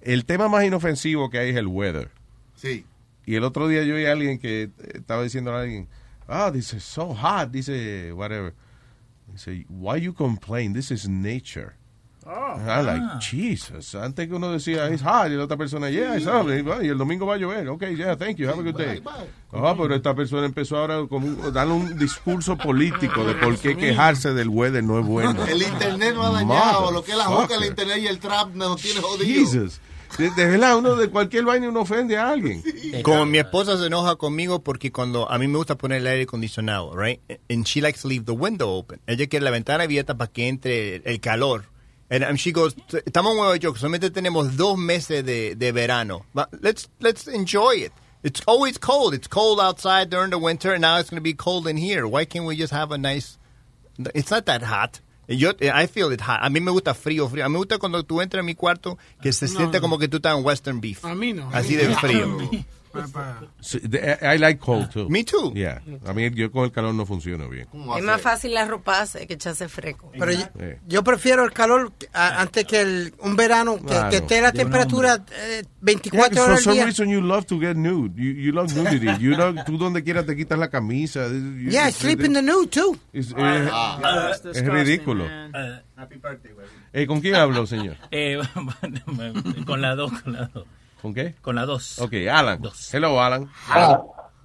[0.03, 2.11] el tema más inofensivo que hay es el weather.
[2.55, 2.85] Sí.
[3.25, 5.89] Y el otro día yo vi a alguien que eh, estaba diciendo a alguien,
[6.29, 8.55] ah, dice, so hot, dice, whatever.
[9.33, 10.75] Dice, why you complain?
[10.75, 11.75] This is nature.
[12.33, 12.55] Oh.
[12.69, 13.95] I'm like, Jesus.
[13.97, 16.47] Antes que uno decía, it's hot, y la otra persona, yeah, it's hot.
[16.49, 17.69] Y, "Ah, el domingo va a llover.
[17.69, 19.03] Ok, yeah, thank you, have a good day.
[19.53, 23.77] Ah, pero esta persona empezó ahora como un- darle un discurso político de por qué
[23.77, 25.45] quejarse del weather no es bueno.
[25.49, 26.93] El internet no ha dañado.
[26.93, 29.25] Lo que es la boca, el internet y el trap nos tiene jodido.
[29.51, 29.81] Jesus.
[30.19, 32.63] De, de verdad, uno de cualquier vaina uno ofende a alguien.
[33.03, 36.23] Como mi esposa se enoja conmigo porque cuando a mí me gusta poner el aire
[36.25, 37.21] acondicionado, right?
[37.49, 39.01] And she likes to leave the window open.
[39.07, 41.65] Ella quiere la ventana abierta para que entre el, el calor.
[42.11, 46.25] And um, she goes, estamos en Nueva York, solamente tenemos dos meses de, de verano.
[46.35, 47.93] But let's, let's enjoy it.
[48.25, 49.15] It's always cold.
[49.15, 52.07] It's cold outside during the winter, and now it's going to be cold in here.
[52.09, 53.39] Why can't we just have a nice...
[54.15, 55.01] It's not that hot.
[55.29, 56.41] Yo, I feel it hot.
[56.43, 57.45] A mí me gusta frío, frío.
[57.45, 59.81] A mí me gusta cuando tú entras a mi cuarto que se No, siente no.
[59.83, 61.05] como que tú estás en Western Beef.
[61.05, 61.49] A mí no.
[61.53, 62.37] Así de frío.
[62.93, 65.09] I like cold too.
[65.09, 65.53] Me too.
[65.55, 65.81] Yeah.
[66.07, 67.69] A mí yo con el calor no funciono bien.
[67.97, 70.11] Es más fácil arroparse que echarse fresco.
[70.19, 70.45] Pero yo,
[70.89, 74.11] yo prefiero el calor a- antes que el, un verano que, Claro.
[74.11, 76.85] que esté la temperatura eh, 24 Yeah, for horas al some día.
[76.87, 78.13] reason you love to get nude.
[78.17, 79.07] You, you love nudity.
[79.21, 81.29] You love, tú donde quiera te quitas la camisa.
[81.29, 82.97] You- Yeah, sleep in the nude too.
[83.13, 83.35] Es, eh,
[83.73, 85.25] Ah, es ridículo.
[85.27, 85.83] man.
[85.97, 86.53] Happy birthday.
[86.93, 87.97] Eh, ¿Con quién hablo, señor?
[88.11, 88.39] Eh,
[89.67, 90.67] con la dos, con la dos.
[91.03, 91.35] ¿Con qué?
[91.43, 91.99] Con la dos.
[92.01, 92.61] Ok, Alan.
[92.93, 93.49] Hello, Alan.
[93.69, 94.01] Ah,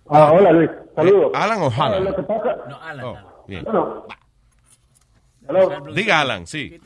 [0.09, 1.31] ah, hola Luis, saludos.
[1.33, 2.03] Eh, ¿Alan o Ah, Alan?
[2.05, 3.05] lo que pasa, No, Alan.
[3.05, 3.63] Oh, bien.
[3.65, 4.03] bueno,
[5.47, 5.93] hello.
[5.93, 6.79] Diga Alan, sí.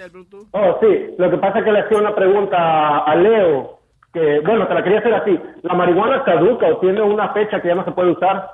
[0.51, 3.79] Oh, sí, lo que pasa es que le hacía una pregunta a Leo,
[4.13, 5.39] que bueno, te la quería hacer así.
[5.63, 8.49] ¿La marihuana caduca o tiene una fecha que ya no se puede usar?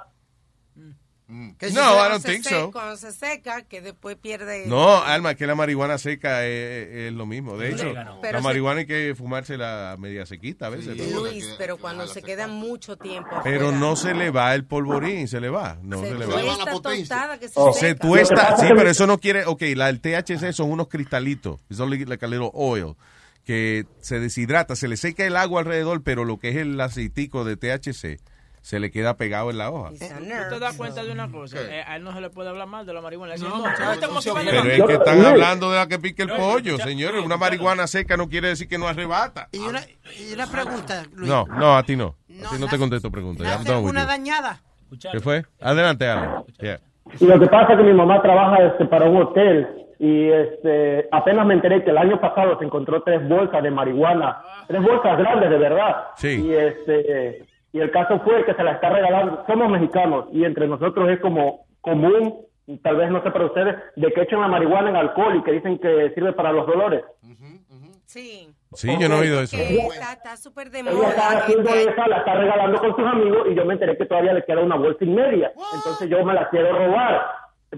[1.57, 2.71] Que si No, se- I don't se think se- so.
[2.71, 4.65] Cuando se seca, que después pierde...
[4.67, 7.57] No, Alma, que la marihuana seca es, es lo mismo.
[7.57, 10.97] De hecho, Pero la se- marihuana hay que fumársela media sequita a veces.
[11.11, 11.21] ¿no?
[11.21, 15.27] Luis, pero cuando se queda mucho tiempo Pero afuera, no se le va el polvorín,
[15.29, 15.77] se le va.
[15.81, 16.33] No se, se le va.
[16.41, 17.99] tuesta tostada que se Se seca.
[18.07, 19.45] tuesta, sí, pero eso no quiere.
[19.45, 21.61] Ok, la, el THC son unos cristalitos.
[21.69, 22.95] Es only like a little oil.
[23.45, 27.45] Que se deshidrata, se le seca el agua alrededor, pero lo que es el aceitico
[27.45, 28.19] de THC
[28.65, 29.91] se le queda pegado en la hoja.
[29.91, 29.99] ¿Tú
[30.55, 31.61] te das cuenta de una cosa?
[31.61, 33.35] Eh, a él no se le puede hablar mal de la marihuana.
[33.35, 35.77] No, no, no, ¿viste cómo se no, va a Pero es que están hablando de
[35.77, 37.23] la que pique el No, pollo, señores.
[37.23, 39.49] Una marihuana seca no quiere decir que no arrebata.
[39.51, 39.81] Y una,
[40.17, 41.29] y una pregunta, Luis.
[41.29, 42.15] No, no, a ti no.
[42.43, 43.45] A ti no te contesto preguntas.
[43.45, 44.07] I'm ¿Hace done with alguna you.
[44.07, 44.61] dañada?
[45.11, 45.45] ¿Qué fue?
[45.61, 46.43] Adelante, Alan.
[46.59, 46.79] Yeah.
[47.19, 49.67] Y lo que pasa es que mi mamá trabaja este, para un hotel
[49.99, 54.41] y este, apenas me enteré que el año pasado se encontró tres bolsas de marihuana,
[54.67, 56.07] tres bolsas grandes de verdad.
[56.15, 56.47] Sí.
[56.47, 57.45] Y este
[57.75, 59.43] y el caso fue que se la está regalando.
[59.47, 62.35] Somos mexicanos y entre nosotros es como común,
[62.81, 65.51] tal vez no sé para ustedes, de que echen la marihuana en alcohol y que
[65.51, 67.03] dicen que sirve para los dolores.
[68.05, 68.49] Sí.
[68.73, 69.57] Sí, yo no he oído eso.
[69.57, 71.37] Está súper de Ella está moda.
[71.43, 74.33] haciendo que- esa, la está regalando con sus amigos y yo me enteré que todavía
[74.33, 75.51] le queda una bolsa y media.
[75.75, 77.25] Entonces yo me la quiero robar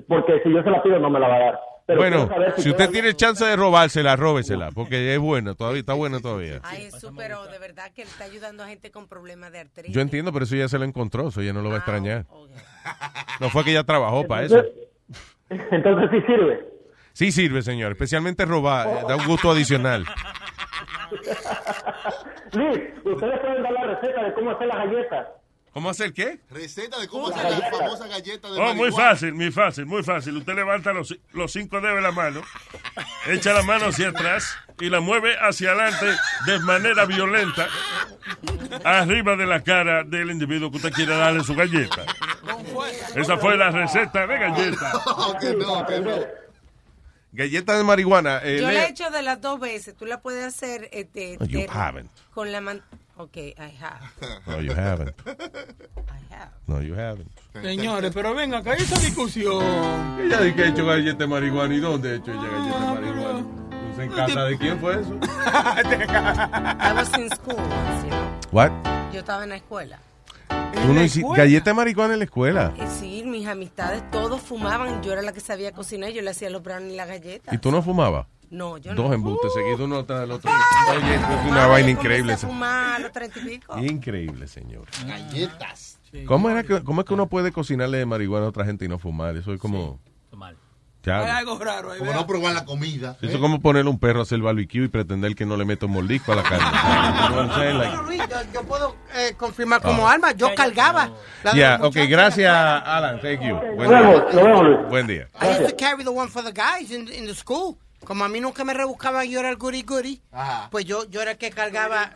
[0.07, 1.59] porque si yo se la pido no me la va a dar.
[1.87, 6.19] Pero Bueno, si usted tiene chance de robársela, róbesela, porque es buena, todavía está buena
[6.19, 6.59] todavía.
[6.63, 9.59] Ay, es súper, oh, de verdad que le está ayudando a gente con problemas de
[9.59, 9.95] artritis.
[9.95, 11.79] Yo entiendo, pero eso ya se lo encontró, eso ya no lo va a Ah,
[11.79, 12.25] extrañar.
[13.39, 14.61] No fue que ella trabajó para eso.
[15.49, 16.65] Entonces sí sirve.
[17.13, 20.03] Sí sirve, señor, especialmente robar, eh, da un gusto adicional.
[22.53, 25.27] Luis, ustedes pueden dar la receta de cómo hacer las galletas.
[25.77, 26.39] ¿Cómo hacer qué?
[26.49, 29.09] Receta de cómo hacer la famosa galleta de Oh, muy marihuana.
[29.11, 30.37] fácil, muy fácil, muy fácil.
[30.37, 32.41] Usted levanta los, los cinco dedos de la mano,
[33.27, 36.07] echa la mano hacia atrás y la mueve hacia adelante
[36.47, 37.67] de manera violenta
[38.83, 42.05] arriba de la cara del individuo que usted quiere darle su galleta.
[43.13, 44.91] Esa fue la receta de galleta.
[45.39, 46.15] que no, que no.
[47.33, 48.39] Galleta de marihuana.
[48.43, 49.95] eh, Yo la he hecho de las dos veces.
[49.95, 52.09] Tú la puedes hacer este, No, you de- haven't.
[52.33, 52.81] con la man...
[53.19, 53.99] Ok, I have.
[54.45, 55.15] No, you haven't.
[56.67, 57.27] No, you haven't.
[57.61, 59.63] Señores, pero venga, acá hay esa discusión.
[60.19, 61.73] Ella dice que ha hecho galleta de marihuana.
[61.73, 63.39] ¿Y dónde ha hecho ella galleta de marihuana?
[63.39, 65.19] No sé, ¿En casa de quién fue eso?
[65.23, 67.55] I was in school
[68.03, 68.39] you know.
[68.51, 68.71] What?
[69.11, 69.99] Yo estaba en la escuela.
[70.73, 72.73] ¿Tú no hiciste galleta de marihuana en la escuela?
[72.77, 75.01] Eh, sí, mis amistades todos fumaban.
[75.01, 76.11] Yo era la que sabía cocinar.
[76.11, 77.55] Yo le hacía los brownies y la galleta.
[77.55, 78.27] ¿Y tú no fumabas?
[78.49, 79.13] No, yo Dos no.
[79.13, 80.49] embustes seguidos uno tras el otro.
[80.53, 82.33] Ah, Oye, es una vaina increíble.
[82.33, 83.77] a fumar los treinta y pico.
[83.79, 84.85] Increíble, señor.
[85.05, 85.99] Galletas.
[86.25, 88.87] ¿Cómo, era que, ¿Cómo es que uno puede cocinarle de marihuana a otra gente y
[88.87, 89.35] no fumar?
[89.35, 89.99] Eso es como...
[91.03, 91.99] Ya, Hay algo raro ahí.
[91.99, 93.15] Como no probar la comida.
[93.21, 95.85] Eso es como ponerle un perro a hacer barbecue y pretender que no le meta
[95.85, 96.65] un mordisco a la carne.
[96.67, 97.77] You know what I'm saying?
[97.77, 100.11] Like- Bueno, Luis, yo, yo puedo eh, confirmar como Ah.
[100.13, 100.31] alma.
[100.33, 101.11] Yo cargaba.
[101.45, 103.21] de Yeah, ok, gracias, Alan.
[103.21, 103.55] Thank you.
[103.75, 104.87] Buen día.
[104.89, 105.27] Buen día.
[105.41, 107.77] I used to carry the one for the guys in, in the school.
[108.07, 110.21] Como a mí nunca me rebuscaban, yo era el goody goody.
[110.71, 112.13] Pues yo, yo era el que cargaba.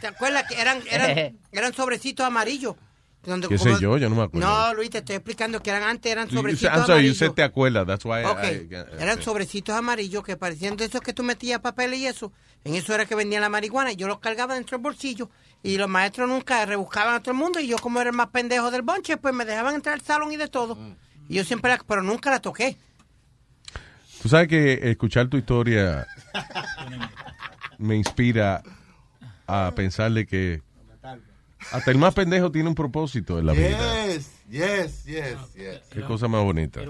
[0.00, 2.76] ¿Te acuerdas que eran, eran, eran sobrecitos amarillos?
[3.24, 3.98] Donde ¿Qué como- sé yo?
[3.98, 4.46] Yo no me acuerdo.
[4.48, 7.18] No, Luis, te estoy explicando que eran antes, eran sobrecitos I'm sorry, amarillos.
[7.18, 7.86] said te acuerdas.
[7.86, 11.92] That's why I- I- eran sobrecitos amarillos que parecían de esos que tú metías papel
[11.92, 12.32] y eso.
[12.64, 15.28] En eso era que vendían la marihuana y yo los cargaba dentro del bolsillo.
[15.62, 18.28] Y los maestros nunca rebuscaban a todo el mundo y yo como era el más
[18.28, 20.78] pendejo del bonche, pues me dejaban entrar al salón y de todo.
[21.28, 22.78] Y yo siempre, la- pero nunca la toqué.
[24.24, 26.06] Tú sabes que escuchar tu historia
[27.76, 28.62] me inspira
[29.46, 30.62] a pensarle que
[31.70, 34.06] hasta el más pendejo tiene un propósito en la vida.
[34.06, 35.80] Yes, yes, yes, yes.
[35.90, 36.80] Qué cosa más bonita.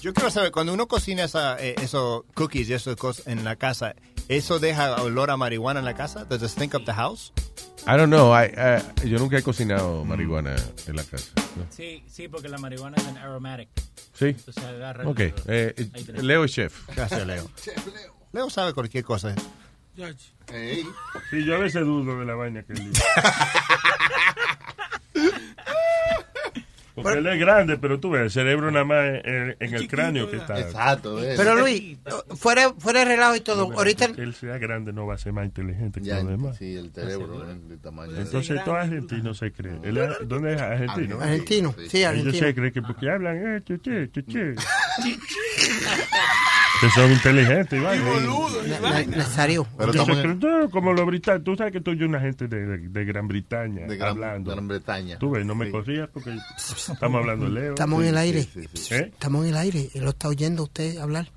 [0.00, 3.56] Yo quiero saber, cuando uno cocina esa, eh, esos cookies y esas cosas en la
[3.56, 3.94] casa,
[4.28, 6.24] ¿eso deja olor a marihuana en la casa?
[6.24, 7.32] Does it stink up the house?
[7.86, 8.32] I don't know.
[8.34, 10.54] I- I- yo nunca he cocinado marihuana
[10.86, 11.30] en la casa.
[11.56, 11.64] ¿no?
[11.70, 13.68] Sí, sí, porque la marihuana es un aromatic.
[14.12, 14.26] Sí.
[14.26, 15.20] Entonces agarra Ok.
[15.20, 15.74] el- eh.
[16.22, 16.88] Leo es chef.
[16.94, 17.50] Gracias, Leo.
[18.32, 19.34] Leo sabe cualquier cosa.
[21.30, 23.02] Sí, yo a veces dudo de la vaina que él dice.
[27.02, 30.30] Porque él es grande, pero tú ves, el cerebro nada más en, en el cráneo
[30.30, 30.58] que está.
[30.60, 31.98] Exacto, Pero Luis,
[32.36, 34.12] fuera, fuera de relajo y todo, ahorita...
[34.12, 36.56] Que él sea grande no va a ser más inteligente que Ya, los demás.
[36.56, 38.16] sí, el cerebro, el tamaño.
[38.16, 39.78] Entonces todo argentino se cree.
[39.82, 41.20] Él es- ¿Dónde es argentino?
[41.20, 42.30] Argentino, sí, argentino.
[42.30, 44.54] Ellos se creen que porque hablan, eh, chuché, chuché.
[46.80, 49.66] que son inteligentes, Na- Nazario.
[49.76, 52.66] Pero Yo estamos no, como los británicos, tú sabes que tú y una gente de,
[52.66, 54.52] de, de Gran Bretaña De Gran- hablando.
[54.52, 55.18] Gran Bretaña.
[55.18, 55.72] Tú ves, no me Sí.
[55.72, 56.36] corrías porque
[56.94, 57.70] estamos hablando de Leo.
[57.70, 58.40] Estamos en el aire.
[58.90, 59.10] ¿Eh?
[59.12, 59.90] Estamos en el aire.
[59.94, 61.30] Él lo está oyendo usted hablar.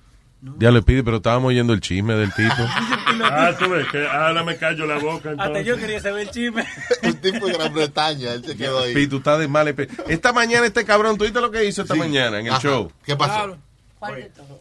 [0.58, 2.54] Ya le pide, pero estábamos oyendo el chisme del tipo.
[3.24, 5.36] Ah, tú ves que ahora me callo la boca.
[5.38, 6.66] Hasta yo quería saber el chisme.
[7.04, 8.94] Un tipo de Gran Bretaña, él se quedó ahí.
[8.96, 9.68] Pito, está de mal.
[10.08, 12.00] Esta mañana este cabrón, ¿tú viste lo que hizo esta Sí.
[12.00, 12.62] mañana en el Ajá.
[12.62, 12.92] show?
[13.06, 13.58] ¿Qué pasó?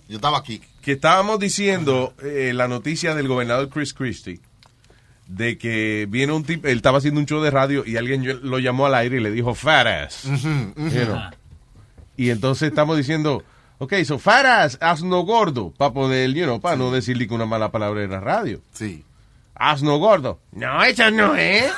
[0.08, 0.60] Yo estaba aquí.
[0.82, 4.40] Que estábamos diciendo eh, la noticia del gobernador Chris Christie
[5.30, 8.58] de que viene un tipo, él estaba haciendo un show de radio y alguien lo
[8.58, 10.24] llamó al aire y le dijo fat ass.
[10.24, 10.88] Ujú, ujú.
[10.90, 11.20] You know.
[12.16, 13.44] Y entonces estamos diciendo,
[13.78, 17.46] ok, so fat ass, asno gordo, para poder, you know, para no decirle que una
[17.46, 18.60] mala palabra en la radio.
[18.72, 19.04] Sí.
[19.54, 20.40] Asno gordo.
[20.52, 21.70] No, eso no es.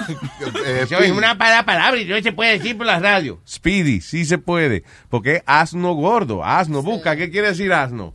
[0.65, 3.41] Eso es una mala palabra y no se puede decir por la radio.
[3.47, 8.15] Speedy, sí se puede, porque es asno gordo, asno, busca, ¿qué quiere decir asno?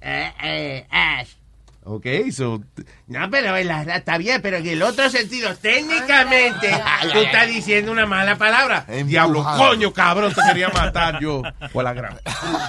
[0.00, 1.41] Eh, eh, Ash.
[1.84, 2.62] Ok, so,
[3.08, 6.70] No, pero en la- está bien, pero en el otro sentido, técnicamente,
[7.12, 8.86] tú estás diciendo una mala palabra.
[9.04, 11.42] diablo, coño, cabrón, te quería matar yo.
[11.72, 12.18] Por la gran.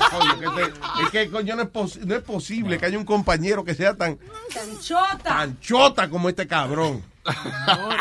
[0.09, 3.05] Coño, que te- es que coño, no es, pos- no es posible que haya un
[3.05, 4.17] compañero que sea tan,
[4.51, 5.17] Tan chota.
[5.23, 7.03] tan chota como este cabrón.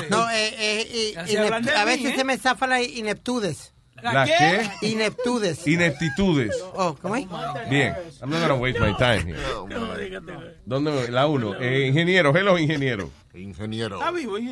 [0.09, 2.16] No, eh, eh, de a mí, veces ¿eh?
[2.16, 3.72] se me zafan las ineptudes.
[4.03, 4.62] ¿La qué?
[4.83, 5.66] Ineptudes.
[5.66, 6.61] Ineptitudes.
[6.74, 7.27] Oh, ¿cómo es?
[7.70, 9.39] Bien, I'm not gonna waste my time here.
[10.65, 13.11] ¿Dónde La uno, eh, ingeniero, hello, ingeniero.
[13.35, 13.99] Ingeniero.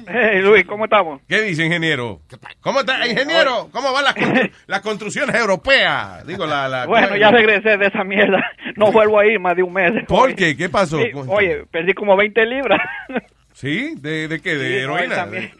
[0.08, 1.20] Hey, Luis, ¿cómo estamos?
[1.28, 2.22] ¿Qué dice, ingeniero?
[2.60, 3.68] ¿Cómo está, ingeniero?
[3.72, 6.26] ¿Cómo van las, constru- las construcciones europeas?
[6.26, 6.66] Digo, la...
[6.66, 8.42] la Bueno, ya regresé de esa mierda.
[8.76, 9.92] No vuelvo a ir más de un mes.
[10.08, 10.56] ¿Por Oye, qué?
[10.56, 10.98] ¿Qué pasó?
[10.98, 12.80] sí, oye, perdí como 20 libras.
[13.52, 13.94] ¿Sí?
[13.98, 14.54] ¿De, de qué?
[14.54, 15.16] ¿De Sí, heroína?
[15.16, 15.50] también.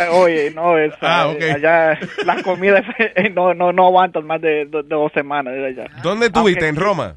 [0.00, 2.82] Eh, Oye, no, es, Ah, eh, allá la comida
[3.14, 5.54] es- no, no, no aguantan más de, do- de dos semanas.
[5.54, 5.86] allá.
[6.02, 6.66] ¿Dónde estuviste?
[6.68, 7.16] ¿En Roma?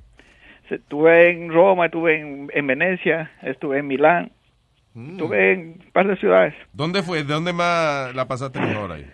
[0.70, 4.32] Estuve en Roma, estuve en, en Venecia, estuve en Milán,
[4.94, 5.12] Mm.
[5.12, 6.54] estuve en un par de ciudades.
[6.74, 7.24] ¿Dónde fue?
[7.24, 9.06] ¿De dónde más la pasaste mejor ahí?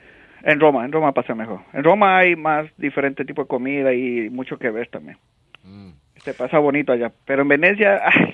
[0.44, 1.62] En Roma, en Roma pasé mejor.
[1.74, 5.18] En Roma hay más diferentes tipos de comida y mucho que ver también.
[5.64, 5.90] Mm.
[6.24, 7.12] Se pasa bonito allá.
[7.26, 8.34] Pero en Venecia, ay,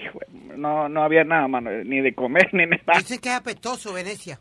[0.55, 2.81] no, no había nada, mano, ni de comer ni nada.
[2.97, 4.39] Dicen que es apestoso Venecia.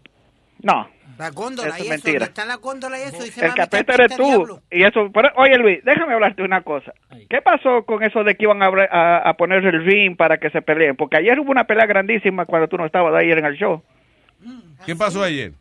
[0.62, 2.08] No, La góndola Eso y es eso.
[2.08, 2.56] mentira.
[2.60, 3.24] Góndolas y eso.
[3.24, 4.24] Dice el apesta eres apesta tú.
[4.28, 4.60] diablo.
[4.70, 6.92] Y eso, pero, oye Luis, déjame hablarte una cosa.
[7.28, 10.50] ¿Qué pasó con eso de que iban a, a, a poner el ring para que
[10.50, 10.96] se peleen?
[10.96, 13.82] Porque ayer hubo una pelea grandísima cuando tú no estabas ayer en el show.
[14.86, 15.52] ¿Qué pasó ayer?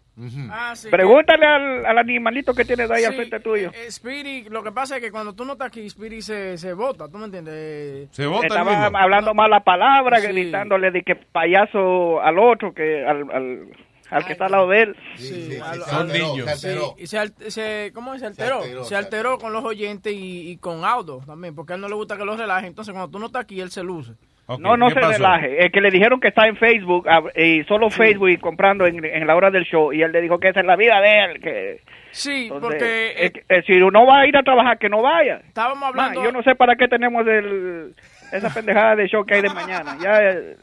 [0.52, 0.90] Ah, sí.
[0.90, 3.72] Pregúntale al, al animalito que tienes ahí al frente tuyo.
[3.74, 6.74] eh, Speedy, lo que pasa es que cuando tú no estás aquí, Speedy se, se
[6.74, 8.10] bota, ¿tú me entiendes?
[8.12, 13.68] ¿Se Estaba hablando malas palabras, gritándole de que payaso al otro, que al, al,
[14.12, 14.96] al que está al lado de él.
[15.16, 16.12] Sí, al- al-
[16.58, 18.84] sí, y se, se- ¿cómo se alteró?
[18.84, 21.96] Se alteró, con los oyentes y, y con Audo también, porque a él no le
[21.96, 22.68] gusta que lo relaje.
[22.68, 24.12] Entonces, cuando tú no estás aquí, él se luce.
[24.60, 25.64] No, no se relaje.
[25.64, 29.06] El que le dijeron que está en Facebook ab- y solo Facebook y comprando en,
[29.06, 31.24] en la hora del show y él le dijo que esa es la vida de
[31.24, 31.42] él.
[31.42, 31.82] Que,
[32.14, 35.42] Sí, Entonces, porque eh, eh, si no va a ir a trabajar, que no vaya.
[35.48, 36.22] estábamos hablando...
[36.22, 37.96] yo no sé para qué tenemos el,
[38.34, 39.98] esa pendejada de show que hay de mañana.
[40.04, 40.58] Ya eh,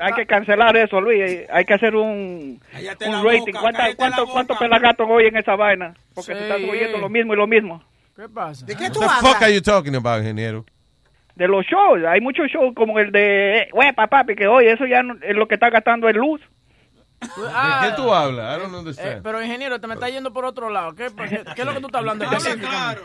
[0.00, 1.20] hay que cancelar eso, Luis.
[1.20, 3.46] Eh, Hay que hacer un, un rating.
[3.52, 4.64] boca, ¿Cuánta- cállate ¿Cuántos la cuántos boca.
[4.68, 5.94] pelagatos oyen esa vaina?
[6.14, 7.00] Porque Sí, te estás oyendo eh.
[7.00, 7.82] lo mismo y lo mismo.
[8.16, 8.66] ¿Qué pasa?
[8.66, 9.42] ¿De qué tú the fuck hablas?
[9.42, 10.64] are you talking about, ingeniero?
[11.34, 14.84] De los shows, hay muchos shows como el de, eh, huepa, papi, que oye, eso
[14.84, 16.40] ya no- es lo que está gastando es luz.
[17.52, 18.56] Ah, ¿De qué tú hablas?
[18.56, 19.22] I don't eh, understand.
[19.22, 20.94] pero ingeniero, te me está yendo por otro lado.
[20.94, 22.26] ¿Qué, qué, qué es lo que tú estás hablando?
[22.26, 23.02] Habla claro.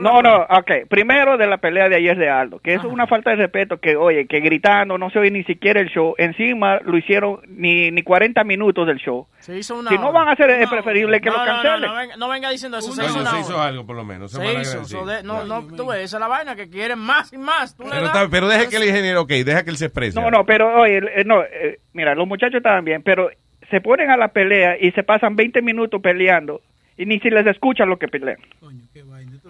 [0.00, 0.70] No, ok.
[0.88, 3.78] Primero de la pelea de ayer de Aldo, que eso es una falta de respeto,
[3.78, 6.14] que oye, que gritando, no se oye ni siquiera el show.
[6.18, 9.26] Encima lo hicieron ni, ni 40 minutos del show.
[9.38, 10.18] Se hizo una Si no hora.
[10.20, 11.90] van a hacer, es preferible que no, lo no, no, cancelen.
[11.90, 12.92] no, venga, no venga diciendo eso.
[12.92, 14.32] Se hizo una se hizo algo por lo menos.
[14.32, 14.84] se hizo.
[14.84, 17.76] so de- no, no, tú ves, esa es la vaina que quieren más y más.
[17.76, 20.20] Tú Pero, está- pero deja que el ingeniero, ok, deja que él se exprese.
[20.20, 23.30] No, no, pero oye, eh, no, eh, mira, los muchachos estaban bien, pero
[23.70, 26.60] se ponen a la pelea y se pasan 20 minutos peleando
[26.98, 28.38] y ni si les escuchan lo que pelean.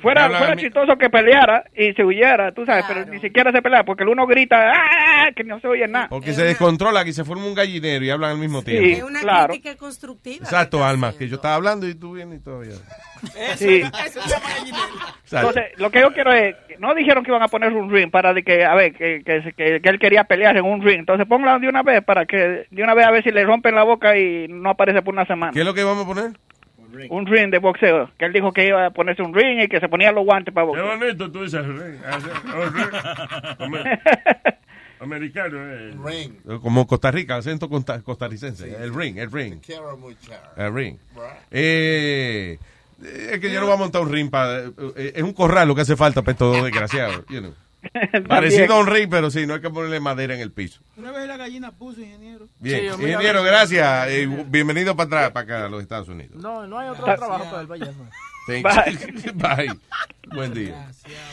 [0.00, 3.84] Fuera, fuera chistoso que peleara y se huyera, tú sabes, pero ni siquiera se pelea
[3.84, 5.30] porque el uno grita ¡Ah!
[5.34, 6.08] que no se oye nada.
[6.08, 8.88] Porque se descontrola, que se forma un gallinero y hablan al mismo Sí, tiempo.
[8.98, 9.48] Es una claro.
[9.54, 10.44] crítica constructiva.
[10.44, 12.74] Exacto, Alma, que yo estaba hablando y tú vienes y todavía.
[13.56, 13.82] Sí.
[13.82, 15.48] Exacto.
[15.48, 18.32] Entonces, lo que yo quiero es, no dijeron que iban a poner un ring para
[18.34, 20.98] de que, a ver, que, que, que- que él quería pelear en un ring.
[21.00, 23.74] Entonces pónganlo de una vez para que de una vez a ver si le rompen
[23.74, 25.52] la boca y no aparece por una semana.
[25.52, 26.30] ¿Qué es lo que vamos a poner?
[27.10, 28.10] Un ring de boxeo.
[28.18, 30.52] Que él dijo que iba a ponerse un ring y que se ponía los guantes
[30.54, 30.98] para Qué boxear.
[30.98, 31.60] bonito tú dices.
[33.58, 34.00] Amer-
[35.00, 35.94] Americano, eh.
[36.04, 36.60] Ring.
[36.62, 38.74] Como Costa Rica, acento costa- costarricense.
[38.82, 39.60] El ring, el ring.
[39.64, 40.32] Quiero mucho.
[40.56, 40.96] El ring.
[41.50, 42.58] Eh,
[43.02, 44.62] es que yo no voy a montar un ring para...
[44.96, 47.24] es un corral lo que hace falta para estos dos desgraciados.
[47.28, 47.54] you know.
[48.28, 50.80] Parecido a un ring, pero sí, no hay que ponerle madera en el piso.
[50.96, 52.48] Una vez la gallina puso, ingeniero.
[52.60, 54.08] Bien, Sí, ingeniero, gracias.
[54.08, 56.36] Eh, bienvenido para atrás, para acá, a los Estados Unidos.
[56.36, 57.26] No, no hay otro Gracias.
[57.28, 57.92] trabajo para el payaso.
[58.46, 59.34] Thanks.
[59.34, 59.78] Bye.
[60.34, 60.90] Buen día.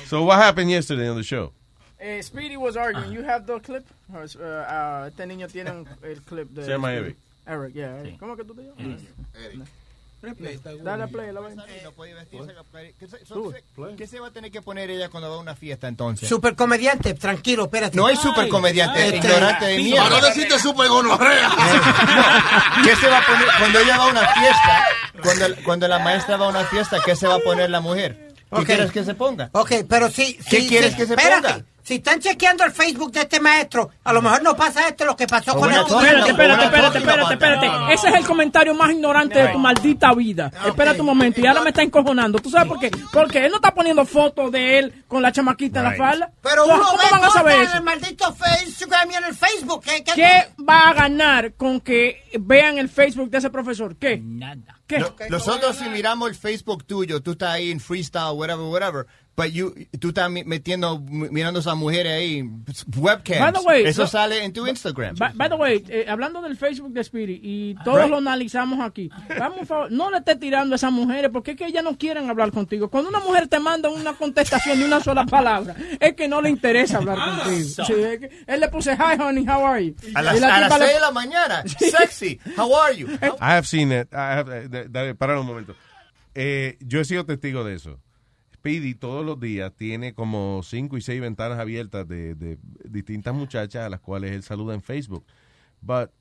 [0.08, 1.52] So, what happened yesterday on the show?
[2.00, 3.12] Eh, Speedy was arguing.
[3.14, 3.86] You have the clip?
[4.14, 6.66] Uh, uh, este niño tiene un- el clip de.
[6.66, 7.16] Se llama Eric.
[7.48, 8.00] Eric, yeah.
[8.00, 8.18] Eric.
[8.20, 9.02] ¿Cómo que tú te llamas?
[10.24, 11.66] Dale play, la vaina.
[13.98, 16.28] ¿Qué se va a tener que poner ella cuando va a una fiesta entonces?
[16.30, 17.98] Super comediante, tranquilo, espérate.
[17.98, 20.04] No hay super comediante, ignorante de mierda.
[20.10, 21.50] Para no decirte super gonorrea.
[22.84, 24.86] ¿Qué se va a poner cuando ella va a una fiesta?
[25.22, 28.34] Cuando, cuando la maestra va a una fiesta, ¿qué se va a poner la mujer?
[28.56, 29.50] ¿Qué quieres que se ponga?
[29.54, 30.36] Ok, pero si...
[30.36, 31.66] ¿Qué si- quieres si- que se espérate, ponga?
[31.84, 35.16] Si están chequeando el Facebook de este maestro, a lo mejor no pasa esto lo
[35.16, 37.66] que pasó con el Espérate, espérate, espérate, espérate, espérate.
[37.68, 37.90] no, no, no.
[37.90, 40.52] Ese es el comentario más ignorante de tu maldita vida.
[40.66, 42.40] Espérate un momento, y ahora me está encojonando.
[42.40, 42.90] ¿Tú sabes por qué?
[43.12, 46.32] Porque él no está poniendo fotos de él con la chamaquita en la falda.
[46.42, 47.78] Pero ¿Cómo, uno cómo ve van a saber en eso?
[47.78, 48.36] el maldito
[48.66, 49.82] Instagram y en el Facebook.
[49.84, 53.96] ¿Qué, qué, ¿Qué va a ganar con que vean el Facebook de ese profesor?
[53.98, 54.18] ¿Qué?
[54.24, 54.80] Nada.
[54.88, 55.00] ¿Qué?
[55.00, 59.06] Lo- Nosotros si miramos el Facebook tuyo, tú estás ahí en freestyle, whatever, whatever,
[59.36, 62.44] but you, tú estás metiendo, mi- mirando a esas mujeres ahí,
[62.96, 63.40] webcams.
[63.40, 65.16] By the way, Eso no- sale en tu Instagram.
[65.18, 68.10] By, by the way, eh, hablando del Facebook de Spirit, y todos Right.
[68.10, 71.66] lo analizamos aquí, vamos, favor, no le estés tirando a esas mujeres porque es que
[71.66, 72.90] ellas no quieren hablar contigo.
[72.90, 76.50] Cuando una mujer te manda una contestación de una sola palabra, es que no le
[76.50, 77.86] interesa hablar contigo.
[77.86, 79.96] Sí, es que él le puse, hi honey, how are you?
[80.14, 81.64] A las, la a las tipa le- 6 de la mañana.
[81.80, 82.40] Sexy.
[82.56, 83.08] How are you?
[83.42, 84.08] I have seen it.
[84.14, 85.76] I have, eh, de- de- para un momento.
[86.36, 88.00] Eh, yo he sido testigo de eso.
[88.64, 93.86] Speedy todos los días tiene como cinco y seis ventanas abiertas de, de distintas muchachas
[93.86, 95.26] a las cuales él saluda en Facebook.
[95.82, 96.12] But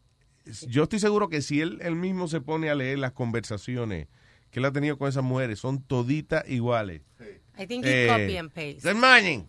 [0.66, 4.09] yo estoy seguro que si él, él mismo se pone a leer las conversaciones
[4.51, 7.02] que él ha tenido con esas mujeres, son toditas iguales.
[7.56, 8.81] I think Eh, he copy and paste.
[8.82, 9.44] Good morning.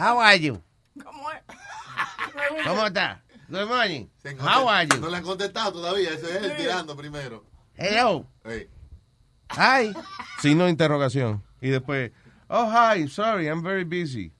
[0.00, 0.60] How are you?
[1.00, 1.38] ¿Cómo es?
[2.66, 3.22] ¿Cómo está?
[3.48, 4.06] Good morning.
[4.20, 5.00] Se How are you?
[5.00, 6.10] No le han contestado todavía.
[6.12, 7.44] Ese es él tirando primero.
[7.76, 8.26] Hello.
[8.44, 8.68] Hey.
[9.50, 9.94] Hi.
[10.40, 11.42] Signo de interrogación.
[11.60, 12.12] Y después,
[12.48, 14.32] oh, hi, sorry, I'm very busy.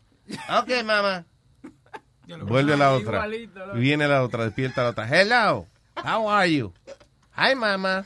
[0.48, 1.24] Ok, mamá.
[2.42, 3.18] Vuelve la otra.
[3.18, 5.06] Igualito, viene la otra, despierta la otra.
[5.06, 5.66] Hello,
[6.04, 6.72] how are you?
[7.36, 8.04] Hi, mama.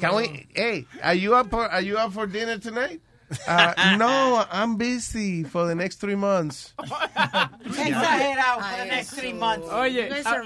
[0.00, 3.02] Can we, hey, are you up for, are you up for dinner tonight?
[3.46, 6.72] Uh, no, I'm busy for the next three months.
[6.78, 9.66] Exagerado, for the next three months.
[9.70, 10.40] Oye, guys ah,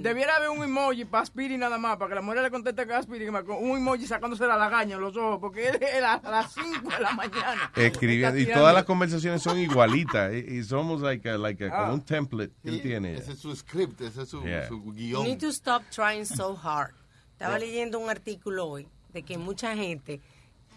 [0.00, 3.02] debiera haber un emoji para Speedy nada más, para que la mujer le conteste a
[3.02, 6.30] Speedy, con un emoji sacándose la lagaña en los ojos, porque él es a a
[6.30, 7.72] las 5 de la mañana.
[7.74, 10.32] Escribiendo, y todas las conversaciones son igualitas.
[10.32, 13.14] It- It's almost like a, like a, como un template que él tiene.
[13.16, 14.68] Ese es su script, ese es su, Yeah.
[14.68, 15.24] su You guion.
[15.24, 16.94] need to stop trying so hard.
[17.32, 20.20] Estaba leyendo un artículo hoy de que mucha gente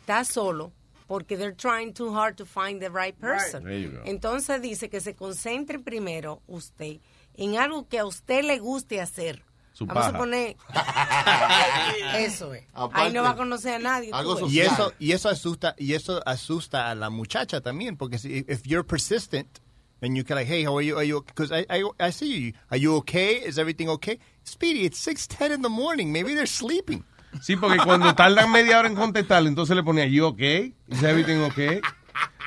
[0.01, 0.71] está solo
[1.11, 3.65] porque they're trying too hard to find the right person.
[3.65, 4.01] Go.
[4.05, 7.01] Entonces dice que se concentre primero usted
[7.35, 9.43] en algo que a usted le guste hacer.
[9.73, 10.15] Su Vamos paja.
[10.15, 10.55] a poner
[12.15, 12.61] eso es.
[12.61, 14.09] Ahí Aparte, no va a conocer a nadie.
[14.13, 14.53] algo tú ves.
[14.53, 18.65] Y eso, y eso asusta, y eso asusta a la muchacha también, porque si if
[18.65, 19.59] you're persistent
[20.01, 20.95] and you can like, hey, how are you?
[20.97, 21.21] Are you?
[21.23, 22.53] Because I, I, I see you.
[22.69, 23.35] Are you okay?
[23.35, 24.17] Is everything okay?
[24.45, 26.13] Speedy, it's six ten in the morning.
[26.13, 27.03] Maybe they're sleeping.
[27.39, 30.73] Sí, porque cuando tardan media hora en contestarle, entonces le ponía, you okay?
[30.89, 31.81] Is everything okay?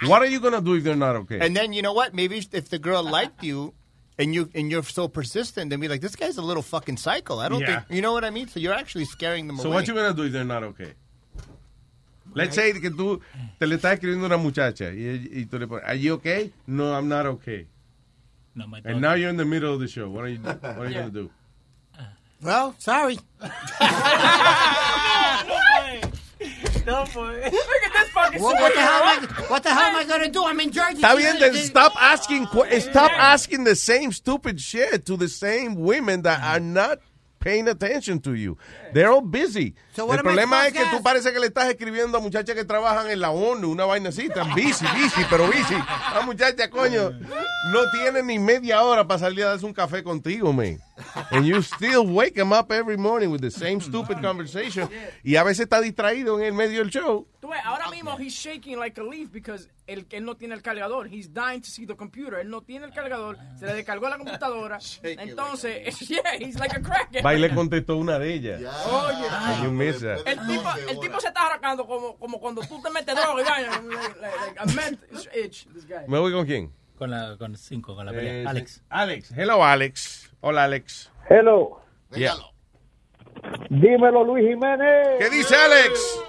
[0.07, 1.39] What are you gonna do if they're not okay?
[1.41, 2.13] And then you know what?
[2.13, 3.73] Maybe if the girl liked you.
[4.17, 7.41] And you and you're so persistent, then be like, this guy's a little fucking psycho.
[7.41, 7.81] I don't Yeah.
[7.81, 8.47] think you know what I mean.
[8.47, 9.75] So you're actually scaring them So away.
[9.75, 10.93] what you gonna do if they're not okay?
[12.33, 13.21] Let's say que tú
[13.59, 16.53] te le estás escribiendo a una muchacha y, y tú le pones, are you okay?
[16.67, 17.67] No, I'm not okay.
[18.55, 20.09] No, my And now you're in the middle of the show.
[20.09, 21.31] What are you, what are you gonna do?
[22.45, 23.19] Well, sorry.
[26.87, 27.15] No, pues.
[27.53, 30.05] Look at this fucking What, what the hell am I, what the hell am I
[30.05, 30.45] going to do?
[30.45, 31.03] I'm in Jersey.
[31.03, 35.77] Está bien, then stop asking, que- stop asking the same stupid shit to the same
[35.77, 36.99] women that are not
[37.41, 38.59] paying attention to you.
[38.95, 39.75] They're all busy.
[39.93, 42.55] So what El problema es que to tú parece que le estás escribiendo a muchachas
[42.55, 45.75] que trabajan en la ONU, una vaina así, tan busy, busy, pero busy.
[46.15, 47.11] La muchacha, coño,
[47.73, 50.79] no tiene ni media hora para salir a darse un café contigo, man.
[51.33, 54.89] And you still wake them up every morning with the same stupid conversation.
[55.25, 57.27] Y a veces está distraído en el medio del show.
[57.41, 60.63] Tú ves, ahora mismo he's shaking like a leaf because él, él no tiene el
[60.63, 61.09] cargador.
[61.09, 62.39] He's dying to see the computer.
[62.39, 63.37] Él no tiene el cargador.
[63.59, 64.79] Se le descargó la computadora.
[65.03, 67.25] Entonces, yeah, he's like a crackhead.
[67.25, 68.63] Va y le contestó una de ellas.
[68.87, 70.19] Oye, And you miss that.
[70.27, 73.45] el tipo, el tipo se está arrancando como, como cuando tú te metes droga y
[73.45, 73.71] vaina.
[73.83, 76.07] Like, like, like a mental itch, this guy.
[76.09, 76.73] ¿Me voy con quién?
[76.99, 78.51] Con la con cinco, con la Eh, pelea.
[78.51, 78.83] Alex.
[78.89, 79.33] Alex.
[79.37, 80.31] Hello, Alex.
[80.41, 81.11] Hola, Alex.
[81.29, 81.81] Hello.
[82.15, 82.35] Yeah.
[83.71, 85.19] Dímelo, Luis Jiménez.
[85.19, 86.21] ¿Qué dice Alex?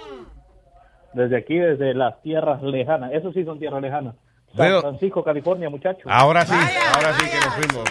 [1.14, 3.12] Desde aquí, desde las tierras lejanas.
[3.12, 4.14] Eso sí son tierras lejanas.
[4.56, 6.04] San Francisco, California, muchachos.
[6.06, 6.54] Ahora sí,
[6.94, 7.90] ahora sí que nos fuimos.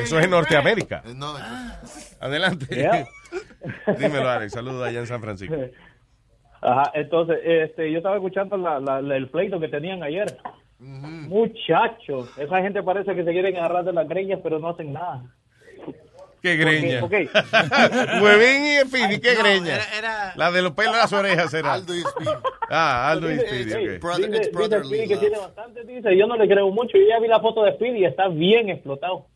[0.00, 1.02] Eso es en Norteamérica.
[1.14, 1.34] No,
[2.20, 2.66] Adelante.
[2.74, 3.06] Yeah.
[3.98, 4.52] Dímelo, Alex.
[4.52, 5.54] Saludos allá en San Francisco.
[6.60, 10.36] Ajá, entonces, este, yo estaba escuchando la- la- la- el pleito que tenían ayer.
[11.28, 15.22] Muchachos, esa gente parece que se quieren agarrar de las greñas, pero no hacen nada.
[16.42, 17.00] Qué greña.
[17.00, 17.28] Porque-
[18.22, 19.74] Huevín y Speedy, qué greña.
[19.76, 21.74] era- era- La de los pelos de las orejas será.
[21.74, 22.30] Aldo y Speedy.
[22.70, 24.16] Ah, Aldo y Speedy, dice- ok.
[24.16, 27.28] dice- dice Speedy que tiene bastante, dice, yo no le creo mucho, yo ya vi
[27.28, 29.26] la foto de Speedy y está bien explotado.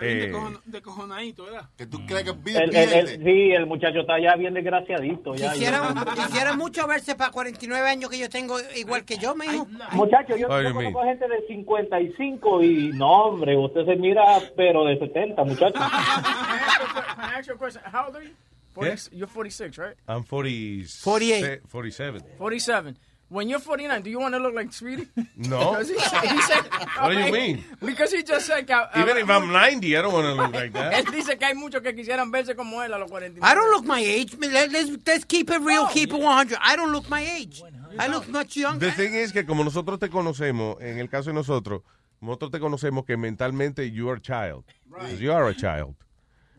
[0.00, 0.32] Eh,
[0.64, 1.68] De cojonadito, ¿verdad?
[1.76, 5.34] Que tú crees que El, el- el- sí, el muchacho está ya bien desgraciadito.
[5.34, 6.26] Ya, Quisiera, ya.
[6.26, 9.66] quisiera mucho verse para 49 años que yo tengo igual que yo, mijo.
[9.92, 14.22] Muchacho, yo, yo conozco gente de 55 y no, hombre, usted se mira,
[14.56, 15.78] pero de 70, muchacho.
[17.92, 18.30] How old are you?
[18.74, 19.96] 40, You're 46, right?
[20.06, 21.62] I'm 40, 48.
[21.70, 22.20] 47.
[22.38, 22.94] 47.
[23.30, 25.06] When you're 49, do you want to look like Speedy?
[25.36, 25.72] No.
[25.72, 26.64] Because he said, he said-
[27.02, 27.62] What do you mean?
[27.84, 28.74] Because he just said que...
[28.74, 30.94] uh, Even if I'm 90, I don't want to look like that.
[31.04, 33.42] Él dice que hay muchos que quisieran verse como él a los 49.
[33.42, 34.34] I don't look my age.
[34.40, 36.58] Let- Let's, let's keep it real, keep it 100.
[36.62, 37.62] I don't look my age.
[37.98, 38.78] I look much younger.
[38.86, 41.82] The thing is que como nosotros te conocemos, en el caso de nosotros,
[42.22, 44.64] nosotros te conocemos que mentalmente you are a child.
[44.90, 45.94] Because You are a child.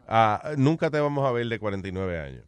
[0.07, 2.43] Ah, nunca te vamos a ver de 49 años.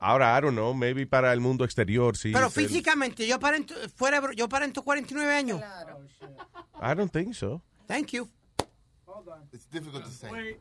[0.00, 2.32] Ahora, I don't know, maybe para el mundo exterior, sí.
[2.32, 5.60] Pero físicamente, yo aparento, fuera, bro- yo aparento 49 años.
[6.80, 7.60] I don't think so.
[7.86, 8.28] Thank you.
[9.52, 10.56] It's difficult to say.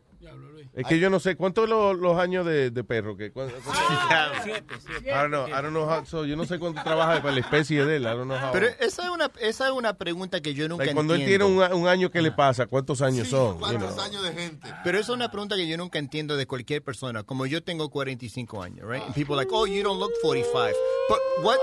[0.74, 3.16] Es que yo no sé, ¿cuántos los, los años de, de perro?
[3.18, 4.76] Que, ¿cuánto- cuánto- Siete,
[5.06, 7.40] I don't know, I don't know how, so, yo no sé cuánto trabaja para la
[7.40, 8.52] especie de él, I don't know how.
[8.52, 11.46] Pero esa es una, esa es una pregunta que yo nunca Like, cuando él tiene
[11.46, 11.76] entiendo.
[11.76, 12.68] un, un año, ¿qué le pasa?
[12.68, 13.60] ¿Cuántos años son?
[13.60, 14.00] You know?
[14.00, 14.68] años de gente?
[14.84, 17.24] Pero eso es una pregunta que yo nunca entiendo de cualquier persona.
[17.24, 19.04] Como yo tengo 45 años, right?
[19.04, 20.74] And people are like, oh, you don't look 45.
[21.10, 21.58] But what,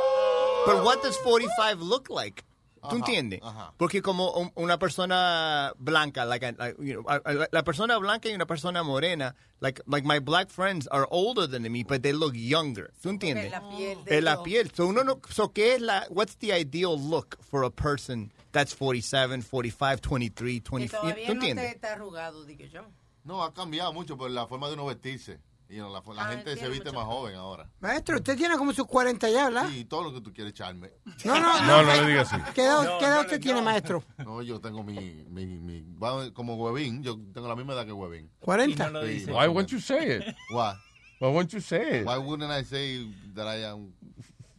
[0.66, 2.42] but what does 45 look like?
[2.88, 3.40] ¿Tú entiendes?
[3.76, 8.28] Porque como un- una persona blanca, like, like, you know, a- a- la persona blanca
[8.28, 12.12] y una persona morena, like, like my black friends are older than me, but they
[12.12, 12.92] look younger.
[13.02, 13.50] ¿Tú entiendes?
[13.50, 14.70] la piel Es la piel.
[14.74, 18.74] So uno no, so ¿qué es la, what's the ideal look for a person that's
[18.74, 20.88] 47, 45, 23, Que 20?
[20.96, 21.74] todavía ¿Tú no te entiendes?
[21.74, 22.82] está arrugado, digo yo.
[23.24, 25.38] No, ha cambiado mucho por la forma de uno vestirse.
[25.68, 27.68] Y la, la Ah, gente se viste más joven ahora.
[27.80, 29.68] Maestro, usted tiene como sus 40 ya, ¿verdad?
[29.70, 30.90] Sí, todo lo que tú quieres echarme.
[31.24, 32.42] No, no, No, no le digas así.
[32.54, 34.04] ¿Qué edad, qué edad usted tiene, maestro?
[34.18, 35.84] No, yo tengo mi, mi, mi
[36.32, 38.30] como Huevín, yo tengo la misma edad que Huevín.
[38.40, 38.90] 40.
[39.06, 40.36] Sí, Why won't you say it?
[40.50, 40.74] Why?
[41.20, 42.06] Why won't you say it?
[42.06, 43.92] Why wouldn't I say that I am...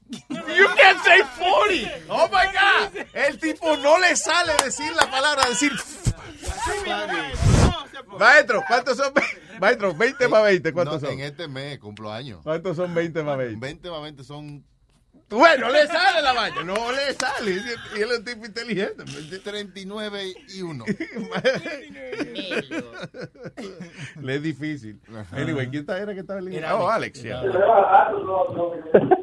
[0.10, 1.88] You can't say 40.
[2.10, 3.06] Oh my God.
[3.14, 5.72] El tipo no le sale decir la palabra, decir.
[8.20, 9.14] Maestro, ¿cuántos son?
[9.60, 11.20] Maestro, 20 más 20, ¿cuántos No, son?
[11.20, 12.40] En este mes cumplo años.
[12.44, 13.60] ¿Cuántos son 20 más 20?
[13.60, 14.64] 20 más 20 son...
[15.28, 16.62] Bueno, le sale la vaina.
[16.64, 17.52] No le sale.
[17.98, 19.04] Y él es un tipo inteligente.
[19.44, 20.24] 39
[20.56, 20.86] y 1.
[24.22, 25.00] Le es difícil.
[25.32, 26.68] Anyway, ¿quién está- era que estaba leyendo?
[26.68, 27.24] Era Oh, Alex.
[27.24, 27.24] Alex.
[27.24, 28.12] yeah.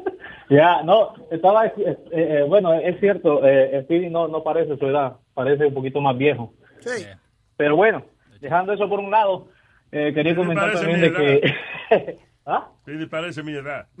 [0.49, 1.73] Ya, no, estaba, eh,
[2.11, 6.15] eh, bueno, es cierto, eh, Speedy no, no parece su edad, parece un poquito más
[6.17, 6.53] viejo.
[6.81, 7.05] Sí.
[7.57, 8.05] Pero bueno,
[8.43, 9.47] dejando eso por un lado,
[9.91, 11.13] eh, quería comentar parece también de
[11.89, 12.19] que...
[12.45, 12.67] ¿Ah?
[12.85, 13.87] Sí, le parece mi edad.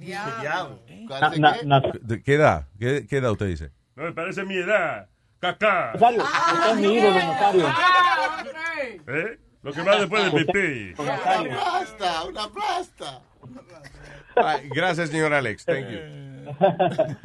[0.00, 2.68] Na- na- na- ¿De ¿Qué edad?
[2.78, 3.70] ¿Qué, qué edad usted dice?
[3.96, 5.08] No, me parece mi edad.
[5.40, 5.90] Cacá.
[5.94, 7.66] Nazario, usted es mi ídolo, Nazario.
[9.08, 9.38] ¿Eh?
[9.62, 10.94] Lo que va después del pipí.
[11.02, 13.20] Una plasta, una plasta.
[14.36, 15.64] Ay, gracias, señor Alex.
[15.64, 15.98] Thank you.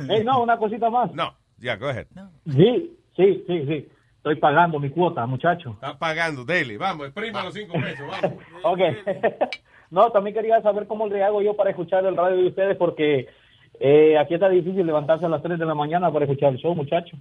[0.23, 1.13] No, una cosita más.
[1.13, 2.07] No, ya, go ahead.
[2.47, 3.89] Sí, sí, sí, sí.
[4.23, 5.71] Estoy pagando mi cuota, muchacho.
[5.71, 6.77] Está pagando, dele.
[6.77, 8.39] Vamos, exprima los 5 pesos, vamos.
[8.63, 8.79] Ok.
[9.91, 13.27] no, también quería saber cómo le hago yo para escuchar el radio de ustedes porque
[13.81, 16.73] eh, aquí está difícil levantarse a las 3 de la mañana para escuchar el show,
[16.73, 17.17] muchacho.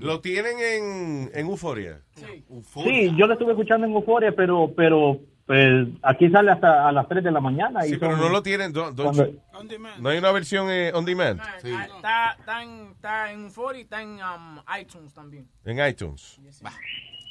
[0.00, 2.00] ¿Lo tienen en, en Euforia?
[2.14, 7.06] Sí, yo lo estuve escuchando en Euforia, pero pero pues, aquí sale hasta a las
[7.08, 7.86] 3 de la mañana.
[7.86, 8.72] y Sí, pero son- no lo tienen.
[8.72, 13.32] don't- don't cuando- you- no hay una versión eh, on demand Está, está en, está
[13.32, 15.48] en 40 y está en um, iTunes también.
[15.64, 16.40] en iTunes.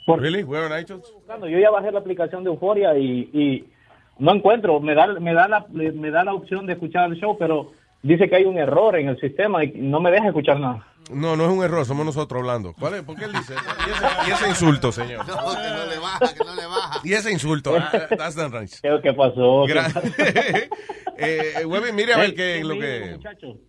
[0.06, 0.44] Por- Really?
[0.44, 1.06] We're on iTunes?
[1.28, 3.70] Yo ya bajé la aplicación de Euforia y, y
[4.20, 7.36] no encuentro, me da, me, da la, me da la opción de escuchar el show,
[7.38, 7.72] pero
[8.08, 10.88] dice que hay un error en el sistema y no me deja escuchar nada.
[11.12, 12.74] No, no es un error, somos nosotros hablando.
[12.80, 13.04] ¿Cuál es?
[13.04, 13.54] ¿Por qué él dice?
[13.54, 15.20] Y ese, y ese insulto, señor.
[15.28, 17.00] No, que no le baja, que no le baja.
[17.04, 17.76] Y ese insulto.
[17.80, 18.80] ah, That's not nice.
[18.82, 19.66] ¿Qué, pasó?
[19.68, 19.92] Gra-
[21.18, 23.12] eh, Webby, mire a ver Hey, qué es lo que...
[23.18, 23.60] muchacho.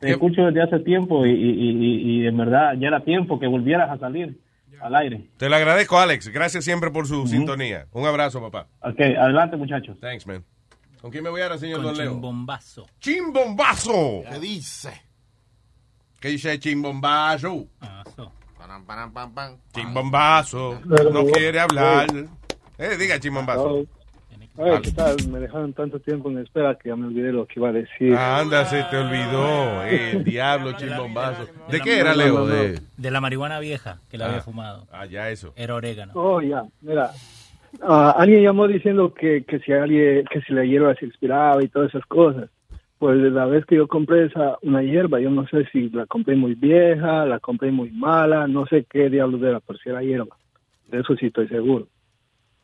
[0.00, 3.46] Te escucho desde hace tiempo y, y, y, y en verdad ya era tiempo que
[3.46, 4.38] volvieras a salir
[4.82, 5.30] al aire.
[5.38, 6.28] Te lo agradezco, Alex.
[6.28, 7.86] Gracias siempre por su sintonía.
[7.92, 8.66] Un abrazo, papá.
[8.82, 9.96] Ok, adelante muchachos.
[10.00, 10.44] Thanks, man.
[11.00, 12.12] ¿Con quién me voy ahora, señor Con Don Leo?
[12.12, 12.86] chimbombazo.
[13.00, 14.22] ¡Chimbombazo!
[14.30, 15.02] ¿Qué dice?
[16.20, 17.66] ¿Qué dice chimbombazo?
[17.80, 18.32] Ah, so.
[19.72, 20.80] Chimbombazo.
[21.12, 22.06] No quiere hablar.
[22.78, 23.84] Eh, diga chimbombazo.
[24.58, 25.16] Ay, ¿qué tal?
[25.28, 28.14] Me dejaron tanto tiempo en espera que ya me olvidé lo que iba a decir.
[28.16, 29.84] Anda, se te olvidó.
[29.84, 31.46] Eh, el diablo, chimbombazo.
[31.70, 32.46] ¿De qué era, Leo?
[32.46, 32.80] De...
[32.96, 34.28] De la marihuana vieja que la Ah.
[34.30, 34.86] había fumado.
[34.90, 35.52] Ah, ya eso.
[35.56, 36.12] Era orégano.
[36.16, 37.12] Oh, ya, mira.
[37.82, 41.68] Ah, alguien llamó diciendo que, que si alguien, que si la hierba se expiraba y
[41.68, 42.50] todas esas cosas.
[42.98, 46.34] Pues la vez que yo compré esa, una hierba, yo no sé si la compré
[46.34, 50.36] muy vieja, la compré muy mala, no sé qué diablos era, por si era hierba.
[50.88, 51.88] De eso sí estoy seguro.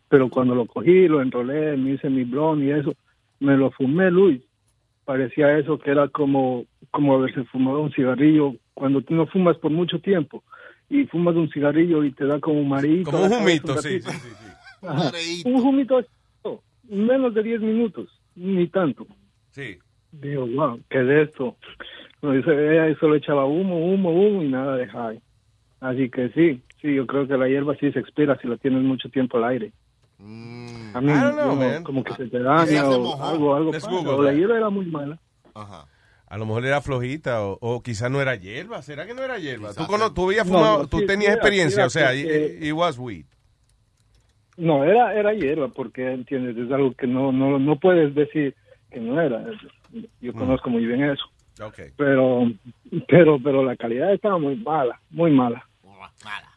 [0.08, 2.94] Pero cuando lo cogí, lo enrolé, me hice mi blon y eso,
[3.40, 4.40] me lo fumé, Luis.
[5.04, 9.70] Parecía eso que era como, como haberse fumado un cigarrillo cuando tú no fumas por
[9.70, 10.42] mucho tiempo
[10.88, 13.10] y fumas un cigarrillo y te da como un marito.
[13.10, 14.18] Como un humito, sí, sí, sí.
[14.18, 14.61] sí.
[14.82, 15.12] Ajá.
[15.44, 16.08] Un humito, así,
[16.88, 19.06] menos de 10 minutos, ni tanto.
[19.52, 19.78] Sí.
[20.12, 21.56] Digo, wow, ¿qué es esto?
[22.20, 25.20] No, dice, ella solo echaba humo, humo, humo y nada de high.
[25.80, 28.82] Así que sí, sí, yo creo que la hierba sí se expira si la tienes
[28.82, 29.72] mucho tiempo al aire.
[30.20, 31.82] A mí, I don't know, man.
[31.82, 34.70] como que se te daña hace o algo, algo pasa, Google o la hierba era
[34.70, 35.18] muy mala.
[35.54, 38.80] A lo mejor era flojita o, o quizás no era hierba.
[38.82, 39.68] ¿Será que no era hierba?
[39.70, 41.74] Tú, Quizás cono- era- tú habías No, fumado, no, tú sí, tenías sí era- experiencia,
[41.74, 43.24] sí era o sea, porque- it, it was weed.
[44.62, 46.56] No, era, era hierba, porque, ¿entiendes?
[46.56, 48.54] Es algo que no, no, no puedes decir
[48.90, 49.44] que no era.
[50.20, 51.24] Yo conozco muy bien eso.
[51.60, 51.80] Ok.
[51.96, 52.44] Pero,
[53.08, 55.66] pero, pero la calidad estaba muy mala, muy mala.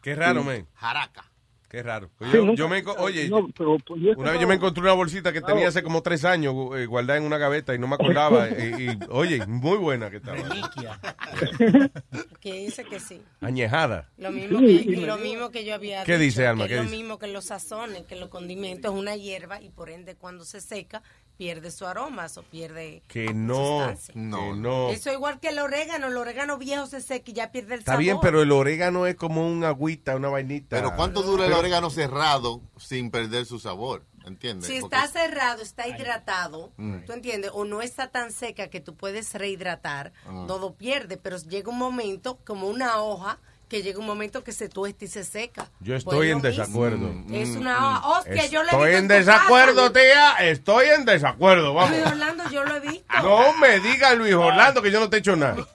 [0.02, 0.46] Qué raro, Sí.
[0.46, 0.66] man.
[0.74, 1.24] Jaraca.
[1.68, 2.10] Qué raro.
[2.20, 4.82] Sí, yo, nunca- yo me, oye, no, pero, pues, yo una vez yo me encontré
[4.82, 7.88] una bolsita que tenía hace como tres años eh, guardada en una gaveta y no
[7.88, 8.48] me acordaba.
[8.50, 10.38] y, y, oye, muy buena que estaba.
[12.40, 13.20] Que dice que sí.
[13.40, 14.08] Añejada.
[14.16, 16.64] Lo mismo que, lo mismo que yo había ¿Qué dicho, dice, Alma?
[16.64, 16.96] que ¿Qué es lo dice?
[16.96, 20.60] mismo que los sazones, que los condimentos es una hierba y por ende cuando se
[20.60, 21.02] seca
[21.36, 24.14] pierde su aroma o pierde Que no, sustancia.
[24.14, 24.90] que no.
[24.90, 27.92] Eso igual que el orégano, el orégano viejo se seca y ya pierde el Está
[27.92, 28.02] sabor.
[28.04, 30.76] bien, pero el orégano es como un agüita, una vainita.
[30.76, 34.04] Pero ¿cuánto dura el orégano cerrado sin perder su sabor?
[34.24, 34.66] ¿Entiendes?
[34.66, 37.04] Si Porque- está cerrado, está hidratado, Mm.
[37.06, 37.52] ¿tú entiendes?
[37.54, 40.44] O no está tan seca que tú puedes rehidratar, Ah.
[40.48, 44.68] todo pierde, pero llega un momento, como una hoja, que llega un momento que se
[44.68, 45.68] tuesta y se seca.
[45.80, 47.12] Yo Pues estoy en desacuerdo.
[47.32, 48.08] Es una hoja.
[48.20, 49.92] Hostia, yo lo he Estoy en desacuerdo, casa.
[49.92, 50.50] tía.
[50.50, 51.90] Estoy en desacuerdo, vamos.
[51.90, 53.04] Luis Orlando, yo lo he visto.
[53.22, 55.66] No me diga Luis Orlando que yo no te he hecho nada.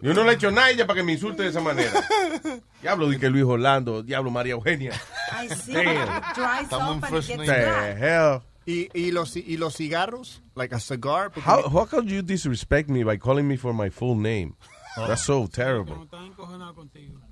[0.00, 1.92] Yo no le he hecho nada a ella para que me insulte de esa manera.
[2.82, 4.92] Diablo, di que Luis Orlando, diablo María Eugenia.
[5.32, 5.74] Ay, sí.
[6.62, 7.46] Estamos en first name.
[7.46, 7.54] dry.
[7.64, 8.40] The hell?
[8.66, 10.42] ¿Y, y, los, ¿Y los cigarros?
[10.56, 11.30] Like a cigar?
[11.36, 14.54] How, how could you disrespect me by calling me for my full name?
[14.96, 15.06] Oh.
[15.08, 16.06] That's so terrible.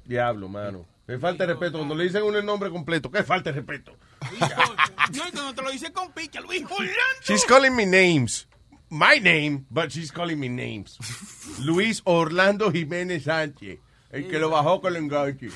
[0.05, 0.86] Diablo, mano.
[1.06, 1.78] Me falta de respeto.
[1.78, 3.93] Cuando le dicen uno el nombre completo, ¿qué falta de respeto?
[5.12, 6.93] No, y cuando te lo dice con picha, Luis Orlando.
[7.22, 8.47] She's calling me names.
[8.89, 10.98] My name, but she's calling me names.
[11.60, 13.78] Luis Orlando Jiménez Sánchez.
[14.10, 15.48] El que lo bajó con el enganche.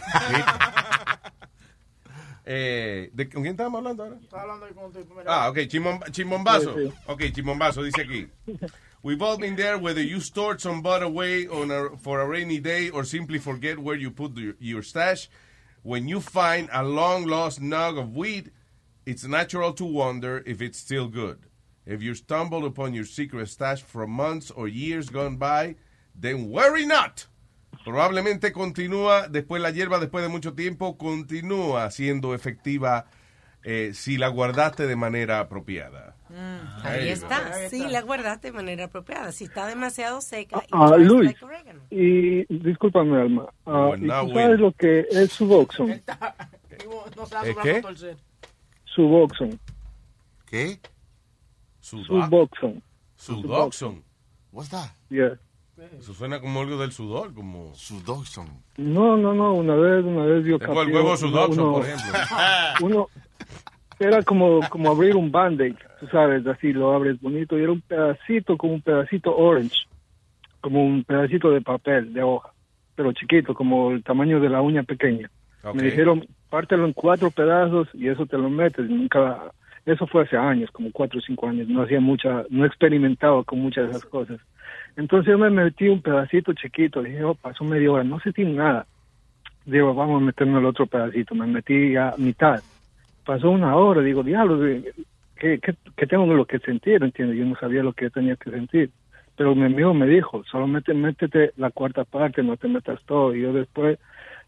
[2.47, 4.17] eh, ¿de, ¿Con quién estábamos hablando ahora?
[4.23, 6.01] Estaba hablando te- Ah, ok, chimon.
[7.07, 8.29] Ok, chimbombazo, dice aquí.
[9.07, 12.59] We've all been there whether you stored some butt away on a, for a rainy
[12.59, 15.29] day or simply forget where you put your, your stash.
[15.85, 18.51] When you find a long lost nug of weed,
[19.07, 21.39] it's natural to wonder if it's still good.
[21.87, 25.77] If you stumbled upon your secret stash from months or years gone by,
[26.13, 27.29] then worry not.
[27.85, 33.07] Probablemente continúa, después la hierba, después de mucho tiempo, continúa siendo efectiva
[33.63, 36.16] eh, si la guardaste de manera apropiada.
[36.83, 37.69] Ahí Ahí está.
[37.69, 39.33] Sí, la guardaste de manera apropiada.
[39.33, 40.63] Si está demasiado seca.
[40.73, 41.37] Ah, dries Luis,
[41.91, 46.03] y discúlpame, Alma, ah, ¿y tú sabes lo que es Suboxone?
[47.17, 47.83] No se ¿Es va qué?
[48.85, 49.59] Suboxone.
[50.47, 50.79] ¿Qué?
[51.81, 52.83] Suboxone.
[53.17, 54.05] Sudoxon.
[54.53, 54.91] What's that?
[55.09, 55.39] Yeah.
[55.99, 57.75] Eso suena como algo del sudor, como...
[57.75, 58.49] Sudoxon.
[58.77, 61.87] No, no, no, una vez, una vez yo Tengo el capié huevo Sudoxon, uno- por
[61.87, 62.19] ejemplo.
[62.83, 63.09] Uno,
[63.99, 67.81] era como, como abrir un band-aid, tú sabes, así lo abres bonito, y era un
[67.81, 69.87] pedacito, como un pedacito orange,
[70.61, 72.51] como un pedacito de papel, de hoja,
[72.95, 75.31] pero chiquito, como el tamaño de la uña pequeña.
[75.75, 78.89] Me dijeron, pártelo en cuatro pedazos y eso te lo metes.
[78.89, 79.51] Nunca,
[79.85, 81.69] eso fue hace años, como cuatro o cinco años.
[81.69, 84.39] No hacía mucha, no experimentaba con muchas de esas cosas.
[84.97, 87.03] Entonces yo me metí un pedacito chiquito.
[87.03, 88.87] Dije, oh, pasó media hora, no sentí nada.
[89.65, 91.35] Digo, vamos a meternos el otro pedacito.
[91.35, 92.63] Me metí a mitad.
[93.27, 94.01] Pasó una hora.
[94.03, 94.59] Digo, diablo,
[95.37, 97.03] ¿qué, qué, qué tengo lo que sentir?
[97.03, 97.39] ¿Entiendes?
[97.39, 98.91] Yo no sabía lo que tenía que sentir.
[99.37, 103.35] Pero mi amigo me dijo, solo mete, métete la cuarta parte, no te metas todo.
[103.35, 103.99] Y yo después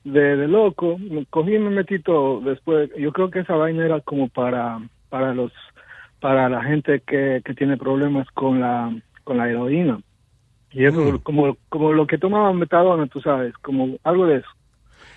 [0.05, 2.40] de, de loco, me cogí y me metí todo.
[2.40, 4.80] Después, yo creo que esa vaina era como para,
[5.10, 5.52] para los,
[6.20, 10.00] para la gente que, que tiene problemas con la, con la heroína.
[10.70, 11.18] Y eso, Mm.
[11.22, 14.48] como, como lo que tomaban metadona, tú sabes, como algo de eso,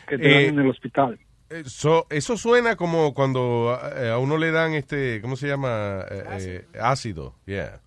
[0.07, 1.19] que te Eh, dan en el hospital.
[1.52, 6.06] Eh, so- eso suena como cuando eh, a uno le dan este, ¿cómo se llama?
[6.10, 7.36] Eh, eh, ácido.
[7.45, 7.82] Yeah.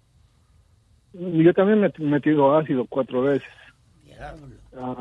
[1.14, 3.48] Yo también me he metido ácido cuatro veces.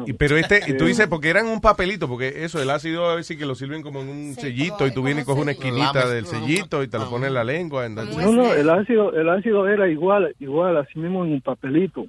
[0.06, 3.16] Y, pero este, y tú dices, porque eran un papelito, porque eso, el ácido a
[3.16, 6.08] veces que lo sirven como en un sellito y tú vienes y coges una esquinita
[6.08, 7.88] del sellito y te lo pones en la lengua.
[7.90, 12.06] No, no, el ácido, el ácido era igual, igual, así mismo en un papelito.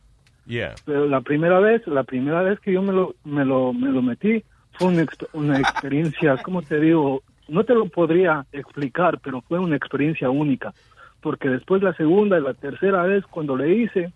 [0.47, 0.75] Yeah.
[0.85, 4.03] Pero la primera vez, la primera vez que yo me lo, me lo, me lo
[4.03, 4.45] metí,
[4.79, 7.23] fue una, una experiencia, ¿cómo te digo?
[7.49, 10.73] No te lo podría explicar, pero fue una experiencia única.
[11.21, 14.13] Porque después la segunda y la tercera vez cuando le hice,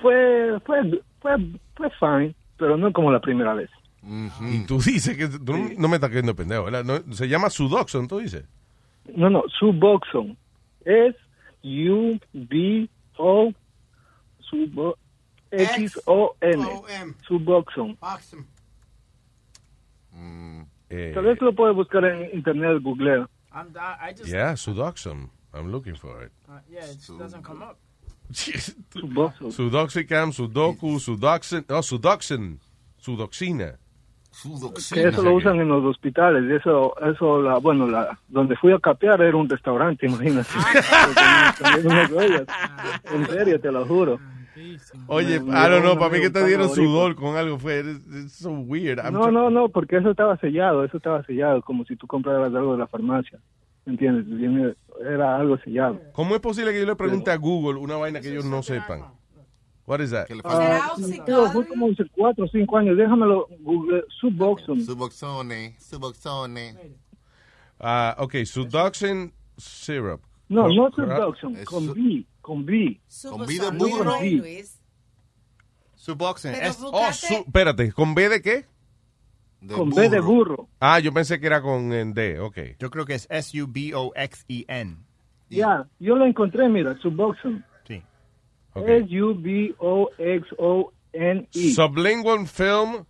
[0.00, 1.36] fue, fue, fue,
[1.74, 3.70] fue fine, pero no como la primera vez.
[4.02, 6.84] Y tú dices que tú no, no me estás quedando pendejo, ¿verdad?
[6.84, 8.44] No, se llama Sudoxon, tú dices.
[9.14, 10.36] No, no, Suboxone.
[10.84, 11.14] Es
[11.62, 13.52] U-B-O,
[14.50, 14.96] Subo-
[15.50, 16.62] X-O-N.
[20.20, 20.66] Suboxone.
[20.90, 23.28] Eh, Tal vez lo puedes buscar en internet, googlea.
[23.52, 25.30] I'm, I, I just, yeah, Sudoxon.
[25.52, 26.30] I'm looking for it.
[26.48, 27.76] uh, yeah, it doesn't come up.
[28.32, 32.58] Sudoxicam, Sudoku, Sudoxin, oh, Sudoxin,
[33.00, 33.76] Sudoxina.
[34.94, 36.44] Que eso lo usan en los hospitales.
[36.48, 40.48] y Eso, eso, la, bueno, la, donde fui a capear era un restaurante, imagínate.
[42.12, 42.46] Huellas.
[43.12, 44.20] en serio, te lo juro.
[45.06, 46.90] Oye, don't know, me- para mí que te dieron favorito.
[46.90, 48.98] sudor con algo fue, it's, so weird.
[48.98, 52.54] I'm No, no, no, porque eso estaba sellado, eso estaba sellado, como si tú compraras
[52.54, 53.38] algo de la farmacia.
[53.86, 54.76] ¿Entiendes?
[55.00, 56.00] Era algo sellado.
[56.12, 59.04] ¿Cómo es posible que yo le pregunte a Google una vaina que ellos no sepan?
[59.86, 60.28] What is that?
[60.44, 62.96] Ah, digo, fue como hace cuatro o cinco años.
[62.96, 64.04] Déjamelo google.
[64.20, 64.82] Suboxone.
[64.82, 66.76] Suboxone, Suboxone.
[67.80, 70.20] Ah, ok, Sudoxin syrup.
[70.48, 70.90] No, no?
[70.92, 73.00] Suboxone, con B, con B.
[73.28, 74.14] Con B de burro.
[75.94, 76.58] Suboxone.
[76.66, 78.64] Es- Oh, su- espérate, ¿con B de qué?
[79.74, 80.68] Con B de burro.
[80.80, 82.58] Ah, yo pensé que era con en D, ok.
[82.78, 84.96] Yo creo que es S-U-B-O-X-E-N.
[85.50, 87.62] Ya, yo lo encontré, mira, Suboxone.
[87.86, 88.02] Sí.
[90.32, 91.70] S-U-B-O-X-O-N-E.
[91.74, 93.04] Sublingual film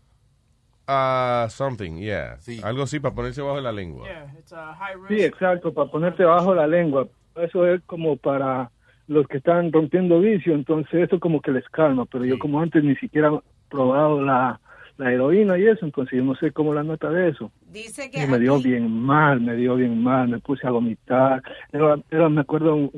[0.87, 2.39] ah, something, yeah.
[2.65, 4.07] Algo así para ponerse bajo la lengua.
[4.09, 5.09] Yeah, it's a high risk.
[5.21, 7.07] Sí, exacto, para ponerte bajo la lengua.
[7.37, 8.71] Eso es como para
[9.11, 12.85] los que están rompiendo vicio, entonces eso como que les calma, pero yo como antes
[12.85, 14.61] ni siquiera he probado la,
[14.99, 17.51] la heroína y eso, entonces yo no sé cómo la nota de eso.
[17.73, 21.43] Dice Y me dio bien mal, me dio bien mal, me puse a vomitar.
[21.73, 22.89] Era, era, me acuerdo,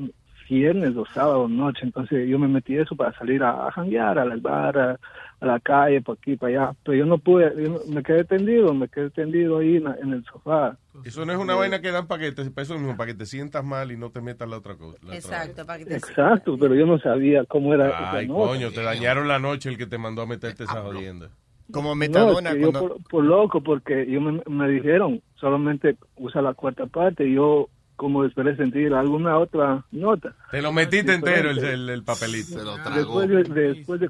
[0.58, 4.24] viernes o sábado noche, entonces yo me metí eso para salir a, a janguear, a
[4.24, 4.98] las barras,
[5.40, 6.76] a la calle, por aquí, para allá.
[6.84, 9.96] Pero yo no pude, yo no- me quedé tendido, me quedé tendido ahí en, la-
[10.00, 10.76] en el sofá.
[11.04, 13.18] Eso no es una vaina que dan para que te, para eso mismo, para que
[13.18, 14.98] te sientas mal y no te metas la otra cosa.
[15.02, 15.94] la otra Exacto, para que te...
[15.96, 19.86] Exacto, pero yo no sabía cómo era Ay, coño, te dañaron la noche el que
[19.86, 21.30] te mandó a meterte esa jodienda.
[21.70, 26.42] Como No, es que yo por, por loco, porque yo me, me dijeron, solamente usa
[26.42, 27.68] la cuarta parte, y yo
[28.02, 30.34] como esperé sentir alguna otra nota.
[30.50, 32.58] Te lo metiste entero el, el, el papelito.
[32.96, 34.08] Después de, después de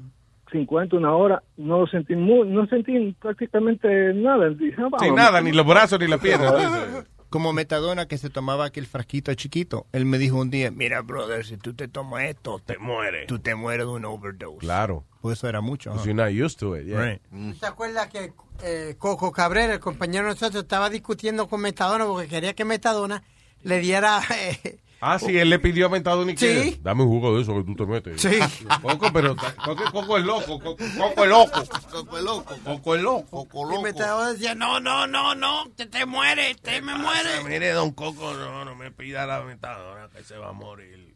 [0.51, 4.49] 50, una hora, no sentí mu- no sentí prácticamente nada.
[4.49, 6.53] Dije, ah, Sin nada, ni los brazos ni las piernas.
[6.57, 7.05] entonces.
[7.29, 9.85] Como Metadona que se tomaba aquel frasquito chiquito.
[9.91, 13.27] Él me dijo un día, mira, brother, si tú te tomas esto, te, mueres.
[13.27, 14.57] Tú te mueres de un overdose.
[14.59, 15.03] Claro.
[15.21, 15.91] Pues eso era mucho.
[15.93, 16.03] Huh?
[16.03, 16.99] you're not used to it, yeah.
[16.99, 17.21] Right.
[17.59, 18.33] ¿Se acuerda que
[18.63, 23.23] eh, Coco Cabrera, el compañero de nosotros, estaba discutiendo con Metadona porque quería que Metadona
[23.63, 24.21] le diera...
[24.35, 26.79] eh, Ah, sí, él le pidió a que Sí.
[26.81, 28.21] dame un jugo de eso que tú te metes.
[28.21, 28.39] Sí.
[28.81, 31.63] Coco, pero Coco, Coco es loco, Coco, Coco es loco.
[31.91, 32.55] Coco es loco.
[32.63, 33.47] Coco es loco.
[33.77, 37.43] y Metadona decía, no, no, no, no, te, te mueres, te me mueres.
[37.43, 41.13] Mire, don Coco, no, no me pida la Metadona que se va a morir.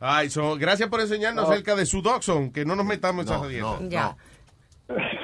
[0.00, 1.52] Ay, so, gracias por enseñarnos No.
[1.52, 3.78] acerca de Sudoxon, que no nos metamos en esa jodienda.
[3.90, 4.16] Ya.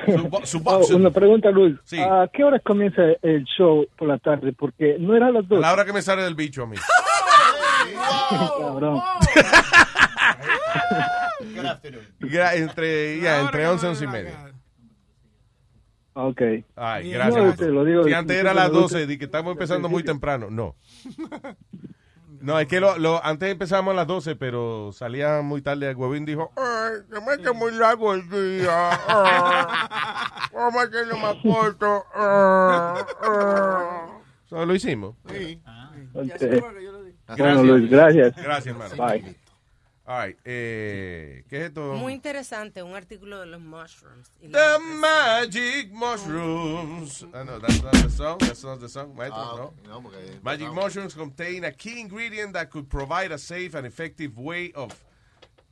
[0.06, 0.96] Subo- Oh, Suboxone.
[0.96, 1.76] una pregunta, Luis.
[1.84, 1.98] Sí.
[2.00, 4.52] ¿A qué hora comienza el show por la tarde?
[4.52, 5.60] Porque no era a las A dos.
[5.60, 6.76] la hora que me sale del bicho a mí.
[8.58, 9.00] Cabrón.
[12.54, 14.52] Entre, ya, entre 11 y 11 y media.
[16.14, 16.40] Ok.
[16.76, 17.56] Ay, No, gracias.
[17.56, 18.98] te lo digo, si antes era a las me gusta.
[18.98, 20.48] 12, di que estamos empezando muy temprano.
[20.50, 20.74] No.
[22.42, 25.88] No, es que lo, lo- antes empezábamos a las 12, pero salía muy tarde.
[25.90, 28.90] El huevín dijo, ay, se me hace muy largo el día.
[29.08, 32.04] ah, Vamos a hacerlo más corto.
[32.14, 34.06] ah, ah".
[34.50, 35.14] So, lo hicimos.
[35.24, 35.32] Ok.
[37.38, 38.36] Bueno, Luis, gracias.
[38.36, 38.94] Gracias, hermano.
[38.96, 39.36] Bye.
[40.04, 41.92] All right, eh, ¿Qué es esto?
[41.94, 44.32] Muy interesante, un artículo de los mushrooms.
[44.40, 47.24] Y The Magic Mushrooms.
[47.32, 48.38] Ah, no, that's not the song.
[48.38, 49.14] That's not the song.
[49.14, 49.88] Maestro, Ah, no.
[49.88, 54.32] no, porque- Magic mushrooms contain a key ingredient that could provide a safe and effective
[54.36, 54.92] way of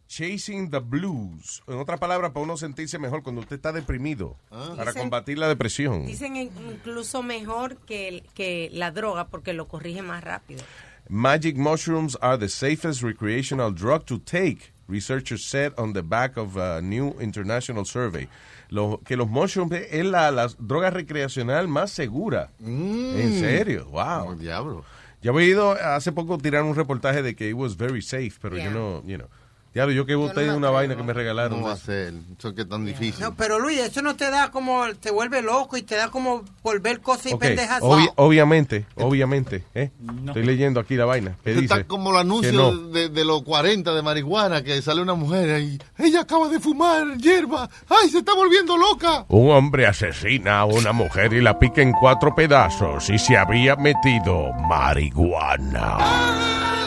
[0.07, 1.61] chasing the blues.
[1.67, 4.37] En otras palabras, para uno sentirse mejor cuando usted está deprimido.
[4.49, 6.07] Para Dicen- combatir la depresión.
[6.07, 10.63] Dicen in- incluso mejor que, el- que la droga porque lo corrige más rápido.
[11.13, 16.57] Magic mushrooms are the safest recreational drug to take, researchers said on the back of
[16.57, 18.29] a new international survey.
[18.71, 22.51] Lo- que los mushrooms es la, la droga recreacional más segura.
[22.63, 23.17] Mm.
[23.21, 24.37] En serio, wow.
[24.37, 24.85] diablo.
[25.21, 28.57] Yo había ido hace poco tirar un reportaje de que it was very safe, pero
[28.57, 28.67] Yeah.
[28.67, 29.29] yo no, you know.
[29.73, 31.53] Diablo, yo que usted una vaina que me regalaron.
[31.59, 32.13] ¿Cómo va a ser?
[32.37, 33.21] Eso que es tan difícil.
[33.23, 36.43] No, pero Luis, eso no te da como, te vuelve loco y te da como
[36.63, 37.81] volver cosas y pendejas.
[37.81, 39.65] obvi- obviamente, obviamente.
[39.75, 39.91] ¿eh?
[40.27, 41.37] Estoy leyendo aquí la vaina.
[41.45, 42.73] Está como el anuncio no.
[42.89, 47.17] de, de los 40 de marihuana que sale una mujer y ella acaba de fumar
[47.19, 47.71] hierba.
[47.89, 49.25] ¡Ay, se está volviendo loca!
[49.29, 53.77] Un hombre asesina a una mujer y la pica en cuatro pedazos y se había
[53.77, 55.97] metido marihuana.
[55.99, 56.80] Así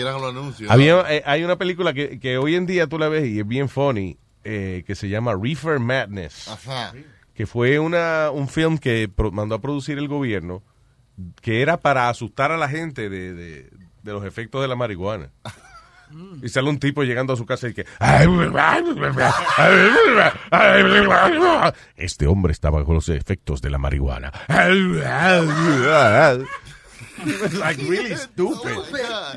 [0.00, 0.70] eran los anuncios.
[0.70, 3.46] Había, eh, hay una película que, que hoy en día tú la ves y es
[3.46, 6.92] bien funny, eh, que se llama Reefer Madness, Ajá.
[7.34, 10.62] que fue una, un film que pro- mandó a producir el gobierno,
[11.40, 13.70] que era para asustar a la gente de, de-
[14.02, 15.30] de los efectos de la marihuana.
[16.42, 17.86] Y sale un tipo llegando a su casa y que...
[21.96, 24.30] Este hombre está bajo los efectos de la marihuana.
[27.18, 28.76] It was like really stupid.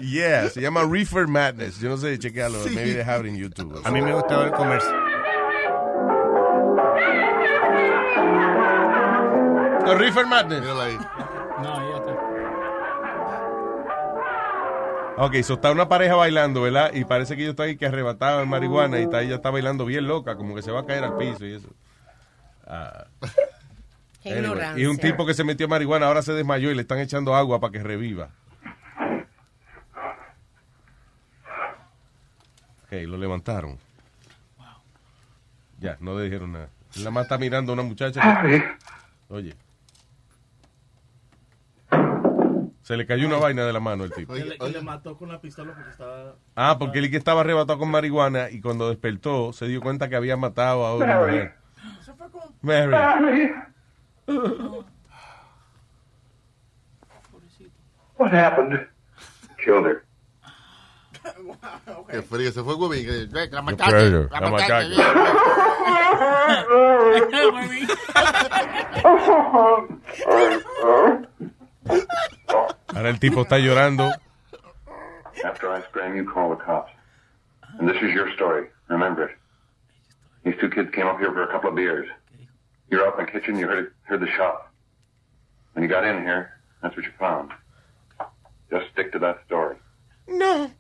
[0.02, 1.80] Yeah, se llama Reefer Madness.
[1.80, 2.64] Yo no sé, chequealo.
[2.64, 2.76] Sí.
[2.76, 3.82] Maybe they have it in YouTube.
[3.86, 4.91] A mí me gustaba el comercio.
[9.86, 10.62] The Reefer Madness.
[10.62, 12.14] No, ya está.
[15.20, 16.91] Ok, so está una pareja bailando, ¿verdad?
[16.94, 19.86] Y parece que ellos están ahí que arrebataban en marihuana y está, ella está bailando
[19.86, 21.70] bien loca, como que se va a caer al piso y eso.
[22.68, 23.06] Ah.
[23.22, 23.28] Qué
[24.32, 27.36] Anyway, y un tipo que se metió marihuana ahora se desmayó y le están echando
[27.36, 28.30] agua para que reviva.
[32.86, 33.78] Ok, lo levantaron.
[35.80, 36.70] Ya, no le dijeron nada.
[36.95, 38.41] Él nada más está mirando a una muchacha.
[38.41, 38.64] que-
[39.30, 39.56] Oye.
[42.82, 44.34] Se le cayó una vaina de la mano al tipo.
[44.34, 46.36] Que le, que le mató con la pistola porque estaba...
[46.56, 50.16] Ah, porque él que estaba arrebatado con marihuana y cuando despertó se dio cuenta que
[50.16, 51.32] había matado a una Mary.
[51.34, 51.56] mujer.
[52.62, 53.52] Mary.
[58.18, 58.88] What happened?
[59.64, 60.04] Killed her.
[62.10, 62.52] Qué frío.
[62.52, 63.06] Se fue Webin.
[63.06, 64.30] que- La frío, machaca.
[64.32, 64.88] La la.
[72.94, 74.10] Ahora el tipo está llorando.
[75.44, 76.91] After I scream, you call the cops.
[77.80, 78.68] And this is your story.
[78.88, 79.38] Remember it.
[80.44, 82.08] These two kids came up here for a couple of beers.
[82.90, 84.70] You're out in the kitchen, you heard, heard the shot.
[85.74, 87.52] When you got in here, that's what you found.
[88.72, 89.78] Just stick to that story.
[90.28, 90.72] No,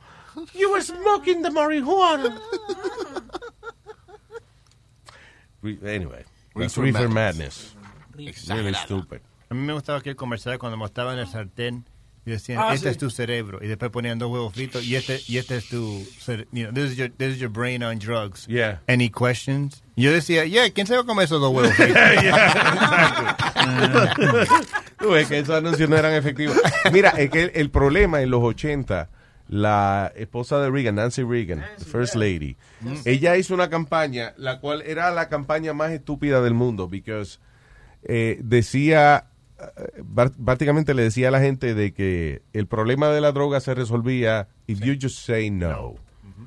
[0.53, 2.39] you were smoking the marijuana.
[5.61, 6.23] Re- Anyway,
[6.55, 7.75] that's Reefer Reefer Madness.
[8.15, 8.49] Madness.
[8.49, 9.21] Really stupid.
[9.49, 10.77] A mí me gustaba aquel comercial cuando
[11.13, 11.85] en el sartén
[12.27, 12.91] y decían, Ah, este sí.
[12.91, 13.59] es tu cerebro.
[13.63, 16.73] Y después ponían dos huevos fritos y este, y este es tu, cere- you know,
[16.73, 18.45] this is your, this is your brain on drugs.
[18.47, 18.81] Yeah.
[18.87, 19.81] Any questions?
[19.95, 22.01] Y yo decía, yeah, ¿quién se va a comer esos dos huevos fritos?
[24.99, 26.57] Tú ves que esos anuncios no eran efectivos.
[26.91, 29.09] Mira, es que el, el problema en los 80,
[29.47, 32.57] la esposa de Reagan, Nancy Reagan, the First Lady,
[33.05, 37.39] ella hizo una campaña, la cual era la campaña más estúpida del mundo, because
[38.03, 39.27] eh, decía,
[40.43, 44.47] prácticamente le decía a la gente de que el problema de la droga se resolvía
[44.67, 45.95] if you just say no.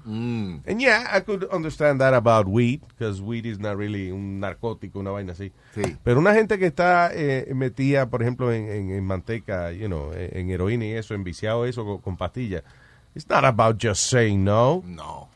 [0.04, 0.60] Mm.
[0.66, 4.98] And yeah, I could understand that about weed, because weed is not really un narcótico,
[5.00, 5.52] una vaina así.
[6.04, 10.12] Pero una gente que está eh, metida, por ejemplo, en, en- en manteca, you know,
[10.12, 12.62] en, en heroína y eso, en viciado eso con, con pastillas,
[13.14, 14.82] it's not about just saying no.
[14.86, 15.28] No.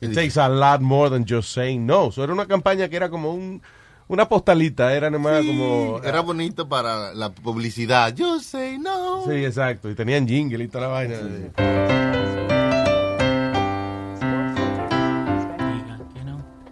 [0.00, 2.10] It takes a lot more than just saying no.
[2.10, 3.60] So era una campaña que era como un,
[4.08, 6.00] una postalita, era nomás como...
[6.04, 8.14] Era bonito para la publicidad.
[8.14, 9.24] Yo say no.
[9.26, 9.90] Sí, exacto.
[9.90, 11.16] Y tenían jingle y toda la vaina.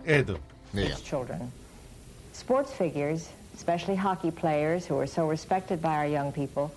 [0.05, 0.39] Esto.
[1.03, 1.51] children.
[2.33, 6.71] Sports figures, especially hockey players who are so respected by our young people,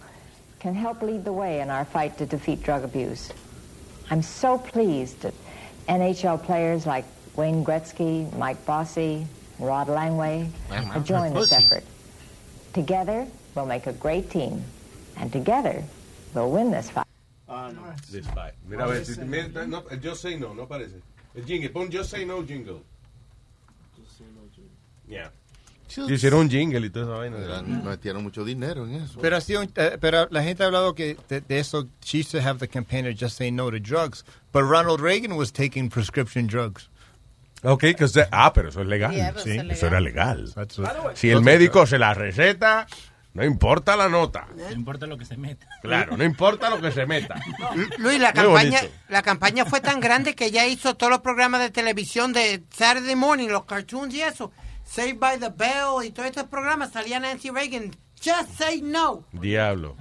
[0.59, 3.31] can help lead the way in our fight to defeat drug abuse.
[4.09, 5.33] I'm so pleased that
[5.87, 7.05] NHL players like
[7.35, 9.27] Wayne Gretzky, Mike Bossy,
[9.59, 11.83] Rod Langway have joined this effort.
[12.73, 14.63] Together, we'll make a great team,
[15.17, 15.83] and together,
[16.33, 17.07] we'll win this fight.
[17.49, 18.53] Ah, ah, this fight.
[18.67, 21.01] Mira, ah, a ver, si, me- no, Just Say No, no aparece.
[21.35, 22.81] El jingle, pon Just Say No jingle.
[25.07, 25.29] Yeah.
[25.95, 27.37] Y hicieron un jingle y toda esa vaina.
[27.37, 29.19] Eran- Metieron mucho dinero en eso.
[29.21, 32.31] Pero, ha sido, eh, pero la gente ha hablado que de, de eso, she used
[32.31, 34.25] to have the campaign of just saying no to drugs.
[34.51, 36.89] But Ronald Reagan was taking prescription drugs.
[37.63, 39.11] Ok, que usted- ah, pero eso es legal.
[39.13, 40.53] Yeah, sí, eso es eso era legal.
[41.15, 42.85] Si el médico se la receta,
[43.33, 44.47] no importa la nota.
[44.55, 45.67] No importa lo que se meta.
[45.81, 47.35] Claro, no importa lo que se meta.
[47.97, 48.79] Luis, la campaña,
[49.09, 53.15] la campaña fue tan grande que ya hizo todos los programas de televisión de Saturday
[53.15, 54.51] Morning, los cartoons y eso.
[54.85, 57.91] Saved by the Bell y todos estos programas salía Nancy Reagan.
[58.23, 59.25] Just say no.
[59.33, 59.95] Diablo.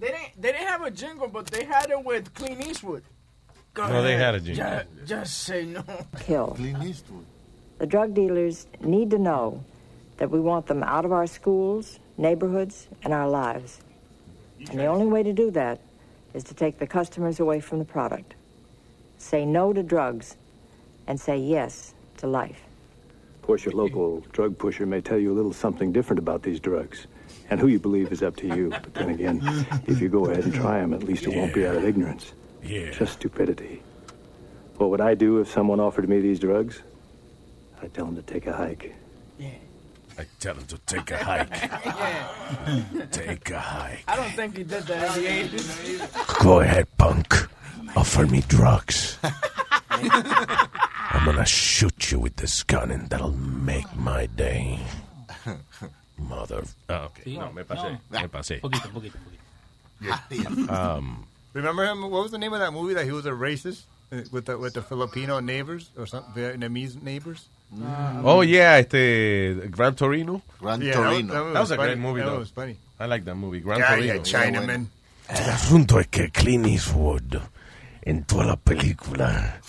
[0.00, 3.02] They didn't, they didn't have a jingle, but they had it with Clint Eastwood.
[3.78, 4.64] Go No, they had a jingle.
[4.80, 5.84] Ju- Just, say no.
[6.18, 6.56] kill.
[7.78, 9.62] The drug dealers need to know
[10.16, 13.78] that we want them out of our schools, neighborhoods, and our lives.
[14.68, 15.78] And the only way to do that
[16.34, 18.34] is to take the customers away from the product.
[19.18, 20.36] Say no to drugs
[21.06, 22.60] and say yes to life.
[23.36, 26.58] Of course, your local drug pusher may tell you a little something different about these
[26.58, 27.06] drugs.
[27.48, 28.70] And who you believe is up to you.
[28.70, 29.40] But then again,
[29.86, 32.32] if you go ahead and try them, at least it won't be out of ignorance.
[32.68, 32.90] Yeah.
[32.90, 33.82] Just stupidity.
[34.76, 36.82] What would I do if someone offered me these drugs?
[37.82, 38.94] I'd tell them to take a hike.
[39.38, 39.50] Yeah.
[40.18, 41.48] I tell him to take a hike.
[41.50, 43.06] yeah.
[43.10, 44.04] Take a hike.
[44.06, 46.44] I don't think he did that in the 80s.
[46.44, 47.34] Go ahead, punk.
[47.96, 49.18] Offer me drugs.
[49.90, 54.78] I'm gonna shoot you with this gun and that'll make my day.
[56.18, 56.64] Mother.
[56.88, 57.22] Ah, ok.
[57.24, 57.98] Sí, no, me pasé.
[58.10, 58.20] no.
[58.20, 58.60] Me pasé.
[58.60, 60.72] Poquito, poquito, poquito.
[60.72, 61.26] Um,
[61.58, 62.02] Remember him?
[62.10, 63.82] What was the name of that movie that he was a racist
[64.12, 67.48] uh, with the with the Filipino neighbors or some Vietnamese neighbors?
[68.24, 69.68] oh, yeah, este.
[69.70, 70.40] Gran Torino.
[70.60, 71.34] Gran Yeah, that was- Torino.
[71.34, 71.88] that was That was a funny.
[71.88, 72.38] great movie, That though.
[72.38, 72.76] was funny.
[73.00, 73.60] I like that movie.
[73.60, 74.14] Gran Yeah, Torino.
[74.14, 74.86] yeah, Chinaman.
[75.28, 77.36] El asunto es que Clint Eastwood,
[78.02, 79.60] en toda la película,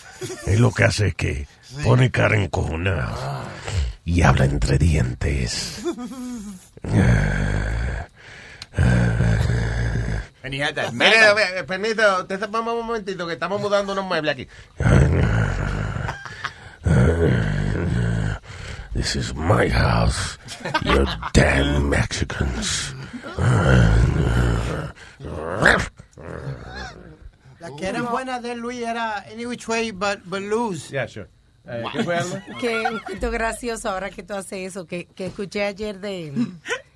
[0.48, 1.48] él lo que hace es que
[1.84, 3.44] pone cara encojonada
[4.06, 5.84] y habla entre dientes.
[10.50, 11.62] And he had that Mire, ve-
[12.22, 14.48] usted se vamos un momentito que estamos mudando unos muebles aquí.
[18.96, 20.40] This is my house.
[20.84, 22.96] You damn Mexicans.
[27.60, 30.90] La que eran buenas de Luis era Any Which Way But, but Lose.
[30.90, 31.28] Yeah, sure.
[31.68, 32.18] Eh, ¿Qué fue?
[32.60, 36.34] Que un cuento gracioso ahora que tú haces eso, que, que escuché ayer de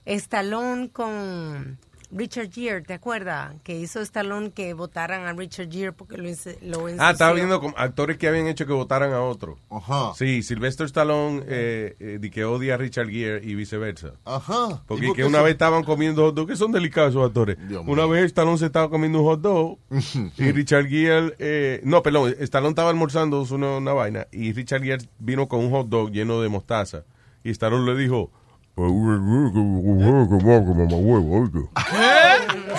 [0.06, 1.78] Stallone con
[2.16, 3.56] Richard Gere, ¿te acuerdas?
[3.64, 7.60] Que hizo Stallone que votaran a Richard Gere porque lo, ense- lo Ah, estaba viendo
[7.60, 9.58] como actores que habían hecho que votaran a otro.
[9.72, 10.14] Ajá.
[10.16, 14.12] Sí, Sylvester Stallone eh, eh, di que odia a Richard Gere y viceversa.
[14.26, 14.68] Ajá.
[14.84, 17.58] ¿Y Porque que una se- vez estaban comiendo hot dog, que son delicados esos actores.
[17.88, 19.78] una vez Stallone se estaba comiendo un hot dog
[20.38, 25.04] y Richard Gere, eh, no, perdón, Stallone estaba almorzando una, una vaina y Richard Gere
[25.20, 27.04] vino con un hot dog lleno de mostaza
[27.44, 28.32] y Stallone le dijo,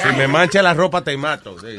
[0.03, 1.57] si me mancha la ropa te mato.
[1.61, 1.77] Sí.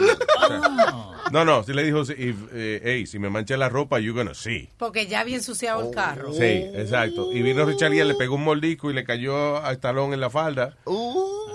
[1.31, 4.15] No, no, si le dijo, si, if, eh, hey, si me mancha la ropa, you're
[4.15, 4.69] gonna see.
[4.77, 6.31] Porque ya había ensuciado el carro.
[6.31, 7.31] Sí, exacto.
[7.33, 10.29] Y vino Richard Gere, le pegó un mordisco y le cayó a Stallone en la
[10.29, 10.77] falda.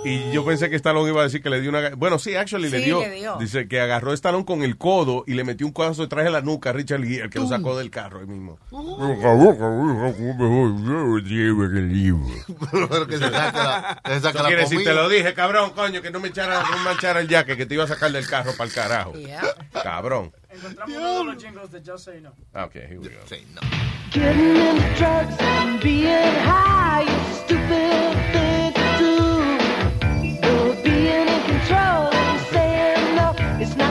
[0.05, 1.91] Y yo pensé que Stallone iba a decir que le dio una...
[1.91, 3.01] Bueno, sí, actually le Sí, dio.
[3.01, 3.37] le dio.
[3.39, 6.31] Dice que agarró a Stallone con el codo y le metió un codazo detrás de
[6.31, 8.59] la nuca a Richard Gere, que lo sacó del carro ahí mismo.
[12.71, 16.19] Pero que se la, se la quiere decir, te lo dije, cabrón, coño, que no
[16.19, 18.69] me echara, no me manchara el jacket, que te iba a sacar del carro para
[18.69, 19.13] el carajo.
[19.83, 20.33] Cabrón.
[20.49, 22.33] Encontramos uno de los jingles de Just Say No.
[22.55, 23.21] Ah, ok, here we go.
[24.11, 29.17] Getting into drugs and being high is a stupid thing to do.
[30.41, 33.90] But being in control and saying no, it's not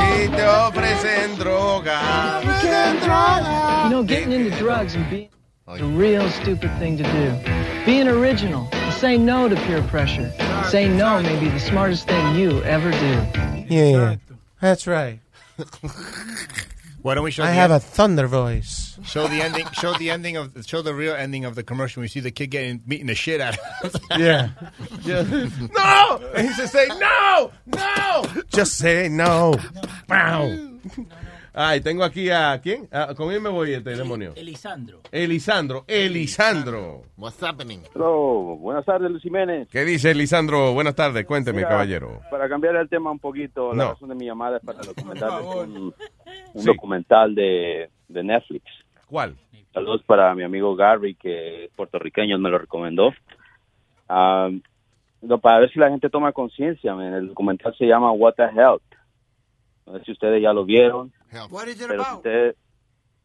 [0.00, 2.00] Si te ofrecen droga,
[3.84, 5.28] You know, getting into drugs and being
[5.66, 7.84] oh, a real stupid thing to do.
[7.84, 8.68] Being original,
[8.98, 10.32] Say no to peer pressure.
[10.70, 13.64] Say no may be the smartest thing you ever do.
[13.72, 14.16] Yeah,
[14.60, 15.20] that's right.
[17.02, 17.44] Why don't we show?
[17.44, 18.87] I the have a thunder voice.
[19.08, 19.66] Show the ending.
[19.72, 20.52] Show the ending of.
[20.66, 22.00] Show the real ending of the commercial.
[22.02, 23.92] We see the kid getting beating the shit out of.
[23.94, 24.00] him.
[24.18, 24.48] Yeah.
[25.74, 26.20] no!
[26.34, 27.50] And he say no!
[27.66, 28.24] No!
[28.50, 29.54] Just say no.
[30.08, 30.50] Wow.
[31.54, 32.88] Ay, tengo aquí a quién?
[32.92, 34.32] Ah, ¿Con quién me voy este demonio?
[34.36, 35.00] Elisandro.
[35.10, 37.02] Elisandro, Elisandro.
[37.16, 37.80] What's happening?
[37.94, 39.66] Hello, buenas tardes, Luis Jiménez.
[39.68, 40.72] ¿Qué dice Elisandro?
[40.72, 42.20] Buenas tardes, cuénteme, Mira, caballero.
[42.30, 43.90] Para cambiar el tema un poquito, la No.
[43.94, 45.94] razón de mi llamada es para documentarles un,
[46.54, 48.64] un documental de, de Netflix.
[49.08, 49.36] ¿Cuál?
[49.72, 53.12] Saludos para mi amigo Gary, que es puertorriqueño, me lo recomendó.
[55.20, 58.82] No, para ver si la gente toma conciencia, el documental se llama What the Health.
[59.86, 61.12] No sé si ustedes ya lo vieron.
[61.50, 62.56] What is it pero si ustedes,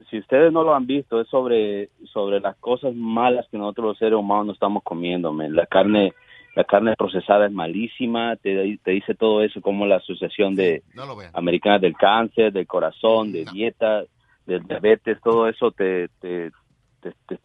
[0.09, 3.97] si ustedes no lo han visto, es sobre, sobre las cosas malas que nosotros los
[3.97, 5.31] seres humanos estamos comiendo.
[5.31, 5.55] man.
[5.55, 6.13] La carne
[6.55, 11.03] la carne procesada es malísima, te, te dice todo eso como la Asociación de No.
[11.33, 14.03] Americana del Cáncer, del Corazón, de dieta,
[14.45, 16.51] del diabetes, todo eso te, te,
[17.01, 17.39] te- te-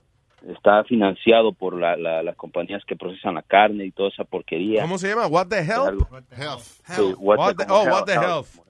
[0.52, 4.82] está financiado por la- la- las compañías que procesan la carne y toda esa porquería.
[4.82, 5.26] ¿Cómo se llama?
[5.26, 5.98] What the hell?
[6.30, 6.62] Health.
[6.86, 8.24] Sí, what What the- the- oh, como what the health.
[8.26, 8.64] health.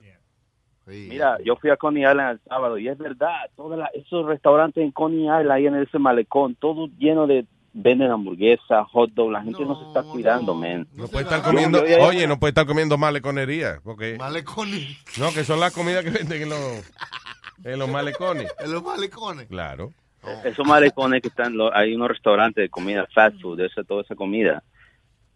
[0.87, 4.91] Mira, yo fui a Coney Island el sábado y es verdad, todos esos restaurantes en
[4.91, 7.45] Coney Island, ahí en ese malecón, todo lleno de
[7.75, 10.89] venden hamburguesas, hot dog, la gente no, se está cuidando, man.
[10.95, 14.97] No puede estar comiendo, oye, no puede estar comiendo maleconería, porque Malecones.
[15.19, 16.91] no, que son las comidas que venden en los,
[17.65, 18.53] en los malecones.
[18.59, 19.47] En los malecones.
[19.49, 19.93] Claro.
[20.45, 24.63] Esos malecones que están, hay unos restaurantes de comida, fast food, esa, toda esa comida.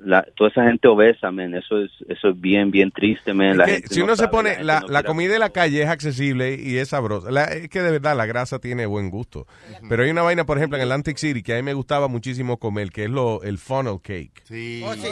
[0.04, 3.32] La, toda esa gente obesa, man, eso es, eso es bien, bien triste.
[3.32, 5.80] La gente si no uno se sabe, pone, la, no la comida de la calle
[5.80, 7.30] es accesible y es sabrosa.
[7.30, 9.46] La- es que de verdad la grasa tiene buen gusto.
[9.88, 12.58] Pero hay una vaina, por ejemplo, en Atlantic City que a mí me gustaba muchísimo
[12.58, 14.42] comer, que es lo, el funnel cake.
[14.42, 14.82] Sí.
[14.84, 15.08] Oh, sí.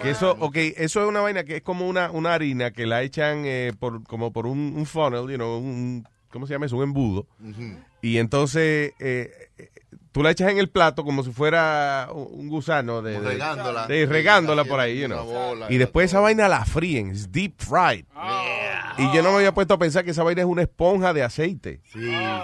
[0.00, 3.02] Que eso, okay, eso es una vaina que es como una, una harina que la
[3.02, 6.76] echan eh, por, como por un, un funnel, you know, un, ¿cómo se llama eso?
[6.76, 7.26] Un embudo.
[8.02, 9.70] Y entonces eh, eh,
[10.12, 13.86] tú la echas en el plato como si fuera un gusano de, regándola.
[13.86, 15.24] de- regándola por ahí, you know.
[15.24, 18.04] bola Y después esa vaina la fríen, es deep fried.
[18.98, 21.22] Y yo no me había puesto a pensar que esa vaina es una esponja de
[21.22, 21.80] aceite.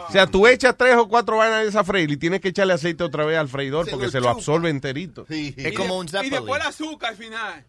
[0.09, 2.73] O sea, tú echas tres o cuatro vainas de esa freír y tienes que echarle
[2.73, 5.27] aceite otra vez al freidor Se porque lo se lo absorbe enterito.
[5.29, 6.33] Es como un Y Zeppelin.
[6.33, 7.67] después el azúcar al final.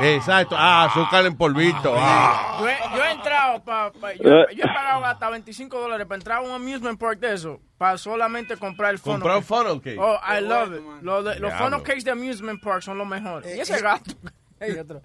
[0.00, 0.54] Exacto.
[0.58, 1.94] Ah, azúcar en polvito.
[1.96, 2.56] Ah.
[2.60, 6.16] Yo he, yo he entrado, pa, pa- yo, yo he pagado hasta 25 dólares para
[6.18, 9.48] entrar a un amusement park de eso, para solamente comprar el funnel Comprar un cake.
[9.48, 9.98] funnel cake.
[10.00, 10.82] Oh, I love it.
[11.02, 13.56] Lo de- los funnel cakes de amusement park son los mejores.
[13.56, 14.12] Y ese gato.
[14.80, 15.02] Otro.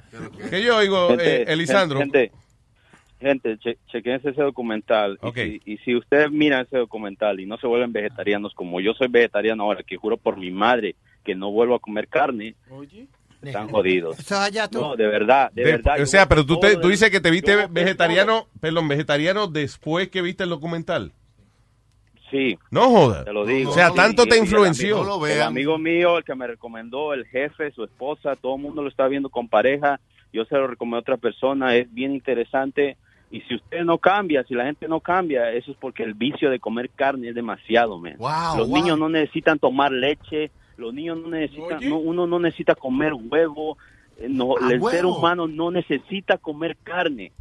[0.49, 1.99] Que yo oigo, Gente, eh, Elisandro.
[1.99, 2.31] Gente,
[3.19, 5.19] gente che, chequense ese documental.
[5.21, 5.35] Y Ok.
[5.35, 9.07] si- Y, si, ustedes miran ese documental y no se vuelven vegetarianos como yo soy
[9.09, 12.55] vegetariano ahora, que juro por mi madre que no vuelvo a comer carne,
[13.41, 14.17] están jodidos.
[14.71, 16.01] No, de verdad, de, De- verdad.
[16.01, 20.21] o sea, pero tú, te- tú dices que te viste vegetariano, perdón, vegetariano después que
[20.21, 21.11] viste el documental.
[22.29, 22.57] Sí.
[22.69, 23.25] No joda.
[23.25, 23.71] Te lo digo.
[23.71, 25.01] O sea, tanto te el influenció.
[25.01, 28.81] amigo- El amigo mío, el que me recomendó, el jefe, su esposa, todo el mundo
[28.81, 29.99] lo está viendo con pareja.
[30.31, 31.75] Yo se lo recomendé a otra persona.
[31.75, 32.95] Es bien interesante.
[33.31, 36.49] Y si usted no cambia, si la gente no cambia, eso es porque el vicio
[36.49, 38.15] de comer carne es demasiado, man.
[38.17, 38.77] Wow, los wow.
[38.77, 40.51] niños no necesitan tomar leche.
[40.77, 43.77] Los niños no necesitan, no- uno no necesita comer huevo.
[44.17, 47.31] eh, No, Ah, el ser humano no necesita comer carne.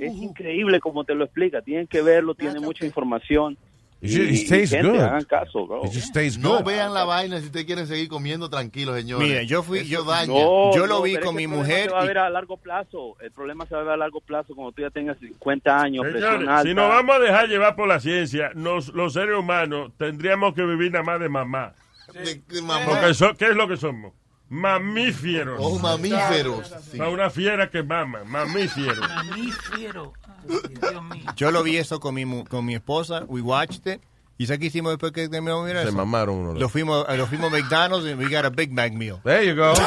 [0.00, 1.62] es increíble como te lo explica.
[1.62, 3.56] Tienen que verlo, tiene mucha información.
[4.00, 5.00] It just- it Y- y tastes gente, good.
[5.00, 5.84] hagan caso, bro.
[5.84, 6.66] It just tastes No good.
[6.66, 9.26] vean la vaina si ustedes quieren seguir comiendo tranquilos, señores.
[9.28, 10.26] Mira, yo fui- Eso yo- daña.
[10.34, 12.56] No, Yo lo no, vi con mi mujer Se va a y- ver a largo
[12.58, 13.16] plazo.
[13.20, 16.04] El problema se va a ver a largo plazo cuando tú ya tengas 50 años,
[16.06, 16.62] Señores, presión alta.
[16.62, 20.62] si nos vamos a dejar llevar por la ciencia, nos- los seres humanos tendríamos que
[20.64, 21.72] vivir nada más de mamá.
[22.12, 23.14] De- de mamá.
[23.14, 24.12] So- ¿qué es lo que somos?
[24.50, 25.58] Mamíferos.
[25.62, 26.72] Oh, mamíferos.
[26.90, 26.96] Sí.
[26.96, 28.98] Para una fiera que mama, mamíferos.
[28.98, 30.12] Mamífero.
[30.46, 31.24] Dios mío.
[31.36, 33.24] Yo lo vi eso con mi, con mi esposa.
[33.28, 34.00] We watched it.
[34.40, 35.98] ¿Y sabes qué hicimos después que terminamos de mirar Se eso?
[35.98, 36.54] mamaron uno.
[36.54, 39.20] Lo fuimos, lo fuimos a McDonald's and we got a Big Mac meal.
[39.24, 39.74] There you go.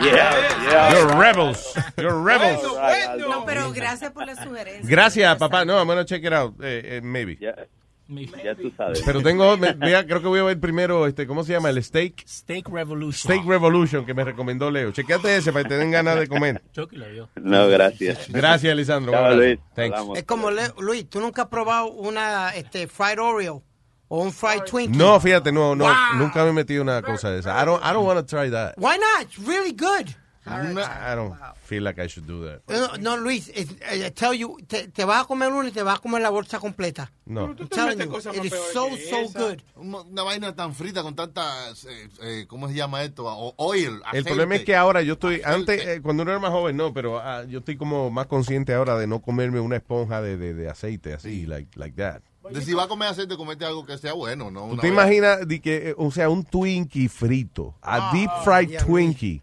[0.00, 1.74] Yeah, You're rebels.
[1.98, 2.62] You're rebels.
[3.18, 4.88] No, pero gracias por la sugerencia.
[4.88, 5.64] Gracias, papá.
[5.66, 6.54] No, I'm gonna check it out.
[6.62, 7.38] eh, eh, maybe.
[8.10, 9.02] Ya, ya tú sabes.
[9.04, 11.70] Pero tengo, me- mira, creo que voy a ver primero, este, ¿cómo se llama?
[11.70, 12.24] El Steak.
[12.26, 13.12] Steak Revolution.
[13.32, 14.90] Steak Revolution que me recomendó Leo.
[14.90, 16.60] Chequeate ese para que te den ganas de comer.
[17.12, 17.28] Vio.
[17.36, 18.26] No, gracias.
[18.32, 19.12] Gracias, Lisandro.
[19.12, 19.34] Chao.
[19.36, 19.58] Luis.
[20.16, 23.62] Es como, Luis, ¿tú nunca has probado una este, fried Oreo
[24.08, 24.98] o un fried Twinkie?
[24.98, 25.94] No, fíjate, no, no, Wow.
[26.18, 27.62] nunca me he metido una cosa de esa.
[27.62, 28.74] I don't, I don't want to try that.
[28.76, 29.22] Why not?
[29.26, 30.14] It's really good.
[30.46, 31.34] I don't
[31.64, 32.62] feel like I should do that.
[32.68, 35.82] No, no, Luis, it- I tell you, te, te vas a comer uno y te
[35.82, 37.12] vas a comer la bolsa completa.
[37.26, 37.44] No.
[37.46, 39.60] I'm telling you, it is so, so good.
[39.76, 43.24] Una, vaina tan frita con tantas, eh, eh, ¿cómo se llama esto?
[43.26, 46.50] O- oil, El problema es que ahora yo estoy, antes, eh, cuando uno era más
[46.50, 50.22] joven, no, pero ah, yo estoy como más consciente ahora de no comerme una esponja
[50.22, 52.22] de, de, de aceite así, like, like that.
[52.50, 54.66] De si va a comer aceite, comete algo que sea bueno, ¿no?
[54.70, 59.40] ¿Tú te imaginas, de que, eh, o sea, un Twinkie frito, a deep fried Twinkie?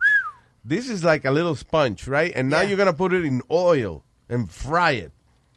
[0.67, 2.33] This is like a little sponge, right?
[2.35, 5.11] And now you're going to put it in oil and fry it.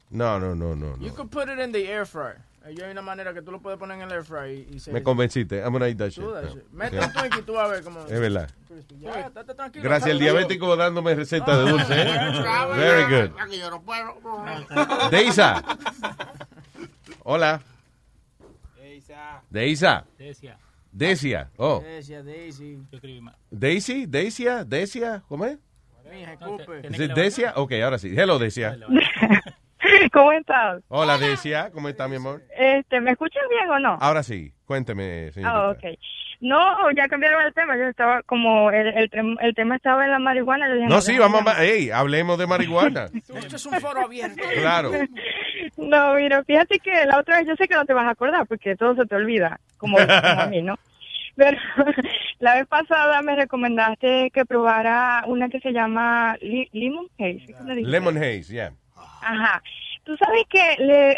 [0.09, 0.95] No, no, no, no.
[0.95, 1.05] no.
[1.05, 2.45] You could put it in the air fryer.
[2.65, 4.79] Ahí hay una manera que tú lo puedes poner en el air fryer y, y
[4.79, 4.93] se...
[4.93, 5.63] Me convenciste.
[5.65, 6.23] I'm gonna eat that shit.
[6.25, 6.73] That shit.
[6.73, 7.07] Mete Yeah.
[7.07, 8.01] un Twinkie y tú vas a ver cómo...
[8.07, 8.51] Es verdad.
[8.99, 9.83] Ya, estate tranquilo.
[9.85, 12.03] Gracias al diabético dándome receta de dulce.
[12.03, 12.07] ¿eh?
[12.47, 13.53] Ah, Very good.
[13.53, 14.15] yo no puedo.
[15.11, 15.63] Deisa.
[17.25, 17.63] Hola.
[19.51, 20.05] Deisa.
[20.93, 21.51] Decia.
[21.57, 21.81] Oh.
[21.81, 22.79] Decia, Daisy.
[22.91, 23.37] Yo escribí mal.
[23.51, 25.59] Daisy, Decia, Decia, ¿cómo es?
[26.11, 26.87] Mija, escupe.
[26.87, 27.53] ¿Es it Decia?
[27.57, 28.13] Ok, ahora sí.
[28.17, 28.77] Hello, Decia.
[30.13, 30.83] ¿Cómo estás?
[30.89, 31.71] Hola, Decia.
[31.71, 32.43] ¿Cómo está, mi amor?
[32.57, 33.97] Este, ¿Me escuchan bien o no?
[34.01, 34.53] Ahora sí.
[34.65, 35.59] Cuénteme, señorita.
[35.59, 35.99] Ah, ok.
[36.41, 37.77] No, ya cambiaron el tema.
[37.77, 40.69] Yo estaba como el, el, tem- el tema estaba en la marihuana.
[40.69, 41.63] yo dije, No, sí, déjame vamos a...
[41.65, 43.07] Ey, hablemos de marihuana.
[43.35, 44.43] Esto es un foro abierto.
[44.59, 44.91] Claro.
[45.77, 48.47] No, mira, fíjate que la otra vez yo sé que no te vas a acordar
[48.47, 50.11] porque todo se te olvida, como, como
[50.41, 50.79] a mí, ¿no?
[51.37, 51.59] Pero
[52.39, 57.53] la vez pasada me recomendaste que probara una que se llama li- Lemon Haze.
[57.53, 57.91] ¿cómo le dijiste?
[57.91, 58.73] Lemon Haze, yeah.
[59.23, 59.63] Ajá.
[60.05, 61.17] Tú sabes que le,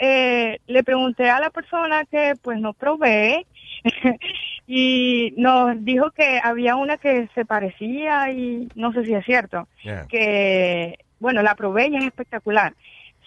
[0.54, 3.46] eh, le pregunté a la persona que pues no probé
[4.66, 9.68] y nos dijo que había una que se parecía y no sé si es cierto.
[9.82, 10.06] Yeah.
[10.06, 12.74] Que, bueno, la probé y es espectacular.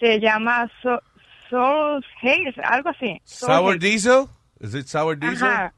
[0.00, 1.00] Se llama so
[1.48, 3.20] Soul Haze, algo así.
[3.24, 3.78] Sour Haze.
[3.78, 4.24] diesel?
[4.60, 5.48] Is it sour diesel?
[5.48, 5.72] Ajá.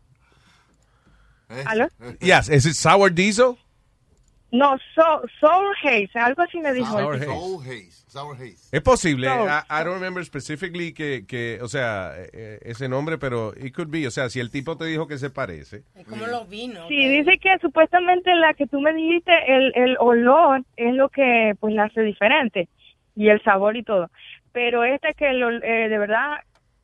[1.66, 1.88] ¿Aló?
[2.20, 3.56] Yes, is it sour diesel?
[4.50, 6.90] No, so, Soul Haze, algo así me dijo.
[6.98, 7.32] Sour tipo.
[7.32, 7.40] Haze.
[7.40, 7.90] Soul Haze.
[8.10, 8.76] Sour Haze.
[8.76, 9.26] Es posible.
[9.26, 13.90] I, I don't remember specifically que, que o sea, eh, ese nombre, pero it could
[13.90, 14.06] be.
[14.06, 15.82] O sea, si el tipo te dijo que se parece.
[16.08, 16.88] Como los vinos.
[16.88, 21.54] Sí, dice que supuestamente la que tú me dijiste, el, el olor es lo que
[21.60, 22.68] pues la hace diferente
[23.14, 24.10] y el sabor y todo.
[24.52, 26.38] Pero este que el ol- eh, de verdad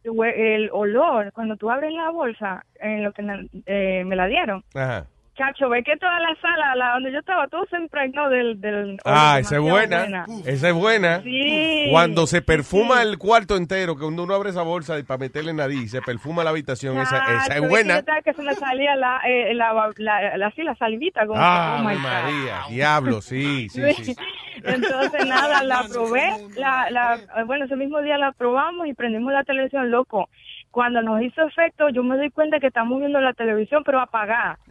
[0.05, 4.63] el olor cuando tú abres la bolsa en lo que me, eh, me la dieron,
[4.75, 5.07] Ajá.
[5.35, 8.99] Chacho, ve que toda la sala, la donde yo estaba, todo se impregnó del, del
[9.05, 10.27] Ah, esa es buena.
[10.47, 11.21] Esa es buena.
[11.23, 11.87] Sí.
[11.91, 13.09] Cuando se perfuma Sí.
[13.09, 16.51] el cuarto entero, que cuando uno abre esa bolsa para meterle nariz, se perfuma la
[16.51, 17.99] habitación, esa, esa Chacho, es que buena.
[17.99, 21.21] estaba que se me salía la, eh, la, la, la, así, la salivita.
[21.27, 22.01] Como que, Ah, oh my God.
[22.03, 24.15] María, diablo, sí, sí, sí.
[24.65, 29.45] Entonces, nada, la probé, la, la, bueno, ese mismo día la probamos y prendimos la
[29.45, 30.29] televisión, loco.
[30.75, 34.59] Cuando nos hizo efecto, yo me doy cuenta que estamos viendo la televisión, pero apagada.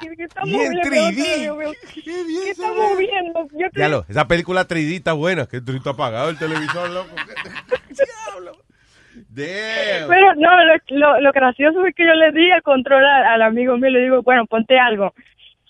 [0.00, 0.88] ¿Qué, qué estamos Y en viendo?
[0.90, 1.36] 3D.
[1.40, 1.70] Dios mío,
[2.04, 3.42] ¿Qué estamos viendo?
[3.52, 5.46] Yo creo- Diablo, esa película 3D está buena.
[5.46, 7.10] Que 3D está apagado el televisor, loco.
[9.30, 10.08] Damn.
[10.08, 13.42] Pero no, lo, lo, lo gracioso es que yo le di el control a- al
[13.42, 15.12] amigo mío y le digo, bueno, ponte algo.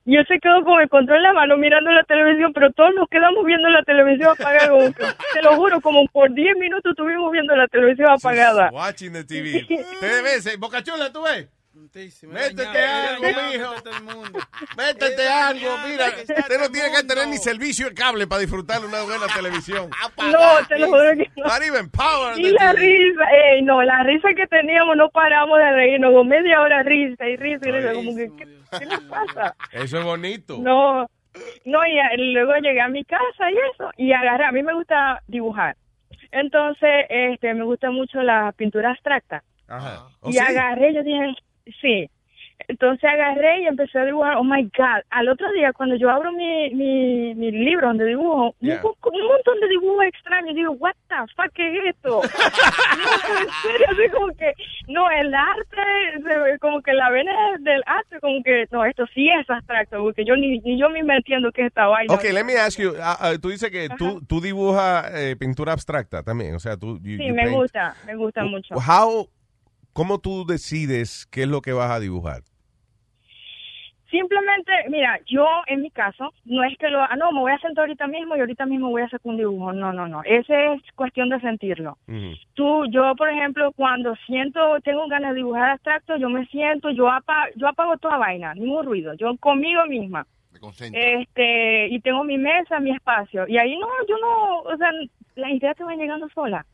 [0.09, 2.95] Y él se quedó con el control en la mano mirando la televisión, pero todos
[2.95, 4.71] nos quedamos viendo la televisión apagada.
[4.71, 8.71] como te lo juro, como por 10 minutos estuvimos viendo la televisión apagada.
[8.73, 9.67] Watching the TV.
[10.01, 11.47] Te ves, Boca Chula, ¿tú ves?
[12.23, 13.75] Métete algo, mijo.
[14.79, 15.69] Métete algo.
[15.87, 19.27] Mira, usted no tiene que tener ni servicio de cable para disfrutar de una buena
[19.27, 19.91] televisión.
[20.17, 21.45] No, te lo juro que no.
[21.45, 22.39] Not even power.
[22.39, 26.61] Y la risa, ey, no, la risa que teníamos, no paramos de reírnos, con media
[26.63, 29.55] hora risa y risa y risa, como que, ¿qué, qué les pasa?
[29.73, 30.59] Eso es bonito.
[30.59, 31.07] No,
[31.65, 34.75] no, y a- luego llegué a mi casa y eso, y agarré, a mí me
[34.75, 35.77] gusta dibujar.
[36.31, 39.43] Entonces, este, me gusta mucho la pintura abstracta.
[39.69, 40.09] Ajá.
[40.21, 40.39] ¿Oh, y sí?
[40.39, 41.35] agarré, yo dije,
[41.81, 42.11] sí.
[42.69, 44.37] Entonces agarré y empecé a dibujar.
[44.37, 45.01] Oh my God.
[45.11, 48.83] Al otro día, cuando yo abro mi, mi, mi libro donde dibujo, Yeah.
[48.85, 50.55] un, un montón de dibujos extraños.
[50.55, 52.21] Digo, ¿What the fuck ¿qué es esto?
[52.23, 54.53] no, en serio, así como que,
[54.89, 59.49] no, el arte, como que la vena del arte, como que, no, esto sí es
[59.49, 62.13] abstracto, porque yo ni, ni yo misma entiendo qué es esta vaina.
[62.13, 62.93] Ok, let me ask you.
[63.03, 66.55] ah, ah, tú dices que tú, tú dibujas eh, pintura abstracta también.
[66.55, 66.99] O sea, tú.
[67.03, 67.57] you- Sí, you me paint.
[67.57, 68.75] gusta, me gusta mucho.
[68.75, 69.29] How,
[69.95, 72.43] ¿Cómo tú decides qué es lo que vas a dibujar?
[74.11, 77.59] Simplemente, mira, yo en mi caso, no es que lo, ah, no, me voy a
[77.59, 79.73] sentar ahorita mismo y ahorita mismo voy a hacer un dibujo.
[79.75, 80.23] No, no, no.
[80.25, 81.99] Ese es cuestión de sentirlo.
[82.55, 87.11] Tú, yo, por ejemplo, cuando siento, tengo ganas de dibujar abstracto, yo me siento, yo,
[87.11, 89.13] apa, yo apago toda vaina, ningún ruido.
[89.15, 90.27] Yo conmigo misma.
[90.93, 93.47] Este, y tengo mi mesa, mi espacio.
[93.47, 94.91] Y ahí no, yo no, o sea,
[95.37, 96.65] las ideas te van llegando sola.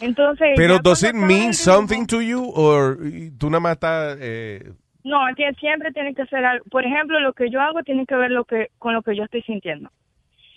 [0.00, 0.54] Entonces.
[0.56, 2.50] Pero, does it mean something to you?
[2.54, 2.96] O
[3.38, 4.16] tú nada más estás.
[4.20, 4.72] eh,
[5.04, 5.20] No,
[5.58, 6.64] siempre tiene que ser algo.
[6.70, 9.24] Por ejemplo, lo que yo hago tiene que ver lo que con lo que yo
[9.24, 9.90] estoy sintiendo.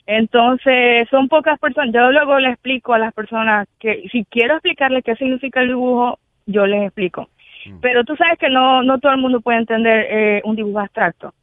[0.07, 1.93] Entonces, son pocas personas.
[1.93, 6.19] Yo luego le explico a las personas que si quiero explicarles qué significa el dibujo,
[6.45, 7.29] yo les explico.
[7.65, 7.79] Mm.
[7.81, 11.33] Pero tú sabes que no no todo el mundo puede entender eh, un dibujo abstracto.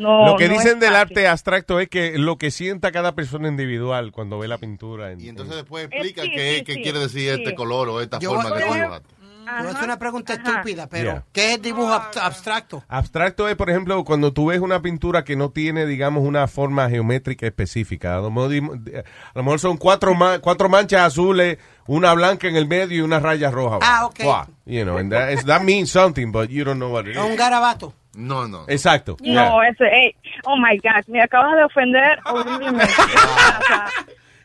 [0.00, 3.48] No, lo que no dicen del arte abstracto es que lo que sienta cada persona
[3.48, 5.12] individual cuando ve la pintura.
[5.12, 7.28] en- Y entonces en- después Eh, explica sí, qué, sí, qué sí, quiere decir sí.
[7.42, 9.14] este color o esta Yo forma que dibujaste.
[9.46, 11.24] Hacer una pregunta estúpida, pero Yeah.
[11.32, 12.82] ¿qué es dibujo abst- abstracto?
[12.88, 16.88] Abstracto es, por ejemplo, cuando tú ves una pintura que no tiene, digamos, una forma
[16.90, 18.16] geométrica específica.
[18.16, 19.02] A lo mejor, a
[19.38, 23.20] lo mejor son cuatro, ma- cuatro manchas azules, una blanca en el medio y una
[23.20, 23.78] raya roja.
[23.82, 24.20] Ah, ok.
[24.24, 24.44] Wow.
[24.66, 27.16] You know, and that, is- that means something, but you don't know what it is.
[27.16, 27.92] Es un garabato.
[28.14, 28.64] No, no.
[28.66, 29.16] Exacto.
[29.20, 29.26] No,
[29.60, 29.68] yeah.
[29.68, 30.16] ese, hey,
[30.46, 32.92] oh my God, me acabas de ofender horriblemente.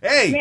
[0.02, 0.34] Hey,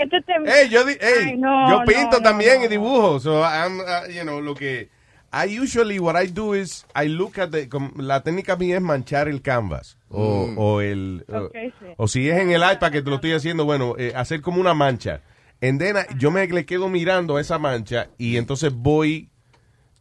[0.46, 2.64] hey, yo, hey, Ay, no, yo pinto no, también no.
[2.64, 3.20] y dibujo.
[3.20, 4.88] So, I'm, uh, you know, lo que...
[5.32, 7.68] I usually, what I do is, I look at the...
[7.96, 9.96] La técnica mía es manchar el canvas.
[10.08, 10.58] O, Mm.
[10.58, 11.24] o el...
[11.28, 11.86] o- Ok, sí.
[11.96, 14.60] o si es en el iPad que te lo estoy haciendo, bueno, eh, hacer como
[14.60, 15.20] una mancha.
[15.60, 19.28] I- yo me le quedo mirando a esa mancha y entonces voy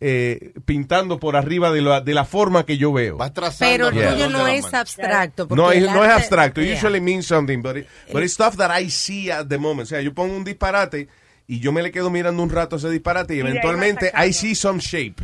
[0.01, 3.17] eh, pintando por arriba de la, de la forma que yo veo.
[3.59, 4.11] Pero el Yeah.
[4.13, 5.47] tuyo no es abstracto.
[5.49, 6.61] No es, no es abstracto.
[6.61, 6.75] Yeah.
[6.75, 9.81] Usually means something, but, it, but it's stuff that I see at the moment.
[9.83, 11.07] O sea, yo pongo un disparate
[11.47, 14.11] y yo me le quedo mirando un rato ese disparate y va eventualmente.
[14.15, 15.15] I see some shape.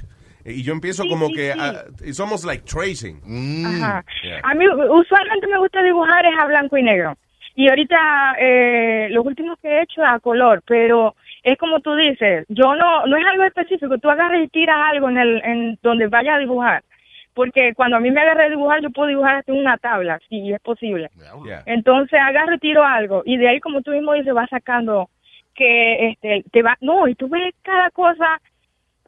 [0.43, 1.59] Y yo empiezo Sí, como sí, que, sí.
[1.59, 3.15] ah, it's almost like tracing.
[3.65, 4.03] Ajá.
[4.23, 4.41] Yeah.
[4.43, 7.17] A mí usualmente me gusta dibujar es a blanco y negro.
[7.55, 7.95] Y ahorita
[8.39, 11.15] eh, los últimos que he hecho es a color, pero
[11.45, 15.09] es como tú dices, yo no no es algo específico, tú agarras y tiras algo
[15.09, 16.83] en el en donde vayas a dibujar.
[17.35, 20.51] Porque cuando a mí me agarré a dibujar, yo puedo dibujar hasta una tabla, si
[20.51, 21.09] es posible.
[21.45, 21.61] Yeah.
[21.67, 25.09] Entonces agarro y tiro algo y de ahí como tú mismo dices vas sacando
[25.53, 28.41] que este te va no y tú ves cada cosa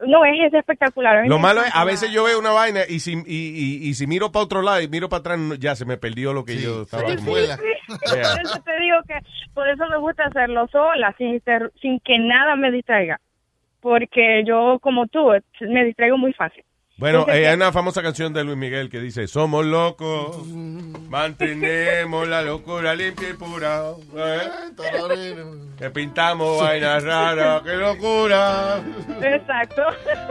[0.06, 1.26] no es, es espectacular.
[1.26, 4.06] Lo malo es, a veces yo veo una vaina y si, y, y, y si
[4.06, 6.82] miro para otro lado y miro para atrás, ya se me perdió lo que yo
[6.82, 7.24] estaba Sí, sí,
[8.14, 8.32] Yeah.
[8.32, 9.14] Por eso te digo que
[9.54, 13.20] por eso me gusta hacerlo sola, sin, ser- sin que nada me distraiga.
[13.80, 15.30] Porque yo, como tú,
[15.60, 16.64] me distraigo muy fácil.
[16.98, 20.44] Bueno, eh, hay una famosa canción de Luis Miguel que dice, somos locos,
[21.08, 23.92] mantenemos la locura limpia y pura.
[24.16, 24.50] ¿eh?
[25.78, 28.82] Que pintamos vainas raras, qué locura.
[29.22, 29.82] Exacto.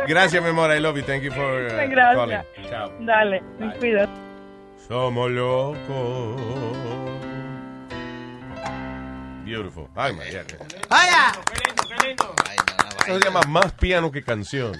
[0.10, 1.89] Gracias, mi amor, I love you, thank you for uh, calling.
[1.89, 2.45] Gracias.
[2.69, 2.91] Chao.
[2.99, 4.10] Dale, me cuidas.
[4.89, 6.41] Somos locos.
[9.45, 9.88] Beautiful.
[9.95, 10.44] Ay, María.
[10.89, 11.31] ¡Vaya!
[13.06, 14.73] Eso se llama más piano que canción.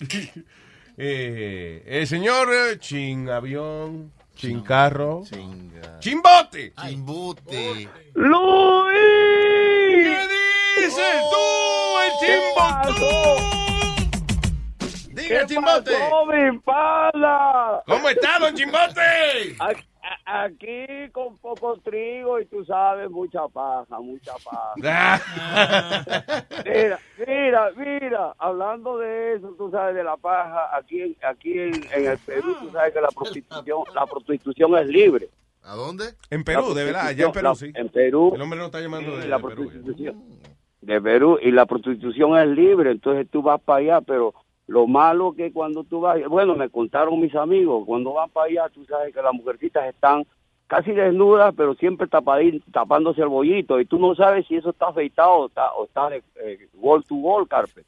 [0.96, 5.22] eh, el señor eh, Chin Avión, Chin Carro,
[6.00, 6.72] Chimbote.
[6.80, 7.88] Chimbote.
[8.14, 8.96] ¡Luis!
[9.92, 11.44] ¿Qué dices tú,
[12.00, 13.69] el Chimbote?
[15.30, 15.92] Diga, Chimbote.
[16.28, 17.82] mi pala?
[17.86, 19.56] ¿Cómo está, don Chimbote?
[20.24, 24.74] Aquí, con poco trigo y tú sabes, mucha paja, mucha paja.
[26.64, 31.74] mira, mira, mira, hablando de eso, tú sabes, de la paja, aquí en, aquí en,
[31.92, 35.28] en el Perú, tú sabes que la prostitución, la prostitución es libre.
[35.62, 36.04] ¿A dónde?
[36.30, 37.70] En Perú, de verdad, allá en Perú, La- sí.
[37.74, 38.32] En Perú.
[38.34, 39.70] El hombre no está llamando de, la de Perú.
[40.80, 44.32] de Perú y la prostitución es libre, entonces tú vas para allá, pero
[44.70, 48.68] lo malo que cuando tú vas, bueno, me contaron mis amigos, cuando van para allá,
[48.72, 50.24] tú sabes que las mujercitas están
[50.68, 54.86] casi desnudas, pero siempre tapadi- tapándose el bollito y tú no sabes si eso está
[54.90, 57.84] afeitado o está, o está eh, wall to wall carpet.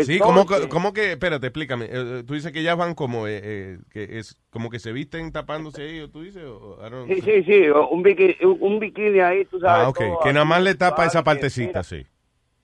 [0.00, 1.84] Sí, ¿cómo, Entonces- que- cómo que, espérate, explícame.
[1.86, 4.90] Eh, eh, tú dices que ellas van como, eh, eh, que es como que se
[4.92, 6.76] visten tapándose ellos, tú dices, o,
[7.06, 9.86] Sí, sí, sí, un bikini, un bikini ahí, tú sabes.
[9.86, 12.04] Ah, ok, todo que nada más le tapa esa Que, partecita, sí.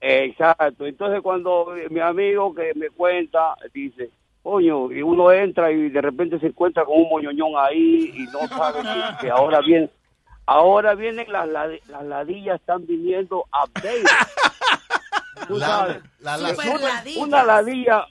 [0.01, 0.85] Exacto.
[0.85, 4.09] Entonces cuando mi amigo que me cuenta dice,
[4.43, 8.47] coño, y uno entra y de repente se encuentra con un moñoñón ahí y no
[8.47, 9.89] sabe que, que ahora viene,
[10.45, 14.03] ahora vienen las, lad- las ladillas están viniendo updated.
[15.47, 17.23] Tú La- sabes, la- es Super una, ladillas.
[17.27, 18.05] una ladilla,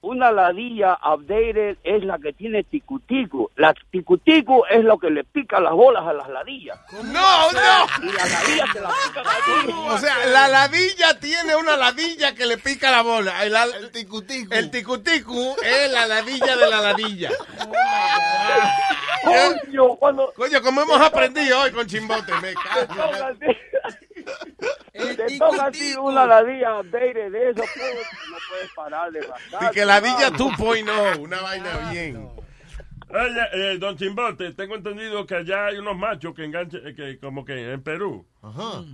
[0.00, 3.50] una ladilla updated es la que tiene ticutico.
[3.56, 6.78] La ticutico es lo que le pica las bolas a las ladillas.
[6.92, 7.86] No, no.
[8.02, 9.72] Y las ladillas se las pican allí.
[9.88, 13.44] O sea, la ladilla tiene una ladilla que le pica la bola.
[13.44, 14.54] El, el ticuticu.
[14.54, 17.30] El ticuticu es la ladilla de la ladilla.
[19.24, 20.32] Coño, cuando...
[20.34, 23.36] Coño, como hemos aprendido hoy con Chimbote, me cago.
[24.92, 27.94] Te toca a ti una ladilla updated de eso, pues,
[28.30, 29.62] no puedes parar de rascar.
[29.62, 32.28] Y que ladilla 2.0, una vaina bien.
[33.10, 37.18] Oye, eh, don Chimbote, tengo entendido que allá hay unos machos que enganchan, eh, que
[37.18, 38.26] como que en Perú,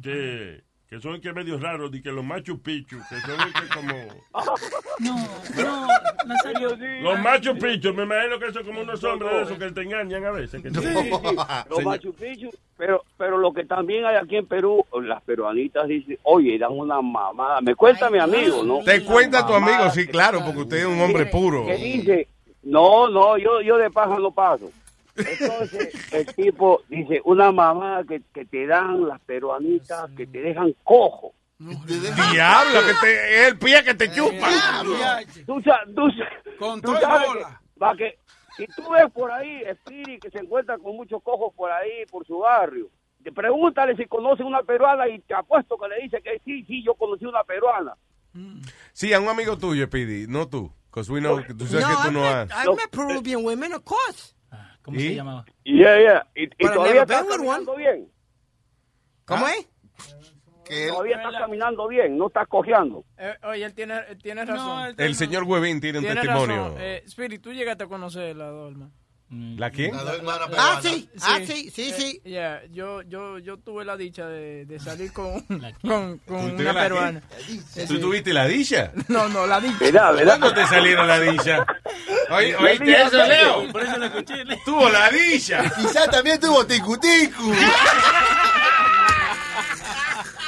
[0.02, 3.94] que, que son que medio raros, y que los machos pichu, que son que como...
[5.00, 5.16] No,
[5.56, 5.88] no,
[6.24, 6.76] Nazario.
[7.02, 10.24] Los machos pichu, me imagino que son como unos hombres de esos que te engañan
[10.24, 10.62] a veces.
[10.62, 11.10] Que Sí, sí,
[11.70, 16.18] los Machu Picchu, pero, pero lo que también hay aquí en Perú, las peruanitas dicen,
[16.22, 17.60] oye, dan una mamada.
[17.60, 18.84] Me cuenta mi amigo, ¿no?
[18.84, 21.66] Te cuenta tu amigo, sí, claro, porque usted es un hombre puro.
[21.66, 22.28] Que dice,
[22.62, 24.70] no, no, yo, yo de paja no paso.
[25.16, 30.74] Entonces, el tipo dice, una mamada que, que te dan las peruanitas, que te dejan
[30.84, 31.34] cojo.
[32.32, 34.48] Diablo, que te, es el pie que te chupa.
[35.46, 36.02] Tú, sa- tú
[36.58, 37.60] Con tú todo y sabes bola.
[37.60, 38.18] que, va que
[38.56, 42.26] si tú ves por ahí Spirit que se encuentra con muchos cojos por ahí, por
[42.26, 42.88] su barrio,
[43.22, 46.82] te pregúntale si conoce una peruana y te apuesto que le dice que sí, sí,
[46.84, 47.94] yo conocí una peruana.
[48.92, 50.72] Sí, a un amigo tuyo, Speedy, no tú.
[50.90, 52.50] Because we know que tú sabes que tú no has.
[52.50, 54.33] I met Peruvian women, of course.
[54.84, 55.44] ¿Cómo se llamaba?
[55.64, 56.26] Yeah, yeah.
[56.36, 58.08] Y, y todavía está caminando bien.
[59.24, 59.66] ¿Cómo es?
[60.88, 63.04] Todavía está caminando bien, no está cojeando.
[63.18, 64.94] Eh, oye, él tiene, él tiene razón.
[64.96, 66.74] El señor Huevín tiene un Tiene testimonio.
[66.78, 68.90] Eh, Spirit, tú llegaste a conocer la Dolma.
[69.30, 69.92] ¿La quién?
[70.56, 72.20] Ah, sí, ah, sí, sí, sí.
[72.24, 75.40] Eh, yeah, yo, yo, yo tuve la dicha de, de salir con,
[75.82, 77.22] con, con ¿Tú una la- peruana.
[77.88, 78.92] ¿Tú tuviste la dicha?
[79.08, 80.12] No, no, la dicha.
[80.24, 81.66] ¿Cuándo te salieron la dicha?
[82.30, 83.72] Oye, ¿Oíste eso, Leo?
[83.72, 84.44] Por eso lo escuché.
[84.64, 85.62] Tuvo la dicha.
[85.76, 87.54] Quizás también tuvo ticu-ticu.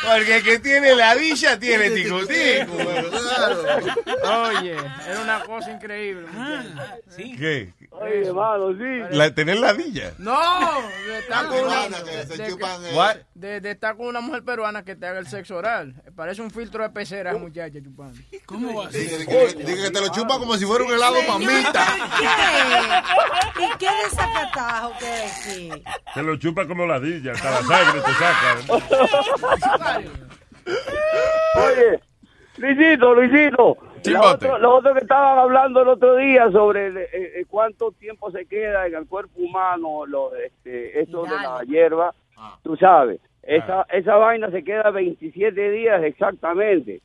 [0.06, 2.76] Porque el que tiene la dicha tiene tico-tico.
[4.22, 4.76] Oye,
[5.08, 6.26] era una cosa increíble.
[7.16, 7.72] ¿Qué?
[7.98, 9.16] Oye, hermano, sí.
[9.16, 10.12] La, ¿Tener la dilla?
[10.18, 10.39] No,
[11.06, 11.89] de estar con una,
[13.35, 15.94] de- estar con una mujer peruana que te haga el sexo oral.
[16.14, 18.20] Parece un filtro de pecera esa muchacha chupando.
[18.44, 19.02] ¿Cómo va a ser?
[19.02, 21.86] Dice que, te lo chupa como si fuera un helado mamita.
[22.18, 23.62] ¿Qué?
[23.64, 25.70] ¿Y qué desacatajo que es aquí?
[26.14, 30.01] Se lo chupa como ladilla, hasta la sangre te saca.
[31.56, 32.01] Oye,
[32.59, 33.77] Luisito, Luisito.
[34.06, 34.46] Lo Chimbote.
[34.46, 38.30] otro, lo otro que estaban hablando el otro día sobre el, eh, eh, cuánto tiempo
[38.30, 42.14] se queda en el cuerpo humano, lo, este, eso de la hierba,
[42.62, 47.00] tú sabes, esa, esa vaina se queda 27 días exactamente,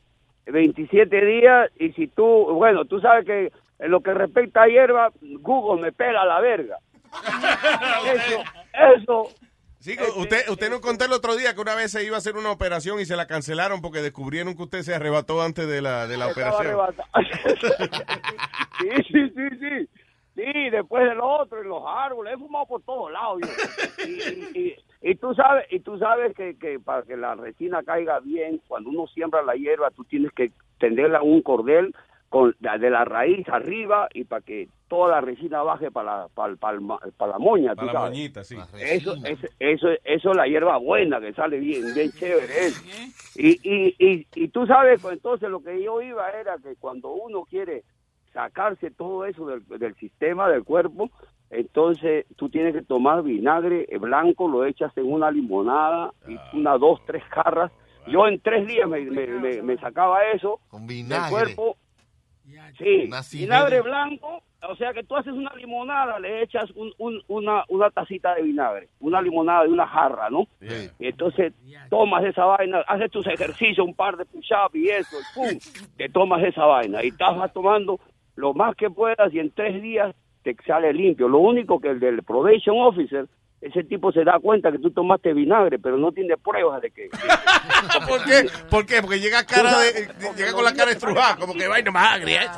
[0.46, 2.24] 27 días y si tú,
[2.54, 6.78] bueno, tú sabes que en lo que respecta a hierba, Google me pela la verga.
[8.14, 8.42] Eso,
[8.72, 9.28] eso,
[9.82, 12.36] Sí, usted, usted nos contó el otro día que una vez se iba a hacer
[12.36, 16.06] una operación y se la cancelaron porque descubrieron que usted se arrebató antes de la,
[16.06, 16.78] de la operación.
[18.78, 19.88] sí, sí, sí, sí.
[20.34, 23.40] Sí, después del otro, en los árboles, he fumado por todos lados.
[23.42, 24.06] yo.
[24.06, 27.82] Y, y- y- y tú sabes, y tú sabes que, que para que la resina
[27.82, 31.92] caiga bien, cuando uno siembra la hierba, tú tienes que tenderla en un cordel
[32.32, 36.28] con, de de la raíz arriba y para que toda la resina baje para la,
[36.28, 38.10] para, para, la moña, Para la sabes.
[38.10, 38.56] moñita, sí.
[38.80, 42.66] Eso, eso, eso, eso es la hierba buena que sale bien, bien chévere.
[42.68, 42.80] eso.
[43.34, 47.10] Y, y, y, y tú sabes, pues entonces lo que yo iba era que cuando
[47.12, 47.84] uno quiere
[48.32, 51.10] sacarse todo eso del, del sistema del cuerpo,
[51.50, 57.00] entonces tú tienes que tomar vinagre blanco, lo echas en una limonada, y una, dos,
[57.06, 57.70] tres jarras.
[58.06, 61.30] Yo en tres días me, me, me- me sacaba eso Con del vinagre.
[61.30, 61.76] cuerpo.
[62.78, 63.06] Sí,
[63.38, 67.90] vinagre blanco, o sea que tú haces una limonada, le echas un- un- una, una
[67.90, 70.46] tacita de vinagre, una limonada de una jarra, ¿no?
[70.98, 71.52] Y entonces
[71.88, 75.58] tomas esa vaina, haces tus ejercicios, un par de push-ups y eso, y ¡pum!
[75.96, 78.00] Te tomas esa vaina y estás tomando
[78.36, 81.28] lo más que puedas y en tres días te sale limpio.
[81.28, 83.26] Lo único que el del probation officer,
[83.62, 87.08] ese tipo se da cuenta que tú tomaste vinagre, pero no tiene pruebas de que...
[88.08, 88.50] ¿Por qué?
[88.68, 89.00] ¿Por qué?
[89.00, 92.42] Porque llega cara de, de- llega con la cara estrujada, como que vaina más agria.
[92.42, 92.48] ¿eh?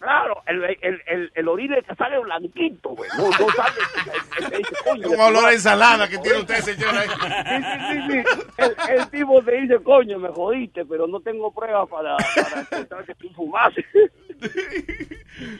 [0.00, 3.08] Claro, el, el, el, el orine te sale blanquito, güey.
[3.16, 5.04] No, no sale.
[5.06, 7.02] Como olor a ensalada que tiene usted, señora.
[7.04, 8.40] Sí, sí, sí, sí.
[8.58, 13.04] El, el tipo te dice, coño, me jodiste, pero no tengo pruebas para, para encontrar
[13.04, 13.86] que tú fumaste.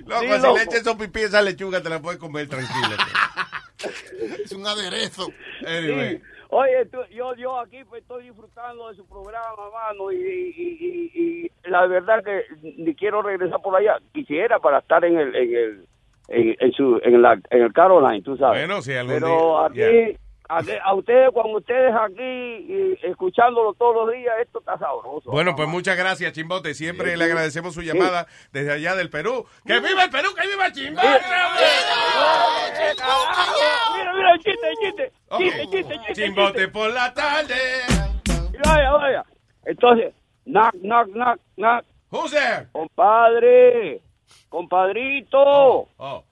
[0.07, 0.57] Loco, Sí, si loco.
[0.57, 2.97] le eches esos pipí esa lechuga, te la puedes comer tranquila.
[4.44, 5.28] Es un aderezo.
[5.66, 6.16] Anyway.
[6.16, 6.22] Sí.
[6.54, 11.50] Oye, tú- yo, yo aquí pues, estoy disfrutando de su programa, mano, y, y, y-
[11.64, 13.96] y la verdad que ni quiero regresar por allá.
[14.12, 15.86] Quisiera para estar en el, en el,
[16.28, 18.60] en, en su, en la, en el Caroline, tú sabes.
[18.66, 20.18] Bueno, si algún Pero día- aquí, aquí-
[20.59, 25.31] a ustedes, cuando ustedes aquí, escuchándolo todos los días, esto está sabroso.
[25.31, 26.74] Bueno, pues muchas gracias, Chimbote.
[26.74, 29.47] Siempre le agradecemos su llamada desde allá del Perú.
[29.66, 30.29] ¡Que viva el Perú!
[30.39, 31.09] ¡Que viva Chimbote!
[33.97, 35.12] Mira, mira, el chiste, el chiste.
[35.39, 36.15] Chiste, chiste, chiste.
[36.15, 36.69] Chimbote chiste.
[36.69, 37.55] por la tarde.
[38.65, 39.24] Vaya, vaya.
[39.65, 40.15] Entonces,
[40.45, 41.85] knock, knock, knock, knock.
[42.11, 42.69] Who's there?
[42.73, 44.03] Compadre,
[44.51, 45.89] compadrito.
[45.97, 46.24] Oh.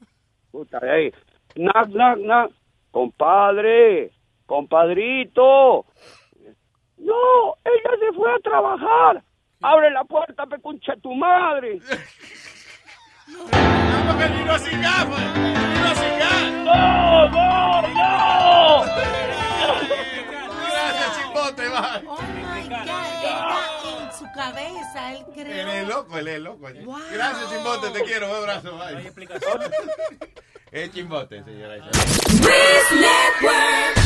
[0.53, 1.11] Puta, ahí.
[1.55, 2.53] Knock, knock, knock.
[2.91, 4.11] Compadre,
[4.47, 5.87] compadrito.
[6.99, 9.23] No, ella se fue a trabajar.
[9.62, 11.81] Abre la puerta, pe concha tu madre.
[13.27, 15.37] Vino sin gafas.
[16.65, 18.85] No, no, no.
[20.71, 21.69] Gracias, Chimbote.
[21.69, 22.03] va.
[22.07, 23.80] Oh my God,
[24.21, 25.47] su cabeza, él creó.
[25.47, 26.69] Él es loco, él es loco.
[26.85, 26.99] Wow.
[27.11, 28.29] Gracias, Chimbote, te quiero.
[28.29, 28.93] Un abrazo, bye.
[28.93, 29.07] No hay
[30.73, 31.93] es Chimbote, señora Isabel.
[32.27, 33.97] This Network.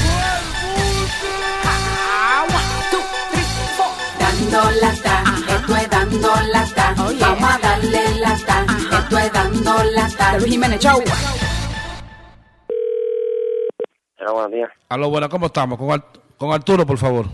[4.21, 6.95] Dando lata, esto es dando lata.
[6.99, 7.29] Oh, yeah.
[7.29, 8.67] Vamos a darle lata,
[8.99, 10.39] esto es dando lata.
[10.39, 11.03] Luis Jiménez, chau.
[14.21, 14.71] Hola, buenos días.
[14.89, 15.77] Aló, buenas, ¿cómo estamos?
[15.77, 17.27] Con, Art con Arturo, por favor.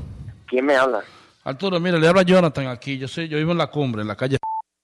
[0.47, 1.05] ¿Quién me habla?
[1.45, 2.99] Arturo, mire, le habla Jonathan aquí.
[2.99, 4.37] Yo soy, yo vivo en la cumbre, en la calle.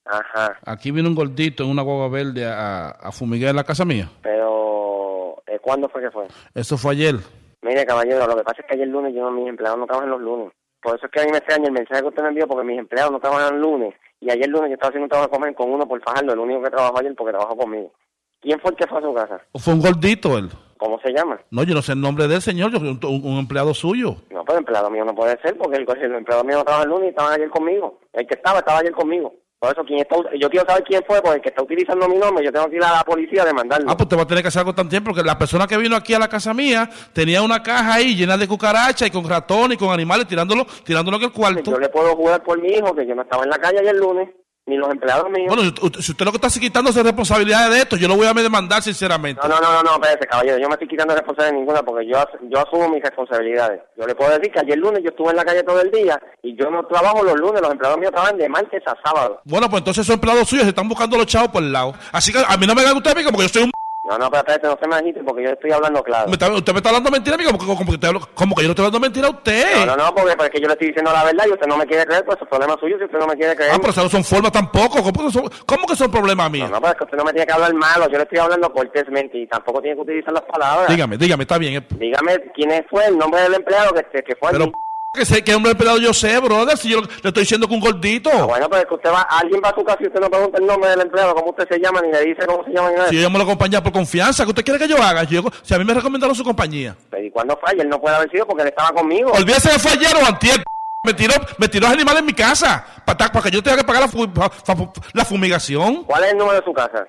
[0.04, 0.58] Ajá.
[0.64, 4.08] Aquí vino un gordito en una guagua verde a, a fumigar en la casa mía.
[4.22, 6.26] Pero, eh, ¿cuándo fue que fue?
[6.54, 7.16] Eso fue ayer.
[7.62, 10.20] Mire, caballero, lo que pasa es que ayer lunes yo, mis empleados no trabajan los
[10.20, 10.52] lunes.
[10.80, 12.64] Por eso es que a mí me extraña el mensaje que usted me envió, porque
[12.64, 13.94] mis empleados no trabajan lunes.
[14.20, 16.38] Y ayer lunes yo estaba haciendo un trabajo de comer con uno por fajarlo, el
[16.38, 17.92] único que trabajó ayer porque trabajó conmigo.
[18.40, 19.40] ¿Quién fue el que fue a su casa?
[19.56, 20.48] Fue un gordito él.
[20.78, 21.40] ¿Cómo se llama?
[21.50, 24.16] No, yo no sé el nombre del señor, yo un, un- empleado suyo.
[24.30, 26.84] No, pero el empleado mío no puede ser, porque el, el empleado mío no trabaja
[26.84, 28.00] el lunes y estaba ayer conmigo.
[28.12, 29.34] El que estaba, estaba ayer conmigo.
[29.58, 32.16] Por eso, ¿quién está, yo quiero saber quién fue, porque el que está utilizando mi
[32.18, 33.90] nombre, yo tengo que ir a la policía a demandarlo.
[33.90, 35.78] Ah, pues te va a tener que hacer algo tan tiempo, porque la persona que
[35.78, 39.26] vino aquí a la casa mía tenía una caja ahí llena de cucarachas y con
[39.26, 41.70] ratones y con animales tirándolo, tirándolo en el cuarto.
[41.70, 43.96] Yo le puedo jugar por mi hijo, que yo no estaba en la calle ayer
[43.96, 44.28] lunes,
[44.66, 45.46] ni los empleados míos.
[45.54, 45.62] Bueno,
[46.00, 48.82] si usted- lo que está es quitándose responsabilidades de esto, yo lo voy a demandar
[48.82, 49.40] sinceramente.
[49.42, 52.18] No, no, no, no, no, espérese, caballero, yo me estoy quitando responsabilidad ninguna porque yo,
[52.50, 53.80] yo asumo mis responsabilidades.
[53.96, 56.20] Yo le puedo decir que ayer lunes yo estuve en la calle todo el día
[56.42, 59.40] y yo no trabajo los lunes, los empleados míos trabajan de martes a sábado.
[59.44, 61.94] Bueno, pues entonces esos empleados suyos se están buscando los chavos por el lado.
[62.12, 63.70] Así que a mí no me haga usted amigo porque yo soy un...
[64.08, 66.26] No, no, pero espérate, no se me agite porque yo estoy hablando claro.
[66.28, 68.72] me está- usted me está hablando mentira, amigo, que te hablo- como que yo no
[68.72, 69.76] estoy hablando mentira a usted.
[69.84, 71.86] No, no, no, porque, porque yo le estoy diciendo la verdad y usted no me
[71.86, 73.72] quiere creer, pues es problema suyo si usted no me quiere creer.
[73.74, 75.02] Ah, pero eso no son formas tampoco.
[75.02, 76.70] ¿Cómo que son, cómo que son problemas míos?
[76.70, 78.72] No, pero es que usted no me tiene que hablar malo, yo le estoy hablando
[78.72, 80.88] cortésmente y tampoco tiene que utilizar las palabras.
[80.88, 81.84] Dígame, dígame, está bien.
[81.90, 84.72] Dígame quién es- fue el nombre del empleado que, que fue Pero allí.
[85.16, 87.80] Que sé que hombre empleado yo sé, brother, si yo le estoy diciendo que un
[87.80, 88.30] gordito.
[88.32, 90.30] Ah, bueno, pues es que usted va, alguien va a su casa y usted no
[90.30, 92.90] pregunta el nombre del empleado, cómo usted se llama, ni le dice cómo se llama,
[92.90, 93.08] ni nada.
[93.08, 95.24] Si yo llamo a la compañía por confianza, ¿qué usted quiere que yo haga?
[95.24, 96.94] Yo- si a mí me recomendaron su compañía.
[97.10, 97.72] Pero ¿y cuándo fue?
[97.80, 99.32] Él no puede haber sido porque él estaba conmigo.
[99.32, 100.62] Olvídese que fue ayer o antier.
[101.02, 102.84] Me tiró, me tiró animales en mi casa.
[103.04, 106.02] Para, para que yo tenga que pagar la, fa- la fumigación.
[106.04, 107.06] ¿Cuál es el número de su casa?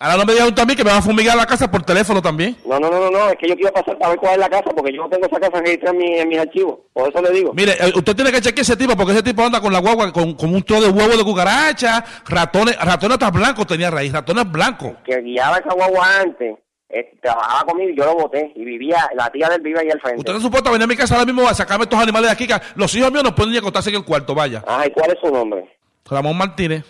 [0.00, 2.56] Ahora no me digan también que me van a fumigar la casa por teléfono también.
[2.64, 4.48] No, no, no, no, no, es que yo quiero pasar para ver cuál es la
[4.48, 6.78] casa porque yo no tengo esa casa registrada en, mi, en mis archivos.
[6.92, 7.52] Por eso le digo.
[7.52, 10.12] Mire, eh, usted tiene que chequear ese tipo porque ese tipo anda con la guagua
[10.12, 14.50] con, con un tro de huevo de cucaracha, ratones, ratones hasta blancos tenía raíz, ratones
[14.50, 14.92] blancos.
[15.04, 16.56] Que guiaba esa guagua antes,
[16.90, 18.52] eh, trabajaba conmigo y yo lo voté.
[18.54, 20.20] Y vivía, la tía del vive ahí al frente.
[20.20, 22.46] Usted no supuesto venir a mi casa ahora mismo a sacarme estos animales de aquí.
[22.46, 24.62] que los hijos míos no pueden ni acostarse en el cuarto, vaya.
[24.64, 25.76] Ajá, ¿y cuál es su nombre?
[26.08, 26.84] Ramón Martínez.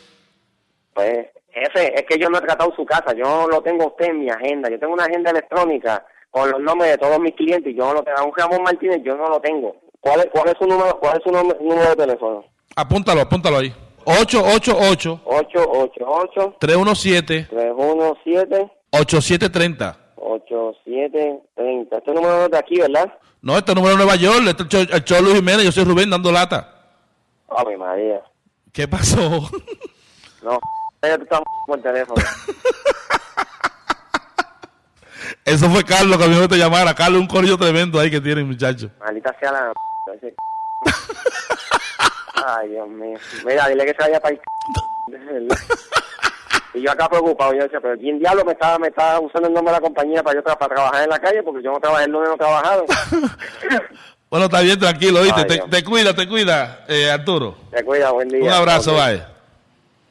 [0.93, 1.27] Pues,
[1.61, 4.31] jefe, es que yo no he tratado su casa, yo lo tengo usted en mi
[4.31, 4.69] agenda.
[4.71, 7.95] Yo tengo una agenda electrónica con los nombres de todos mis clientes y yo no
[7.95, 8.19] lo tengo.
[8.19, 9.75] A un Ramón Martínez yo no lo tengo.
[10.01, 12.45] ¿Cuál es, cuál es su número, cuál es su número de teléfono?
[12.77, 13.75] Apúntalo, apúntalo ahí.
[14.05, 19.97] 888 888 317 317 8730.
[20.17, 21.97] 8730.
[21.99, 23.13] Este número es de aquí, ¿verdad?
[23.43, 26.11] No, este número de Nueva York, este es el show- Luis Jiménez, yo soy Rubén
[26.11, 26.75] dando lata.
[27.49, 28.23] Ave María.
[28.73, 29.19] ¿Qué pasó?
[30.43, 30.59] No,
[31.83, 32.23] teléfono.
[35.45, 36.95] Eso fue Carlos que a mí me te llamara.
[36.95, 38.91] Carlos, un corillo tremendo ahí que tiene, muchacho.
[39.01, 39.73] Maldita sea la...
[42.47, 43.19] Ay, Dios mío.
[43.45, 45.49] Mira, dile que se vaya para el...
[46.75, 49.55] Y yo acá preocupado, yo decía, pero ¿quién diablo me estaba, me estaba usando el
[49.55, 51.43] nombre de la compañía para yo tra- para trabajar en la calle?
[51.43, 52.85] Porque yo no trabajé el lunes, no he trabajado.
[54.29, 55.41] Bueno, está bien, tranquilo, ¿viste?
[55.41, 57.57] Ay, Te, te cuida, te cuida, eh, Arturo.
[57.71, 58.43] Te cuida, buen día.
[58.43, 59.25] Un abrazo, bye.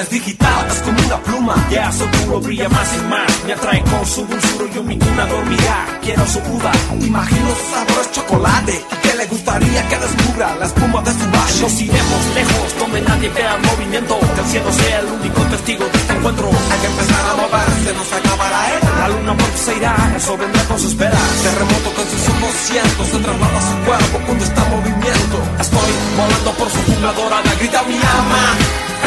[0.00, 1.54] es digital, es como una pluma.
[1.70, 5.26] Ya su culo brilla más y más, me atrae con su dulzura y mi cuna
[5.26, 5.98] dormirá.
[6.02, 8.84] Quiero su uva, imagino su chocolate.
[8.92, 11.60] Y que le gustaría que descubra la espuma de su valle.
[11.60, 14.18] Nos iremos lejos, donde nadie vea el movimiento.
[14.34, 16.48] Que el cielo sea el único testigo de este encuentro.
[16.48, 18.80] Hay que empezar a moverse, no se acabará él.
[19.00, 21.28] La luna pronto se irá, eso vendrá con sus esperas.
[21.42, 25.36] Terremoto con sus ojos cientos, se traslada su cuerpo cuando está en movimiento.
[25.60, 27.82] Estoy volando por su jungla dorada, grita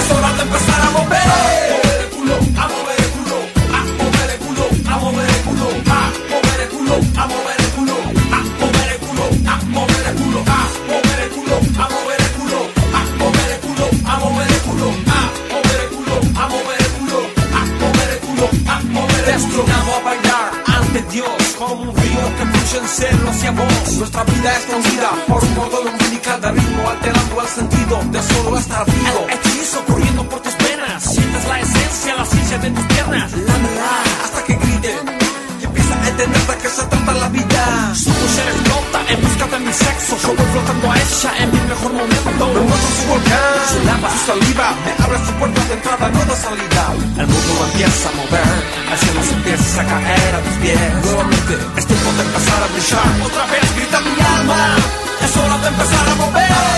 [0.04, 0.34] es hora
[19.96, 21.28] a bailar ante Dios
[21.58, 23.98] como un río que fluye en.
[23.98, 28.58] Nuestra vida es vida por un modo dominical de ritmo alterando el sentido de solo
[28.58, 29.43] estar vivo
[29.94, 33.32] Corriendo por tus venas, sientes la esencia, la ciencia de tus piernas.
[33.32, 33.92] Lámela
[34.24, 34.92] hasta que grite.
[35.62, 37.94] y Empieza a entender de qué se trata la vida.
[37.94, 40.18] Su se explota en busca de mi sexo.
[40.24, 42.44] Yo voy flotando a ella en mi mejor momento.
[42.54, 44.68] Me muestro su volcán, su lava, su saliva.
[44.84, 46.84] Me abre su puerta de entrada, no de salida.
[47.22, 48.54] El mundo empieza a mover,
[48.94, 50.94] el cielo se empieza a caer a tus pies.
[51.06, 53.10] Nuevamente es tiempo de empezar a brillar.
[53.30, 54.62] Otra vez grita mi alma,
[55.22, 56.74] es hora de empezar a mover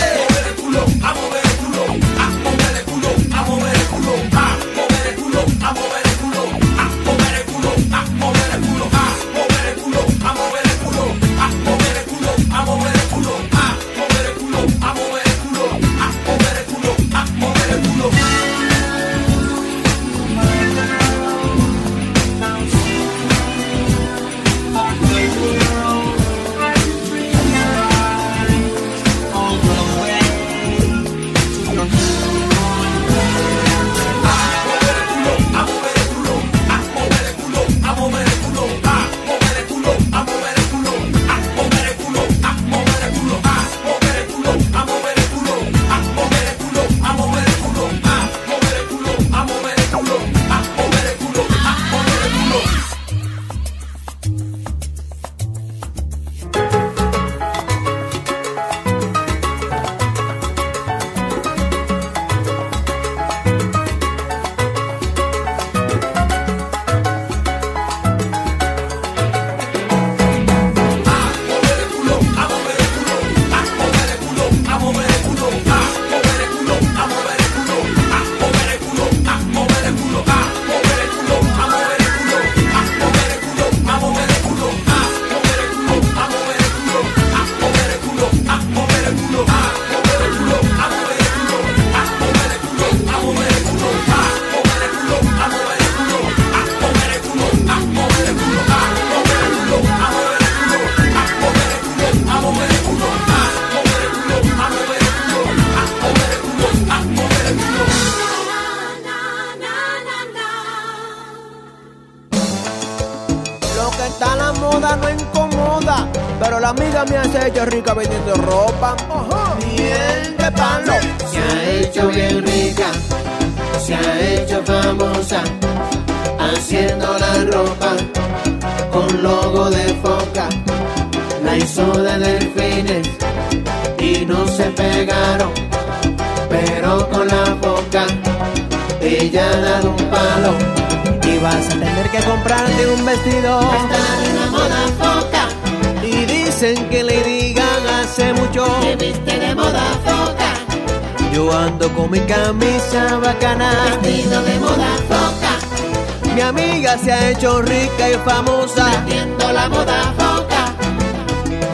[157.61, 159.03] rica y famosa.
[159.05, 160.73] viendo la moda foca.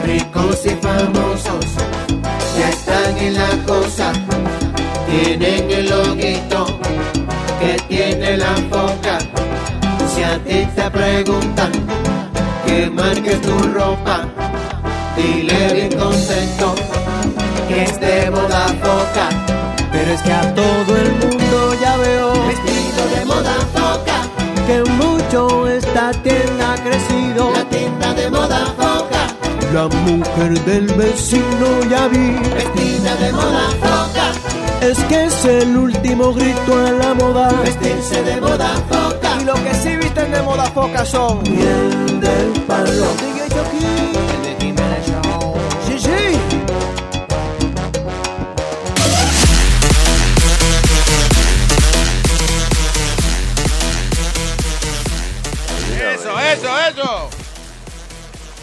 [0.04, 1.66] Ricos y famosos
[2.58, 4.12] ya están en la cosa,
[5.06, 6.66] tienen el loguito
[7.60, 9.18] que tiene la foca.
[10.14, 11.72] Si a ti te preguntan
[12.66, 14.26] que marques tu ropa,
[15.16, 16.74] dile bien contento
[17.68, 19.28] que es de moda foca.
[19.90, 21.41] Pero es que a todo el mundo
[25.76, 27.50] esta tienda ha crecido.
[27.52, 29.22] la tienda de moda foca,
[29.72, 32.36] La mujer del vecino ya vi.
[32.54, 34.26] vestida de moda foca,
[34.80, 37.48] Es que es el último grito a la moda.
[37.64, 39.40] vestirse de moda foca.
[39.40, 43.06] Y lo que sí visten de moda foca son miel del palo.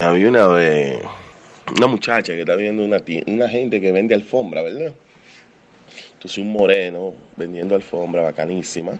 [0.02, 1.02] Había una vez
[1.76, 4.94] una muchacha que está viendo una, una gente que vende alfombra, ¿verdad?
[6.14, 8.98] Entonces un moreno vendiendo alfombra bacanísima.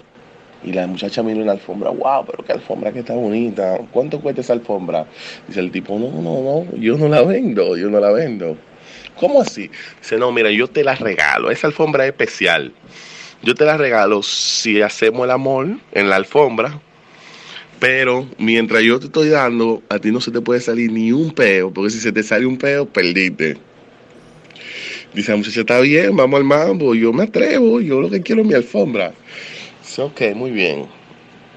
[0.62, 3.80] Y la muchacha mira una alfombra, wow, pero qué alfombra que está bonita.
[3.92, 5.06] ¿Cuánto cuesta esa alfombra?
[5.48, 8.58] Dice el tipo, no, no, no, yo no la vendo, yo no la vendo.
[9.18, 9.72] ¿Cómo así?
[10.02, 11.50] Dice, no, mira, yo te la regalo.
[11.50, 12.74] Esa alfombra es especial.
[13.42, 16.82] Yo te la regalo si hacemos el amor en la alfombra.
[17.80, 21.32] Pero mientras yo te estoy dando, a ti no se te puede salir ni un
[21.32, 23.58] peo, porque si se te sale un peo, perdiste.
[25.14, 28.42] Dice la muchacha, está bien, vamos al mambo, yo me atrevo, yo lo que quiero
[28.42, 29.14] es mi alfombra.
[29.82, 30.88] Dice, ok, muy bien.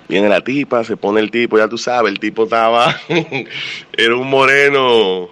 [0.09, 3.01] Viene la tipa, se pone el tipo, ya tú sabes, el tipo estaba,
[3.97, 5.29] era un moreno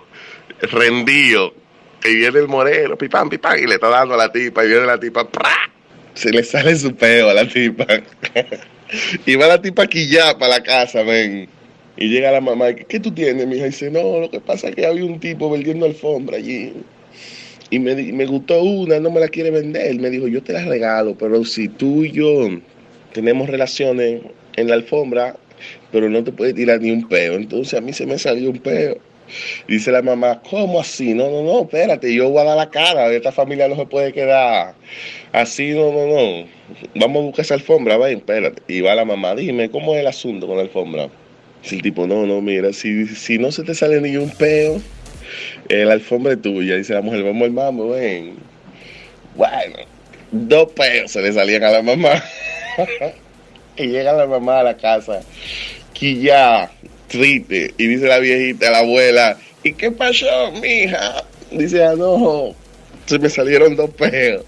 [0.61, 1.55] rendido.
[2.05, 4.87] Y viene el moreno, pipán, pipán, y le está dando a la tipa, y viene
[4.87, 5.71] la tipa, ¡pra!
[6.15, 7.87] Se le sale su peo a la tipa.
[9.27, 11.49] y va la tipa aquí ya para la casa, ven.
[11.97, 13.67] Y llega la mamá, ¿qué, tú tienes, mija?
[13.67, 16.73] Dice, no, lo que pasa es que había un tipo vendiendo alfombra allí.
[17.69, 19.95] Y me, me gustó una, no me la quiere vender.
[19.97, 22.49] Me dijo, yo te la regalo, pero si tú y yo
[23.13, 24.23] tenemos relaciones
[24.57, 25.37] en la alfombra,
[25.93, 27.35] pero no te puedes tirar ni un peo.
[27.35, 28.99] Entonces a mí se me salió un peo.
[29.69, 31.15] Dice la mamá, ¿cómo así?
[31.15, 33.13] No, no, no, espérate, yo voy a dar la cara.
[33.13, 34.75] Esta familia no se puede quedar
[35.33, 36.47] así, no, no, no.
[36.95, 38.63] Vamos a buscar esa alfombra, ven, espérate.
[38.69, 41.09] Y va la mamá, dime, ¿cómo es el asunto con la alfombra?
[41.63, 44.81] Si el tipo, no, no, mira, si, si no se te sale ni un peo,
[45.69, 46.77] la alfombra es tuya.
[46.77, 48.37] Dice la mujer, vamos mambo, ven.
[49.35, 49.77] Bueno,
[50.31, 52.23] dos peos se le salían a la mamá.
[53.77, 55.21] y llega la mamá a la casa,
[55.93, 56.71] quilla,
[57.09, 61.25] triste, y dice la viejita, la abuela, ¿y qué pasó, mija?
[61.51, 62.55] Dice, ah, no,
[63.07, 64.45] se me salieron dos peos.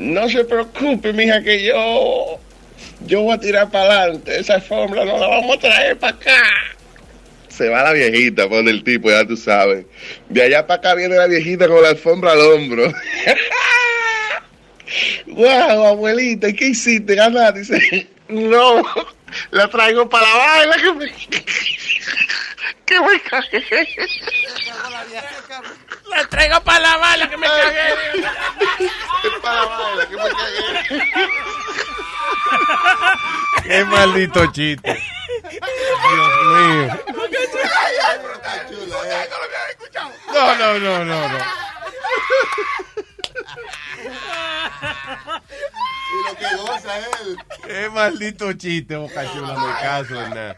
[0.00, 2.40] No se preocupe, mija, que yo,
[3.04, 4.40] yo voy a tirar para adelante.
[4.40, 6.42] Esa alfombra no la vamos a traer para acá.
[7.48, 9.84] Se va la viejita, pone el tipo, ya tú sabes.
[10.30, 12.84] De allá para acá viene la viejita con la alfombra al hombro.
[15.26, 16.48] ¡Wow, abuelita!
[16.48, 17.14] ¿y ¿Qué hiciste?
[17.14, 17.58] ¿Ganaste?
[17.58, 18.82] Dice, no,
[19.50, 21.12] la traigo para la baila que me,
[22.86, 23.86] que me cagué.
[26.10, 27.94] La traigo para la bala que me cagué.
[29.42, 31.02] para la baila que me cagué.
[33.62, 35.02] Qué maldito chiste.
[35.50, 36.98] Dios mío.
[40.32, 41.38] No, no, no, no, no.
[46.12, 47.38] Y lo que goza él.
[47.64, 50.56] Qué maldito chiste, Boca Chula, me caso en nada.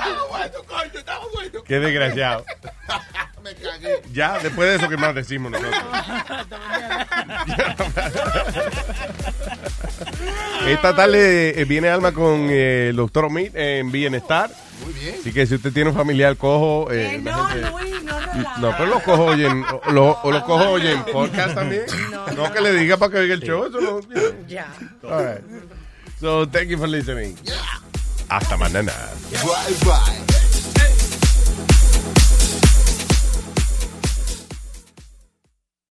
[0.00, 1.62] Estaba bueno, coño, estaba bueno.
[1.64, 2.44] Qué desgraciado.
[3.42, 4.02] Me cagué.
[4.12, 5.82] Ya, después de eso, ¿qué más decimos nosotros?
[10.66, 14.50] Esta tarde eh, viene Alma con eh, el doctor Omid en Bienestar.
[14.84, 15.16] Muy bien.
[15.20, 16.90] Así que si usted tiene un familiar cojo.
[16.92, 17.70] eh, una gente-
[18.60, 19.64] no, pero los cojos oyen.
[19.86, 21.84] O, lo- o los cojos oyen podcast también.
[22.36, 22.52] No.
[22.52, 23.66] que le diga para que oiga el show.
[23.66, 24.00] Eso no.
[24.46, 24.66] Ya.
[25.02, 25.42] All right.
[26.20, 27.36] So, thank you for listening.
[28.30, 28.92] Hasta mañana.
[29.42, 30.29] Bye, bye.